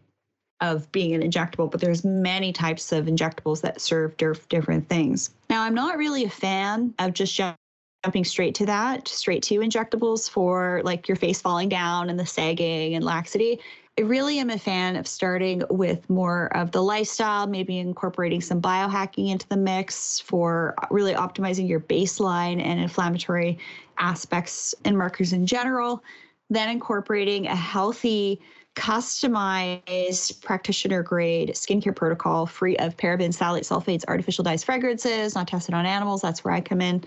of 0.61 0.91
being 0.93 1.15
an 1.15 1.29
injectable, 1.29 1.71
but 1.71 1.81
there's 1.81 2.05
many 2.05 2.53
types 2.53 2.93
of 2.93 3.07
injectables 3.07 3.61
that 3.61 3.81
serve 3.81 4.17
different 4.17 4.89
things. 4.89 5.31
Now, 5.51 5.63
I'm 5.63 5.75
not 5.75 5.99
really 5.99 6.25
a 6.25 6.31
fan 6.31 6.95
of 6.99 7.13
just 7.13 7.35
jumping 7.37 8.25
straight 8.25 8.55
to 8.55 8.67
that, 8.67 9.09
straight 9.09 9.43
to 9.45 9.61
injectables 9.61 10.31
for 10.31 10.81
like 10.85 11.09
your 11.09 11.17
face 11.17 11.41
falling 11.41 11.69
down 11.69 12.09
and 12.09 12.19
the 12.19 12.27
sagging 12.27 12.95
and 12.95 13.05
laxity. 13.05 13.61
I 13.99 14.03
really 14.03 14.39
am 14.39 14.51
a 14.51 14.59
fan 14.59 14.97
of 14.97 15.07
starting 15.07 15.63
with 15.71 16.09
more 16.11 16.55
of 16.55 16.71
the 16.71 16.83
lifestyle, 16.83 17.47
maybe 17.47 17.79
incorporating 17.79 18.43
some 18.43 18.61
biohacking 18.61 19.31
into 19.31 19.49
the 19.49 19.57
mix 19.57 20.21
for 20.21 20.75
really 20.91 21.15
optimizing 21.15 21.67
your 21.67 21.81
baseline 21.81 22.63
and 22.63 22.79
inflammatory 22.79 23.59
aspects 23.99 24.75
and 24.85 24.99
markers 24.99 25.33
in 25.33 25.47
general. 25.47 26.03
Then 26.51 26.69
incorporating 26.69 27.47
a 27.47 27.57
healthy 27.57 28.41
customized 28.77 30.41
practitioner 30.43 31.03
grade 31.03 31.49
skincare 31.55 31.97
protocol 31.97 32.47
free 32.47 32.77
of 32.77 32.97
parabens, 32.97 33.37
phthalates, 33.39 33.69
sulfates, 33.71 34.05
artificial 34.07 34.45
dyes, 34.45 34.63
fragrances, 34.63 35.35
not 35.35 35.49
tested 35.49 35.75
on 35.75 35.87
animals. 35.87 36.21
That's 36.21 36.45
where 36.45 36.53
I 36.55 36.61
come 36.61 36.83
in. 36.83 37.03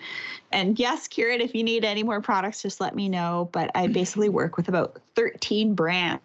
And 0.52 0.80
yes, 0.80 1.08
Kyrin, 1.08 1.40
if 1.40 1.54
you 1.54 1.64
need 1.64 1.86
any 1.86 2.02
more 2.02 2.22
products, 2.22 2.64
just 2.64 2.82
let 2.82 2.96
me 2.96 3.08
know. 3.08 3.50
But 3.54 3.70
I 3.76 3.88
basically 3.88 4.30
work 4.40 4.58
with 4.58 4.68
about 4.68 5.00
13 5.16 5.76
brands. 5.76 6.22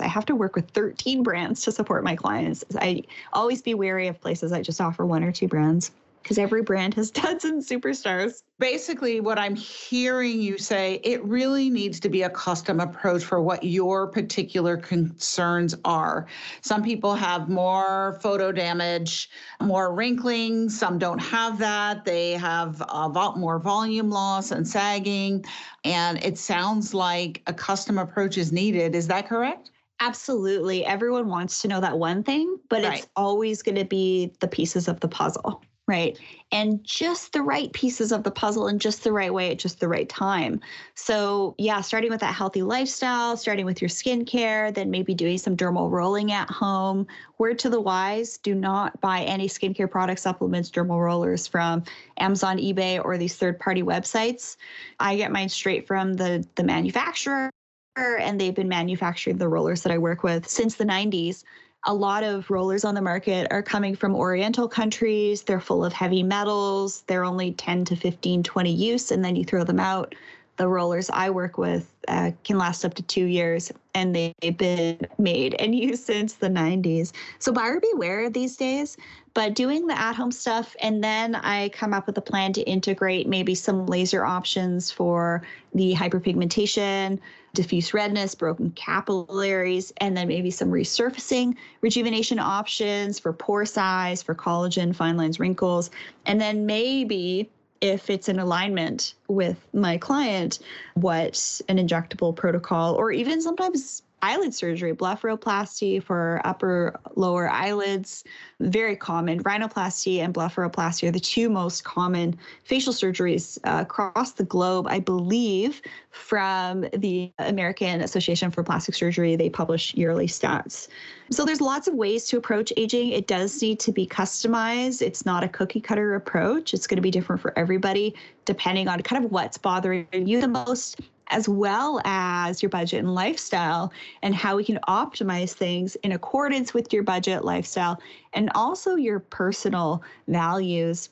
I 0.00 0.06
have 0.06 0.24
to 0.26 0.34
work 0.34 0.56
with 0.56 0.70
13 0.70 1.22
brands 1.22 1.62
to 1.62 1.72
support 1.72 2.02
my 2.02 2.16
clients. 2.16 2.64
I 2.80 3.02
always 3.32 3.60
be 3.60 3.74
wary 3.74 4.08
of 4.08 4.20
places 4.20 4.52
that 4.52 4.62
just 4.62 4.80
offer 4.80 5.04
one 5.04 5.22
or 5.22 5.32
two 5.32 5.48
brands 5.48 5.90
because 6.22 6.38
every 6.38 6.62
brand 6.62 6.94
has 6.94 7.10
duds 7.10 7.44
and 7.44 7.62
superstars. 7.62 8.42
Basically, 8.58 9.20
what 9.20 9.38
I'm 9.38 9.56
hearing 9.56 10.40
you 10.40 10.56
say, 10.56 11.00
it 11.02 11.22
really 11.24 11.68
needs 11.68 11.98
to 12.00 12.08
be 12.08 12.22
a 12.22 12.30
custom 12.30 12.80
approach 12.80 13.24
for 13.24 13.40
what 13.40 13.64
your 13.64 14.06
particular 14.06 14.76
concerns 14.76 15.74
are. 15.84 16.26
Some 16.60 16.82
people 16.82 17.14
have 17.14 17.48
more 17.48 18.18
photo 18.22 18.52
damage, 18.52 19.30
more 19.60 19.92
wrinkling. 19.94 20.68
Some 20.70 20.98
don't 20.98 21.18
have 21.18 21.58
that. 21.58 22.04
They 22.04 22.32
have 22.32 22.82
uh, 22.88 23.32
more 23.36 23.58
volume 23.58 24.10
loss 24.10 24.52
and 24.52 24.66
sagging. 24.66 25.44
And 25.84 26.22
it 26.22 26.38
sounds 26.38 26.94
like 26.94 27.42
a 27.46 27.52
custom 27.52 27.98
approach 27.98 28.38
is 28.38 28.52
needed. 28.52 28.94
Is 28.94 29.08
that 29.08 29.28
correct? 29.28 29.70
Absolutely. 30.02 30.84
Everyone 30.84 31.28
wants 31.28 31.62
to 31.62 31.68
know 31.68 31.80
that 31.80 31.96
one 31.96 32.24
thing, 32.24 32.58
but 32.68 32.82
right. 32.82 32.98
it's 32.98 33.08
always 33.14 33.62
going 33.62 33.76
to 33.76 33.84
be 33.84 34.32
the 34.40 34.48
pieces 34.48 34.88
of 34.88 34.98
the 34.98 35.06
puzzle. 35.06 35.62
Right. 35.92 36.18
And 36.52 36.82
just 36.84 37.34
the 37.34 37.42
right 37.42 37.70
pieces 37.74 38.12
of 38.12 38.22
the 38.22 38.30
puzzle 38.30 38.68
in 38.68 38.78
just 38.78 39.04
the 39.04 39.12
right 39.12 39.32
way 39.32 39.50
at 39.50 39.58
just 39.58 39.78
the 39.78 39.88
right 39.88 40.08
time. 40.08 40.58
So, 40.94 41.54
yeah, 41.58 41.82
starting 41.82 42.10
with 42.10 42.20
that 42.20 42.34
healthy 42.34 42.62
lifestyle, 42.62 43.36
starting 43.36 43.66
with 43.66 43.82
your 43.82 43.90
skincare, 43.90 44.72
then 44.72 44.90
maybe 44.90 45.12
doing 45.12 45.36
some 45.36 45.54
dermal 45.54 45.90
rolling 45.90 46.32
at 46.32 46.48
home. 46.50 47.06
Word 47.36 47.58
to 47.58 47.68
the 47.68 47.78
wise 47.78 48.38
do 48.38 48.54
not 48.54 48.98
buy 49.02 49.20
any 49.24 49.48
skincare 49.48 49.90
product 49.90 50.20
supplements, 50.20 50.70
dermal 50.70 50.98
rollers 50.98 51.46
from 51.46 51.84
Amazon, 52.16 52.56
eBay, 52.56 53.04
or 53.04 53.18
these 53.18 53.36
third 53.36 53.60
party 53.60 53.82
websites. 53.82 54.56
I 54.98 55.16
get 55.16 55.30
mine 55.30 55.50
straight 55.50 55.86
from 55.86 56.14
the, 56.14 56.42
the 56.54 56.64
manufacturer 56.64 57.50
and 57.98 58.40
they've 58.40 58.54
been 58.54 58.68
manufacturing 58.68 59.36
the 59.36 59.48
rollers 59.48 59.82
that 59.82 59.92
I 59.92 59.98
work 59.98 60.22
with 60.22 60.48
since 60.48 60.76
the 60.76 60.84
90s 60.84 61.44
a 61.84 61.94
lot 61.94 62.22
of 62.22 62.48
rollers 62.50 62.84
on 62.84 62.94
the 62.94 63.02
market 63.02 63.48
are 63.50 63.62
coming 63.62 63.96
from 63.96 64.14
oriental 64.14 64.68
countries. 64.68 65.42
They're 65.42 65.60
full 65.60 65.84
of 65.84 65.92
heavy 65.92 66.22
metals. 66.22 67.02
They're 67.06 67.24
only 67.24 67.52
10 67.52 67.84
to 67.86 67.96
15 67.96 68.42
20 68.42 68.72
use 68.72 69.10
and 69.10 69.24
then 69.24 69.36
you 69.36 69.44
throw 69.44 69.64
them 69.64 69.80
out. 69.80 70.14
The 70.58 70.68
rollers 70.68 71.10
i 71.10 71.30
work 71.30 71.56
with 71.56 71.90
uh, 72.08 72.30
can 72.44 72.58
last 72.58 72.84
up 72.84 72.94
to 72.94 73.02
two 73.02 73.24
years 73.24 73.72
and 73.94 74.14
they've 74.14 74.56
been 74.56 75.00
made 75.18 75.54
and 75.58 75.74
used 75.74 76.04
since 76.04 76.34
the 76.34 76.48
90s 76.48 77.12
so 77.38 77.52
buyer 77.52 77.80
beware 77.80 78.28
these 78.28 78.56
days 78.56 78.98
but 79.34 79.54
doing 79.54 79.86
the 79.86 79.98
at 79.98 80.14
home 80.14 80.30
stuff 80.30 80.76
and 80.80 81.02
then 81.02 81.34
i 81.36 81.70
come 81.70 81.94
up 81.94 82.06
with 82.06 82.18
a 82.18 82.20
plan 82.20 82.52
to 82.52 82.60
integrate 82.62 83.26
maybe 83.26 83.54
some 83.54 83.86
laser 83.86 84.24
options 84.24 84.90
for 84.90 85.42
the 85.74 85.94
hyperpigmentation 85.94 87.18
diffuse 87.54 87.92
redness, 87.92 88.34
broken 88.34 88.70
capillaries, 88.70 89.92
and 89.98 90.16
then 90.16 90.28
maybe 90.28 90.50
some 90.50 90.70
resurfacing 90.70 91.54
rejuvenation 91.82 92.38
options 92.38 93.18
for 93.18 93.32
pore 93.32 93.66
size, 93.66 94.22
for 94.22 94.34
collagen, 94.34 94.94
fine 94.94 95.16
lines, 95.16 95.38
wrinkles, 95.38 95.90
and 96.26 96.40
then 96.40 96.64
maybe 96.64 97.50
if 97.80 98.08
it's 98.08 98.28
in 98.28 98.38
alignment 98.38 99.14
with 99.28 99.66
my 99.74 99.98
client, 99.98 100.60
what 100.94 101.60
an 101.68 101.76
injectable 101.78 102.34
protocol 102.34 102.94
or 102.94 103.10
even 103.10 103.42
sometimes 103.42 104.02
eyelid 104.22 104.54
surgery, 104.54 104.94
blepharoplasty 104.94 106.02
for 106.02 106.40
upper 106.44 106.98
lower 107.16 107.50
eyelids, 107.50 108.22
very 108.60 108.94
common. 108.94 109.42
Rhinoplasty 109.42 110.18
and 110.18 110.32
blepharoplasty 110.32 111.08
are 111.08 111.10
the 111.10 111.20
two 111.20 111.50
most 111.50 111.82
common 111.82 112.38
facial 112.62 112.92
surgeries 112.92 113.58
uh, 113.64 113.82
across 113.82 114.32
the 114.32 114.44
globe, 114.44 114.86
I 114.88 115.00
believe, 115.00 115.82
from 116.10 116.86
the 116.96 117.32
American 117.40 118.00
Association 118.00 118.50
for 118.52 118.62
Plastic 118.62 118.94
Surgery. 118.94 119.34
They 119.34 119.50
publish 119.50 119.92
yearly 119.94 120.28
stats. 120.28 120.86
So 121.30 121.44
there's 121.44 121.60
lots 121.60 121.88
of 121.88 121.94
ways 121.94 122.26
to 122.26 122.36
approach 122.36 122.72
aging. 122.76 123.10
It 123.10 123.26
does 123.26 123.60
need 123.60 123.80
to 123.80 123.92
be 123.92 124.06
customized. 124.06 125.02
It's 125.02 125.26
not 125.26 125.42
a 125.42 125.48
cookie 125.48 125.80
cutter 125.80 126.14
approach. 126.14 126.74
It's 126.74 126.86
going 126.86 126.96
to 126.96 127.02
be 127.02 127.10
different 127.10 127.42
for 127.42 127.52
everybody 127.58 128.14
depending 128.44 128.88
on 128.88 129.00
kind 129.00 129.24
of 129.24 129.30
what's 129.30 129.56
bothering 129.56 130.06
you 130.12 130.40
the 130.40 130.48
most 130.48 131.00
as 131.32 131.48
well 131.48 132.00
as 132.04 132.62
your 132.62 132.68
budget 132.68 133.00
and 133.00 133.14
lifestyle, 133.14 133.92
and 134.22 134.34
how 134.34 134.56
we 134.56 134.64
can 134.64 134.78
optimize 134.86 135.52
things 135.52 135.96
in 135.96 136.12
accordance 136.12 136.72
with 136.74 136.92
your 136.92 137.02
budget, 137.02 137.44
lifestyle, 137.44 138.00
and 138.34 138.50
also 138.54 138.94
your 138.94 139.18
personal 139.18 140.02
values. 140.28 141.08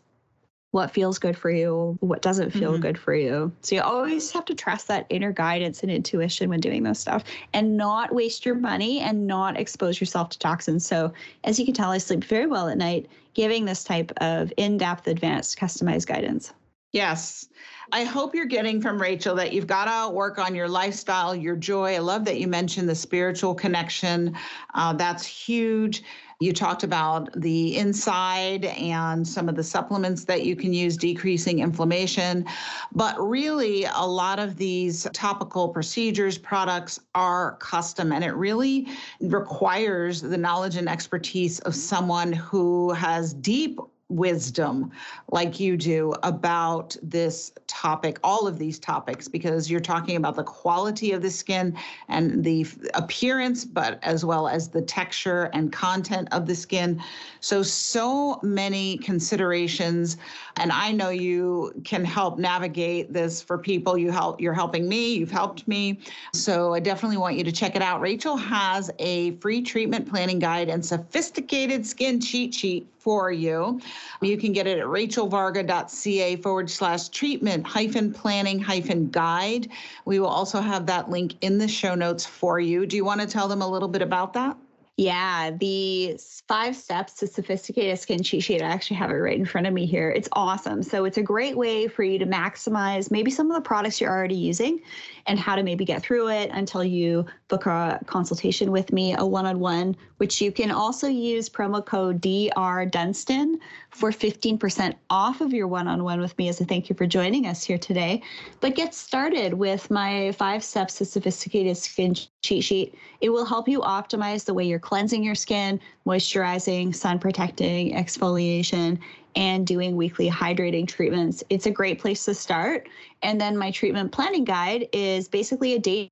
What 0.73 0.93
feels 0.93 1.18
good 1.18 1.37
for 1.37 1.51
you, 1.51 1.97
what 1.99 2.23
doesn't 2.23 2.53
feel 2.53 2.75
mm-hmm. 2.75 2.83
good 2.83 2.99
for 2.99 3.12
you. 3.12 3.51
So 3.61 3.75
you 3.75 3.83
always 3.83 4.31
have 4.31 4.45
to 4.45 4.55
trust 4.55 4.87
that 4.87 5.05
inner 5.09 5.33
guidance 5.33 5.83
and 5.83 5.91
intuition 5.91 6.49
when 6.49 6.61
doing 6.61 6.85
those 6.85 7.01
stuff 7.01 7.25
and 7.53 7.77
not 7.77 8.14
waste 8.14 8.47
your 8.47 8.55
money 8.55 9.01
and 9.01 9.27
not 9.27 9.59
expose 9.59 10.01
yourself 10.01 10.29
to 10.29 10.39
toxins. 10.39 10.87
So, 10.87 11.12
as 11.43 11.59
you 11.59 11.64
can 11.64 11.75
tell, 11.75 11.91
I 11.91 11.99
sleep 11.99 12.23
very 12.23 12.47
well 12.47 12.68
at 12.68 12.79
night 12.79 13.09
giving 13.35 13.64
this 13.64 13.83
type 13.83 14.12
of 14.18 14.53
in 14.57 14.79
depth, 14.79 15.09
advanced, 15.09 15.59
customized 15.59 16.07
guidance. 16.07 16.53
Yes. 16.93 17.49
I 17.93 18.05
hope 18.05 18.34
you're 18.34 18.47
getting 18.47 18.80
from 18.80 19.01
Rachel 19.01 19.34
that 19.36 19.53
you've 19.53 19.66
got 19.66 19.84
to 19.84 20.12
work 20.12 20.38
on 20.38 20.55
your 20.55 20.68
lifestyle, 20.68 21.34
your 21.34 21.57
joy. 21.57 21.95
I 21.95 21.99
love 21.99 22.24
that 22.24 22.38
you 22.41 22.47
mentioned 22.47 22.88
the 22.88 22.95
spiritual 22.95 23.55
connection. 23.55 24.36
Uh, 24.74 24.93
that's 24.93 25.24
huge. 25.24 26.03
You 26.41 26.55
talked 26.55 26.84
about 26.84 27.28
the 27.38 27.76
inside 27.76 28.64
and 28.64 29.28
some 29.28 29.49
of 29.49 29.57
the 29.57 29.62
supplements 29.62 30.24
that 30.24 30.47
you 30.47 30.57
can 30.57 30.72
use 30.72 30.97
decreasing 30.97 31.59
inflammation. 31.59 32.47
But 32.93 33.20
really, 33.20 33.84
a 33.84 34.07
lot 34.07 34.38
of 34.38 34.57
these 34.57 35.07
topical 35.12 35.68
procedures, 35.68 36.38
products 36.38 36.99
are 37.14 37.57
custom, 37.57 38.11
and 38.11 38.24
it 38.24 38.32
really 38.32 38.88
requires 39.20 40.22
the 40.22 40.38
knowledge 40.38 40.76
and 40.76 40.88
expertise 40.88 41.59
of 41.61 41.74
someone 41.74 42.32
who 42.32 42.93
has 42.93 43.34
deep 43.34 43.78
wisdom 44.11 44.91
like 45.31 45.59
you 45.59 45.77
do 45.77 46.13
about 46.23 46.97
this 47.03 47.53
topic, 47.67 48.19
all 48.25 48.47
of 48.47 48.59
these 48.59 48.79
topics, 48.79 49.29
because 49.29 49.71
you're 49.71 49.81
talking 49.81 50.17
about 50.17 50.35
the 50.35 50.43
quality 50.43 51.13
of 51.13 51.23
the 51.23 51.31
skin 51.31 51.77
and 52.09 52.45
the 52.45 52.67
appearance, 52.95 53.65
but 53.65 53.99
as 54.03 54.25
well 54.25 54.49
as 54.49 54.69
the 54.69 54.83
texture 54.83 55.45
and 55.55 55.73
content 55.73 56.29
of 56.33 56.47
the 56.47 56.55
skin. 56.55 57.01
So, 57.41 57.63
so 57.63 58.41
many 58.43 58.99
considerations. 58.99 60.17
And 60.57 60.73
I 60.73 60.93
know 60.93 61.11
you 61.11 61.73
can 61.85 62.05
help 62.05 62.39
navigate 62.39 63.13
this 63.13 63.41
for 63.41 63.57
people. 63.57 63.97
You 63.97 64.11
help, 64.11 64.41
you're 64.41 64.53
helping 64.53 64.89
me, 64.89 65.15
you've 65.15 65.31
helped 65.31 65.67
me. 65.69 66.01
So 66.35 66.75
I 66.75 66.81
definitely 66.81 67.17
want 67.17 67.37
you 67.37 67.45
to 67.45 67.53
check 67.53 67.77
it 67.77 67.83
out. 67.83 68.01
Rachel 68.01 68.37
has 68.37 68.91
a 68.99 69.33
free 69.37 69.63
treatment 69.63 70.09
planning 70.09 70.39
guide 70.39 70.69
and 70.69 70.85
sophisticated 70.85 71.87
skin 71.87 72.21
cheat 72.21 72.53
sheet 72.53 72.89
for 73.01 73.32
you. 73.32 73.80
You 74.20 74.36
can 74.36 74.53
get 74.53 74.66
it 74.66 74.78
at 74.78 74.86
rachelvarga.ca 74.86 76.36
forward 76.36 76.70
slash 76.70 77.09
treatment 77.09 77.66
hyphen 77.66 78.12
planning 78.12 78.61
hyphen 78.61 79.11
guide. 79.11 79.68
We 80.05 80.20
will 80.20 80.28
also 80.28 80.61
have 80.61 80.86
that 80.86 81.09
link 81.09 81.34
in 81.40 81.59
the 81.59 81.68
show 81.68 81.94
notes 81.94 82.26
for 82.26 82.61
you. 82.61 82.86
Do 82.86 82.96
you 82.96 83.05
want 83.05 83.20
to 83.20 83.26
tell 83.26 83.48
them 83.48 83.62
a 83.62 83.68
little 83.68 83.88
bit 83.88 84.03
about 84.03 84.34
that? 84.34 84.57
Yeah, 85.01 85.53
the 85.53 86.20
five 86.46 86.76
steps 86.76 87.14
to 87.14 87.26
sophisticated 87.26 87.98
skin 87.98 88.22
cheat 88.22 88.42
sheet. 88.42 88.61
I 88.61 88.66
actually 88.66 88.98
have 88.98 89.11
it 89.11 89.14
right 89.14 89.38
in 89.38 89.46
front 89.46 89.66
of 89.66 89.72
me 89.72 89.86
here. 89.86 90.11
It's 90.11 90.28
awesome. 90.32 90.82
So 90.82 91.07
it's 91.07 91.16
a 91.16 91.22
great 91.22 91.57
way 91.57 91.88
for 91.88 92.03
you 92.03 92.18
to 92.18 92.26
maximize 92.26 93.11
maybe 93.11 93.30
some 93.30 93.51
of 93.51 93.55
the 93.55 93.66
products 93.66 93.98
you're 93.98 94.11
already 94.11 94.34
using 94.34 94.82
and 95.27 95.39
how 95.39 95.57
to 95.57 95.62
maybe 95.62 95.85
get 95.85 96.03
through 96.03 96.29
it 96.29 96.51
until 96.53 96.85
you 96.85 97.27
book 97.49 97.66
a 97.66 98.01
consultation 98.07 98.71
with 98.71 98.93
me, 98.93 99.14
a 99.16 99.25
one-on-one, 99.25 99.97
which 100.18 100.41
you 100.41 100.53
can 100.53 100.71
also 100.71 101.09
use 101.09 101.49
promo 101.49 101.85
code 101.85 102.21
DR 102.21 102.87
Dunston 102.87 103.59
for 103.91 104.11
15% 104.11 104.95
off 105.11 105.41
of 105.41 105.53
your 105.53 105.66
one-on-one 105.66 106.21
with 106.21 106.37
me 106.39 106.49
as 106.49 106.61
a 106.61 106.64
thank 106.64 106.89
you 106.89 106.95
for 106.95 107.07
joining 107.07 107.47
us 107.47 107.64
here 107.64 107.79
today. 107.79 108.23
But 108.61 108.75
get 108.75 108.95
started 108.95 109.55
with 109.55 109.91
my 109.91 110.33
five 110.33 110.62
steps 110.62 110.97
to 110.99 111.05
sophisticated 111.05 111.77
skin 111.77 112.14
cheat 112.43 112.64
sheet. 112.64 112.95
It 113.21 113.31
will 113.31 113.45
help 113.45 113.68
you 113.68 113.81
optimize 113.81 114.45
the 114.45 114.55
way 114.55 114.64
you're 114.64 114.79
cleansing 114.79 115.23
your 115.23 115.35
skin, 115.35 115.81
moisturizing, 116.07 116.95
sun 116.95 117.18
protecting, 117.18 117.95
exfoliation, 117.95 118.99
and 119.37 119.66
doing 119.66 119.97
weekly 119.97 120.28
hydrating 120.28 120.87
treatments. 120.87 121.43
It's 121.51 121.66
a 121.66 121.70
great 121.70 121.99
place 121.99 122.24
to 122.24 122.35
start. 122.35 122.89
And 123.22 123.41
then 123.41 123.57
my 123.57 123.70
treatment 123.70 124.12
planning 124.12 124.45
guide 124.45 124.89
is 124.93 125.28
basically 125.28 125.74
a 125.74 125.78
day 125.78 126.11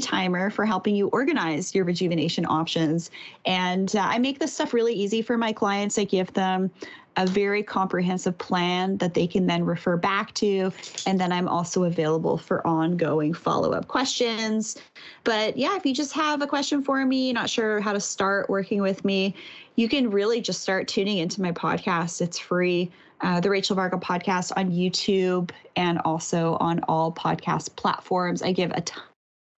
timer 0.00 0.50
for 0.50 0.64
helping 0.64 0.96
you 0.96 1.08
organize 1.08 1.74
your 1.74 1.84
rejuvenation 1.84 2.44
options. 2.46 3.10
And 3.46 3.94
uh, 3.94 4.00
I 4.00 4.18
make 4.18 4.38
this 4.38 4.52
stuff 4.52 4.74
really 4.74 4.92
easy 4.92 5.22
for 5.22 5.38
my 5.38 5.52
clients. 5.52 5.98
I 5.98 6.04
give 6.04 6.32
them 6.32 6.70
a 7.16 7.26
very 7.26 7.62
comprehensive 7.62 8.36
plan 8.38 8.96
that 8.98 9.14
they 9.14 9.26
can 9.26 9.46
then 9.46 9.64
refer 9.64 9.96
back 9.96 10.34
to. 10.34 10.72
And 11.06 11.20
then 11.20 11.32
I'm 11.32 11.48
also 11.48 11.84
available 11.84 12.38
for 12.38 12.66
ongoing 12.66 13.34
follow 13.34 13.72
up 13.72 13.88
questions. 13.88 14.76
But 15.22 15.56
yeah, 15.56 15.76
if 15.76 15.86
you 15.86 15.94
just 15.94 16.12
have 16.12 16.42
a 16.42 16.46
question 16.46 16.82
for 16.82 17.04
me, 17.04 17.32
not 17.32 17.48
sure 17.48 17.80
how 17.80 17.92
to 17.92 18.00
start 18.00 18.50
working 18.50 18.82
with 18.82 19.04
me, 19.04 19.34
you 19.76 19.88
can 19.88 20.10
really 20.10 20.40
just 20.40 20.62
start 20.62 20.88
tuning 20.88 21.18
into 21.18 21.40
my 21.40 21.52
podcast. 21.52 22.20
It's 22.20 22.38
free. 22.38 22.90
Uh, 23.20 23.40
the 23.40 23.48
Rachel 23.48 23.76
Varga 23.76 23.96
podcast 23.96 24.52
on 24.56 24.70
YouTube 24.70 25.50
and 25.76 25.98
also 26.04 26.56
on 26.60 26.80
all 26.88 27.12
podcast 27.12 27.74
platforms. 27.76 28.42
I 28.42 28.52
give 28.52 28.70
a 28.72 28.80
ton 28.80 29.02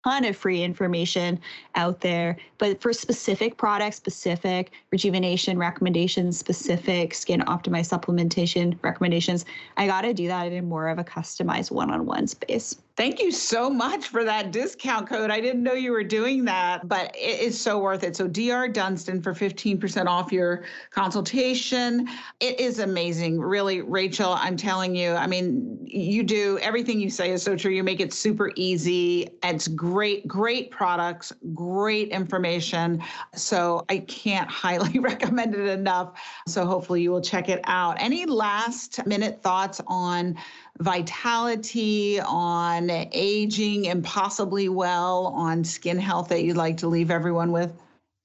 ton 0.07 0.23
of 0.23 0.37
free 0.37 0.63
information 0.63 1.37
out 1.75 1.99
there. 1.99 2.37
But 2.59 2.81
for 2.81 2.93
specific 2.93 3.57
products, 3.57 3.97
specific 3.97 4.71
rejuvenation 4.91 5.57
recommendations, 5.57 6.39
specific 6.39 7.13
skin 7.13 7.41
optimized 7.41 7.89
supplementation 7.91 8.77
recommendations, 8.81 9.43
I 9.75 9.85
got 9.85 10.01
to 10.01 10.13
do 10.13 10.27
that 10.29 10.51
in 10.51 10.69
more 10.69 10.87
of 10.87 10.97
a 10.97 11.03
customized 11.03 11.71
one 11.71 11.91
on 11.91 12.05
one 12.05 12.27
space. 12.27 12.77
Thank 12.97 13.21
you 13.21 13.31
so 13.31 13.69
much 13.69 14.07
for 14.07 14.23
that 14.23 14.51
discount 14.51 15.07
code. 15.07 15.29
I 15.29 15.39
didn't 15.39 15.61
know 15.61 15.73
you 15.73 15.91
were 15.91 16.03
doing 16.03 16.43
that, 16.45 16.87
but 16.87 17.15
it 17.15 17.39
is 17.39 17.61
so 17.61 17.77
worth 17.77 18.03
it. 18.03 18.15
So, 18.15 18.27
DR 18.27 18.67
Dunston 18.67 19.21
for 19.21 19.35
15% 19.35 20.07
off 20.07 20.31
your 20.31 20.63
consultation. 20.89 22.09
It 22.39 22.59
is 22.59 22.79
amazing. 22.79 23.39
Really, 23.39 23.81
Rachel, 23.81 24.33
I'm 24.33 24.57
telling 24.57 24.95
you, 24.95 25.11
I 25.11 25.27
mean, 25.27 25.77
you 25.85 26.23
do 26.23 26.57
everything 26.57 26.99
you 26.99 27.11
say 27.11 27.29
is 27.29 27.43
so 27.43 27.55
true. 27.55 27.69
You 27.69 27.83
make 27.83 27.99
it 27.99 28.13
super 28.13 28.51
easy. 28.55 29.29
It's 29.43 29.67
great, 29.67 30.27
great 30.27 30.71
products, 30.71 31.31
great 31.53 32.09
information. 32.09 33.03
So, 33.35 33.85
I 33.89 33.99
can't 33.99 34.49
highly 34.63 34.97
recommend 34.99 35.53
it 35.53 35.67
enough. 35.67 36.19
So, 36.47 36.65
hopefully, 36.65 37.03
you 37.03 37.11
will 37.11 37.21
check 37.21 37.47
it 37.47 37.61
out. 37.65 37.97
Any 37.99 38.25
last 38.25 39.05
minute 39.05 39.43
thoughts 39.43 39.81
on? 39.85 40.35
Vitality, 40.79 42.19
on 42.19 42.89
aging 42.89 43.85
impossibly 43.85 44.69
well, 44.69 45.27
on 45.27 45.63
skin 45.63 45.99
health 45.99 46.29
that 46.29 46.43
you'd 46.43 46.57
like 46.57 46.77
to 46.77 46.87
leave 46.87 47.11
everyone 47.11 47.51
with? 47.51 47.71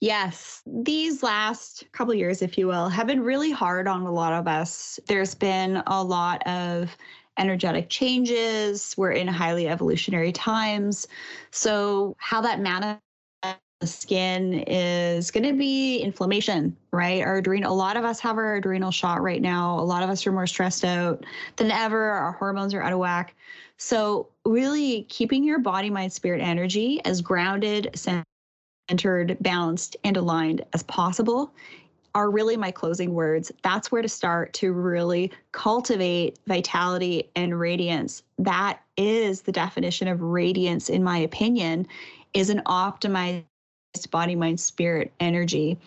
Yes, 0.00 0.62
these 0.66 1.22
last 1.22 1.84
couple 1.92 2.12
years, 2.12 2.42
if 2.42 2.58
you 2.58 2.66
will, 2.66 2.88
have 2.88 3.06
been 3.06 3.22
really 3.22 3.52
hard 3.52 3.86
on 3.86 4.02
a 4.02 4.10
lot 4.10 4.32
of 4.32 4.48
us. 4.48 4.98
There's 5.06 5.34
been 5.34 5.82
a 5.86 6.02
lot 6.02 6.44
of 6.46 6.96
energetic 7.38 7.88
changes. 7.88 8.94
We're 8.96 9.12
in 9.12 9.28
highly 9.28 9.68
evolutionary 9.68 10.32
times. 10.32 11.06
So, 11.52 12.16
how 12.18 12.40
that 12.40 12.60
manifests 12.60 13.11
the 13.82 13.88
skin 13.88 14.62
is 14.68 15.32
going 15.32 15.42
to 15.42 15.54
be 15.54 15.98
inflammation, 15.98 16.76
right? 16.92 17.20
Our 17.20 17.38
adrenal, 17.38 17.72
a 17.72 17.74
lot 17.74 17.96
of 17.96 18.04
us 18.04 18.20
have 18.20 18.36
our 18.38 18.54
adrenal 18.54 18.92
shot 18.92 19.20
right 19.22 19.42
now. 19.42 19.76
A 19.76 19.82
lot 19.82 20.04
of 20.04 20.08
us 20.08 20.24
are 20.24 20.30
more 20.30 20.46
stressed 20.46 20.84
out 20.84 21.26
than 21.56 21.72
ever. 21.72 22.00
Our 22.00 22.30
hormones 22.30 22.74
are 22.74 22.82
out 22.82 22.92
of 22.92 23.00
whack. 23.00 23.34
So, 23.78 24.28
really 24.44 25.02
keeping 25.08 25.42
your 25.42 25.58
body, 25.58 25.90
mind, 25.90 26.12
spirit 26.12 26.40
energy 26.40 27.00
as 27.04 27.20
grounded, 27.20 27.90
centered, 28.88 29.36
balanced, 29.40 29.96
and 30.04 30.16
aligned 30.16 30.64
as 30.74 30.84
possible 30.84 31.52
are 32.14 32.30
really 32.30 32.56
my 32.56 32.70
closing 32.70 33.14
words. 33.14 33.50
That's 33.62 33.90
where 33.90 34.02
to 34.02 34.08
start 34.08 34.52
to 34.54 34.72
really 34.72 35.32
cultivate 35.50 36.38
vitality 36.46 37.30
and 37.34 37.58
radiance. 37.58 38.22
That 38.38 38.78
is 38.96 39.42
the 39.42 39.50
definition 39.50 40.06
of 40.06 40.20
radiance, 40.20 40.88
in 40.88 41.02
my 41.02 41.18
opinion, 41.18 41.88
is 42.32 42.48
an 42.48 42.62
optimized 42.66 43.42
body, 44.10 44.34
mind, 44.34 44.58
spirit, 44.58 45.12
energy 45.20 45.78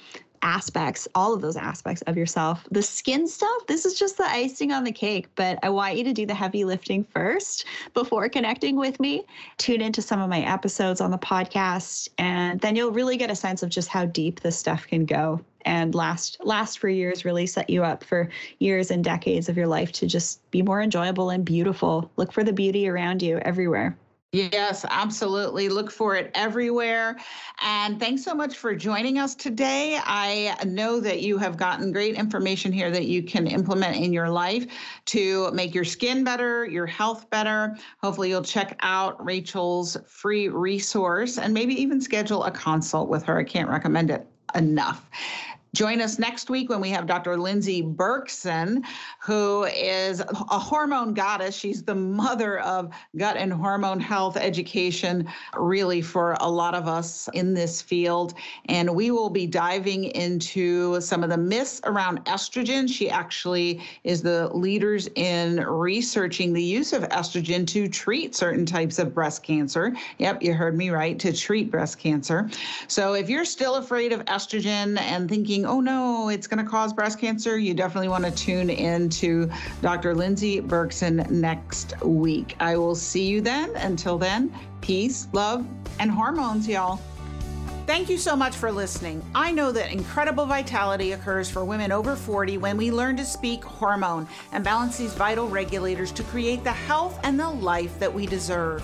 aspects, 0.42 1.08
all 1.16 1.34
of 1.34 1.42
those 1.42 1.58
aspects 1.58 2.04
of 2.04 2.16
yourself. 2.16 2.66
The 2.70 2.84
skin 2.84 3.28
stuff, 3.28 3.66
this 3.68 3.84
is 3.84 3.98
just 3.98 4.18
the 4.18 4.26
icing 4.26 4.72
on 4.72 4.84
the 4.84 4.92
cake, 4.92 5.28
but 5.36 5.58
I 5.64 5.70
want 5.70 5.98
you 5.98 6.04
to 6.04 6.14
do 6.14 6.26
the 6.26 6.36
heavy 6.36 6.64
lifting 6.66 7.04
first 7.04 7.66
before 7.96 8.30
connecting 8.30 8.76
with 8.76 9.00
me. 9.00 9.26
Tune 9.58 9.82
into 9.82 10.04
some 10.04 10.22
of 10.22 10.30
my 10.30 10.42
episodes 10.42 11.02
on 11.02 11.10
the 11.10 11.18
podcast, 11.18 12.10
and 12.20 12.62
then 12.62 12.76
you'll 12.76 12.92
really 12.92 13.18
get 13.18 13.32
a 13.32 13.36
sense 13.36 13.64
of 13.64 13.70
just 13.70 13.90
how 13.90 14.06
deep 14.06 14.42
this 14.42 14.58
stuff 14.58 14.86
can 14.86 15.06
go 15.06 15.42
and 15.66 15.96
last 15.96 16.38
last 16.44 16.78
for 16.78 16.88
years 16.88 17.26
really 17.26 17.48
set 17.48 17.72
you 17.72 17.84
up 17.84 18.04
for 18.04 18.30
years 18.60 18.92
and 18.92 19.04
decades 19.04 19.50
of 19.50 19.58
your 19.58 19.66
life 19.66 19.92
to 19.92 20.06
just 20.06 20.40
be 20.52 20.62
more 20.62 20.80
enjoyable 20.80 21.32
and 21.32 21.44
beautiful 21.44 22.12
look 22.18 22.32
for 22.32 22.44
the 22.44 22.54
beauty 22.54 22.88
around 22.88 23.24
you 23.24 23.40
everywhere 23.40 23.98
Yes, 24.36 24.84
absolutely. 24.90 25.70
Look 25.70 25.90
for 25.90 26.18
it 26.18 26.30
everywhere. 26.34 27.16
And 27.62 27.98
thanks 27.98 28.22
so 28.22 28.36
much 28.36 28.58
for 28.58 28.76
joining 28.76 29.18
us 29.18 29.34
today. 29.34 29.98
I 30.04 30.58
know 30.66 31.00
that 31.00 31.22
you 31.22 31.38
have 31.38 31.56
gotten 31.56 31.94
great 31.94 32.16
information 32.16 32.74
here 32.74 32.92
that 32.92 33.06
you 33.06 33.24
can 33.24 33.48
implement 33.48 33.96
in 33.96 34.12
your 34.12 34.30
life 34.30 34.66
to 35.06 35.50
make 35.52 35.74
your 35.74 35.86
skin 35.86 36.26
better, 36.26 36.66
your 36.66 36.86
health 36.86 37.30
better. 37.30 37.78
Hopefully, 38.02 38.28
you'll 38.28 38.42
check 38.42 38.78
out 38.82 39.24
Rachel's 39.24 39.96
free 40.06 40.50
resource 40.50 41.38
and 41.38 41.54
maybe 41.54 41.74
even 41.82 42.02
schedule 42.02 42.44
a 42.44 42.52
consult 42.52 43.08
with 43.08 43.24
her. 43.24 43.38
I 43.38 43.46
can't 43.46 43.70
recommend 43.70 44.12
it 44.12 44.28
enough. 44.54 45.10
Join 45.76 46.00
us 46.00 46.18
next 46.18 46.50
week 46.50 46.70
when 46.70 46.80
we 46.80 46.90
have 46.92 47.06
Dr. 47.06 47.36
Lindsey 47.36 47.84
Berkson, 47.84 48.82
who 49.20 49.66
is 49.66 50.22
a 50.22 50.58
hormone 50.58 51.14
goddess. 51.14 51.54
She's 51.54 51.84
the 51.84 51.94
mother 51.94 52.60
of 52.60 52.94
gut 53.18 53.36
and 53.36 53.52
hormone 53.52 54.00
health 54.00 54.38
education, 54.38 55.28
really, 55.58 56.02
for 56.02 56.38
a 56.40 56.50
lot 56.50 56.76
of 56.76 56.88
us 56.88 57.28
in 57.34 57.54
this 57.54 57.82
field. 57.82 58.36
And 58.70 58.96
we 58.96 59.12
will 59.12 59.30
be 59.30 59.46
diving 59.46 60.06
into 60.06 61.02
some 61.02 61.24
of 61.24 61.30
the 61.30 61.38
myths 61.38 61.82
around 61.84 62.24
estrogen. 62.24 62.90
She 62.90 63.10
actually 63.10 63.82
is 64.06 64.22
the 64.22 64.48
leaders 64.54 65.10
in 65.16 65.58
researching 65.58 66.54
the 66.54 66.64
use 66.64 66.94
of 66.94 67.04
estrogen 67.10 67.68
to 67.68 67.90
treat 67.90 68.34
certain 68.34 68.66
types 68.66 68.98
of 68.98 69.14
breast 69.14 69.44
cancer. 69.44 69.94
Yep, 70.20 70.42
you 70.42 70.54
heard 70.54 70.78
me 70.78 70.90
right, 70.90 71.20
to 71.20 71.34
treat 71.34 71.70
breast 71.70 72.00
cancer. 72.00 72.50
So 72.88 73.14
if 73.14 73.30
you're 73.30 73.44
still 73.44 73.76
afraid 73.76 74.14
of 74.14 74.24
estrogen 74.24 74.98
and 75.02 75.28
thinking, 75.28 75.65
oh 75.66 75.82
no, 75.82 76.30
it's 76.30 76.48
going 76.48 76.64
to 76.64 76.70
cause 76.70 76.94
breast 76.94 77.20
cancer, 77.20 77.58
you 77.58 77.74
definitely 77.74 78.10
want 78.10 78.26
to 78.26 78.32
tune 78.32 78.70
in 78.70 79.10
to 79.10 79.50
Dr. 79.82 80.14
Lindsey 80.14 80.62
Berkson 80.62 81.30
next 81.30 82.00
week. 82.02 82.56
I 82.60 82.78
will 82.78 82.96
see 82.96 83.26
you 83.26 83.42
then. 83.42 83.76
Until 83.76 84.18
then, 84.18 84.54
peace, 84.82 85.28
love, 85.34 85.66
and 86.00 86.12
hormones, 86.12 86.68
y'all. 86.68 87.00
Thank 87.86 88.10
you 88.10 88.18
so 88.18 88.36
much 88.36 88.56
for 88.56 88.72
listening. 88.72 89.24
I 89.36 89.52
know 89.52 89.72
that 89.72 89.92
incredible 89.92 90.48
vitality 90.48 91.12
occurs 91.12 91.52
for 91.52 91.64
women 91.64 91.92
over 91.92 92.16
40 92.16 92.58
when 92.58 92.78
we 92.78 92.92
learn 92.92 93.16
to 93.18 93.26
speak 93.26 93.64
hormone 93.64 94.28
and 94.54 94.64
balance 94.64 94.98
these 94.98 95.14
vital 95.14 95.48
regulators 95.48 96.12
to 96.14 96.24
create 96.24 96.64
the 96.64 96.72
health 96.72 97.20
and 97.24 97.40
the 97.40 97.48
life 97.48 98.00
that 98.00 98.12
we 98.12 98.26
deserve. 98.26 98.84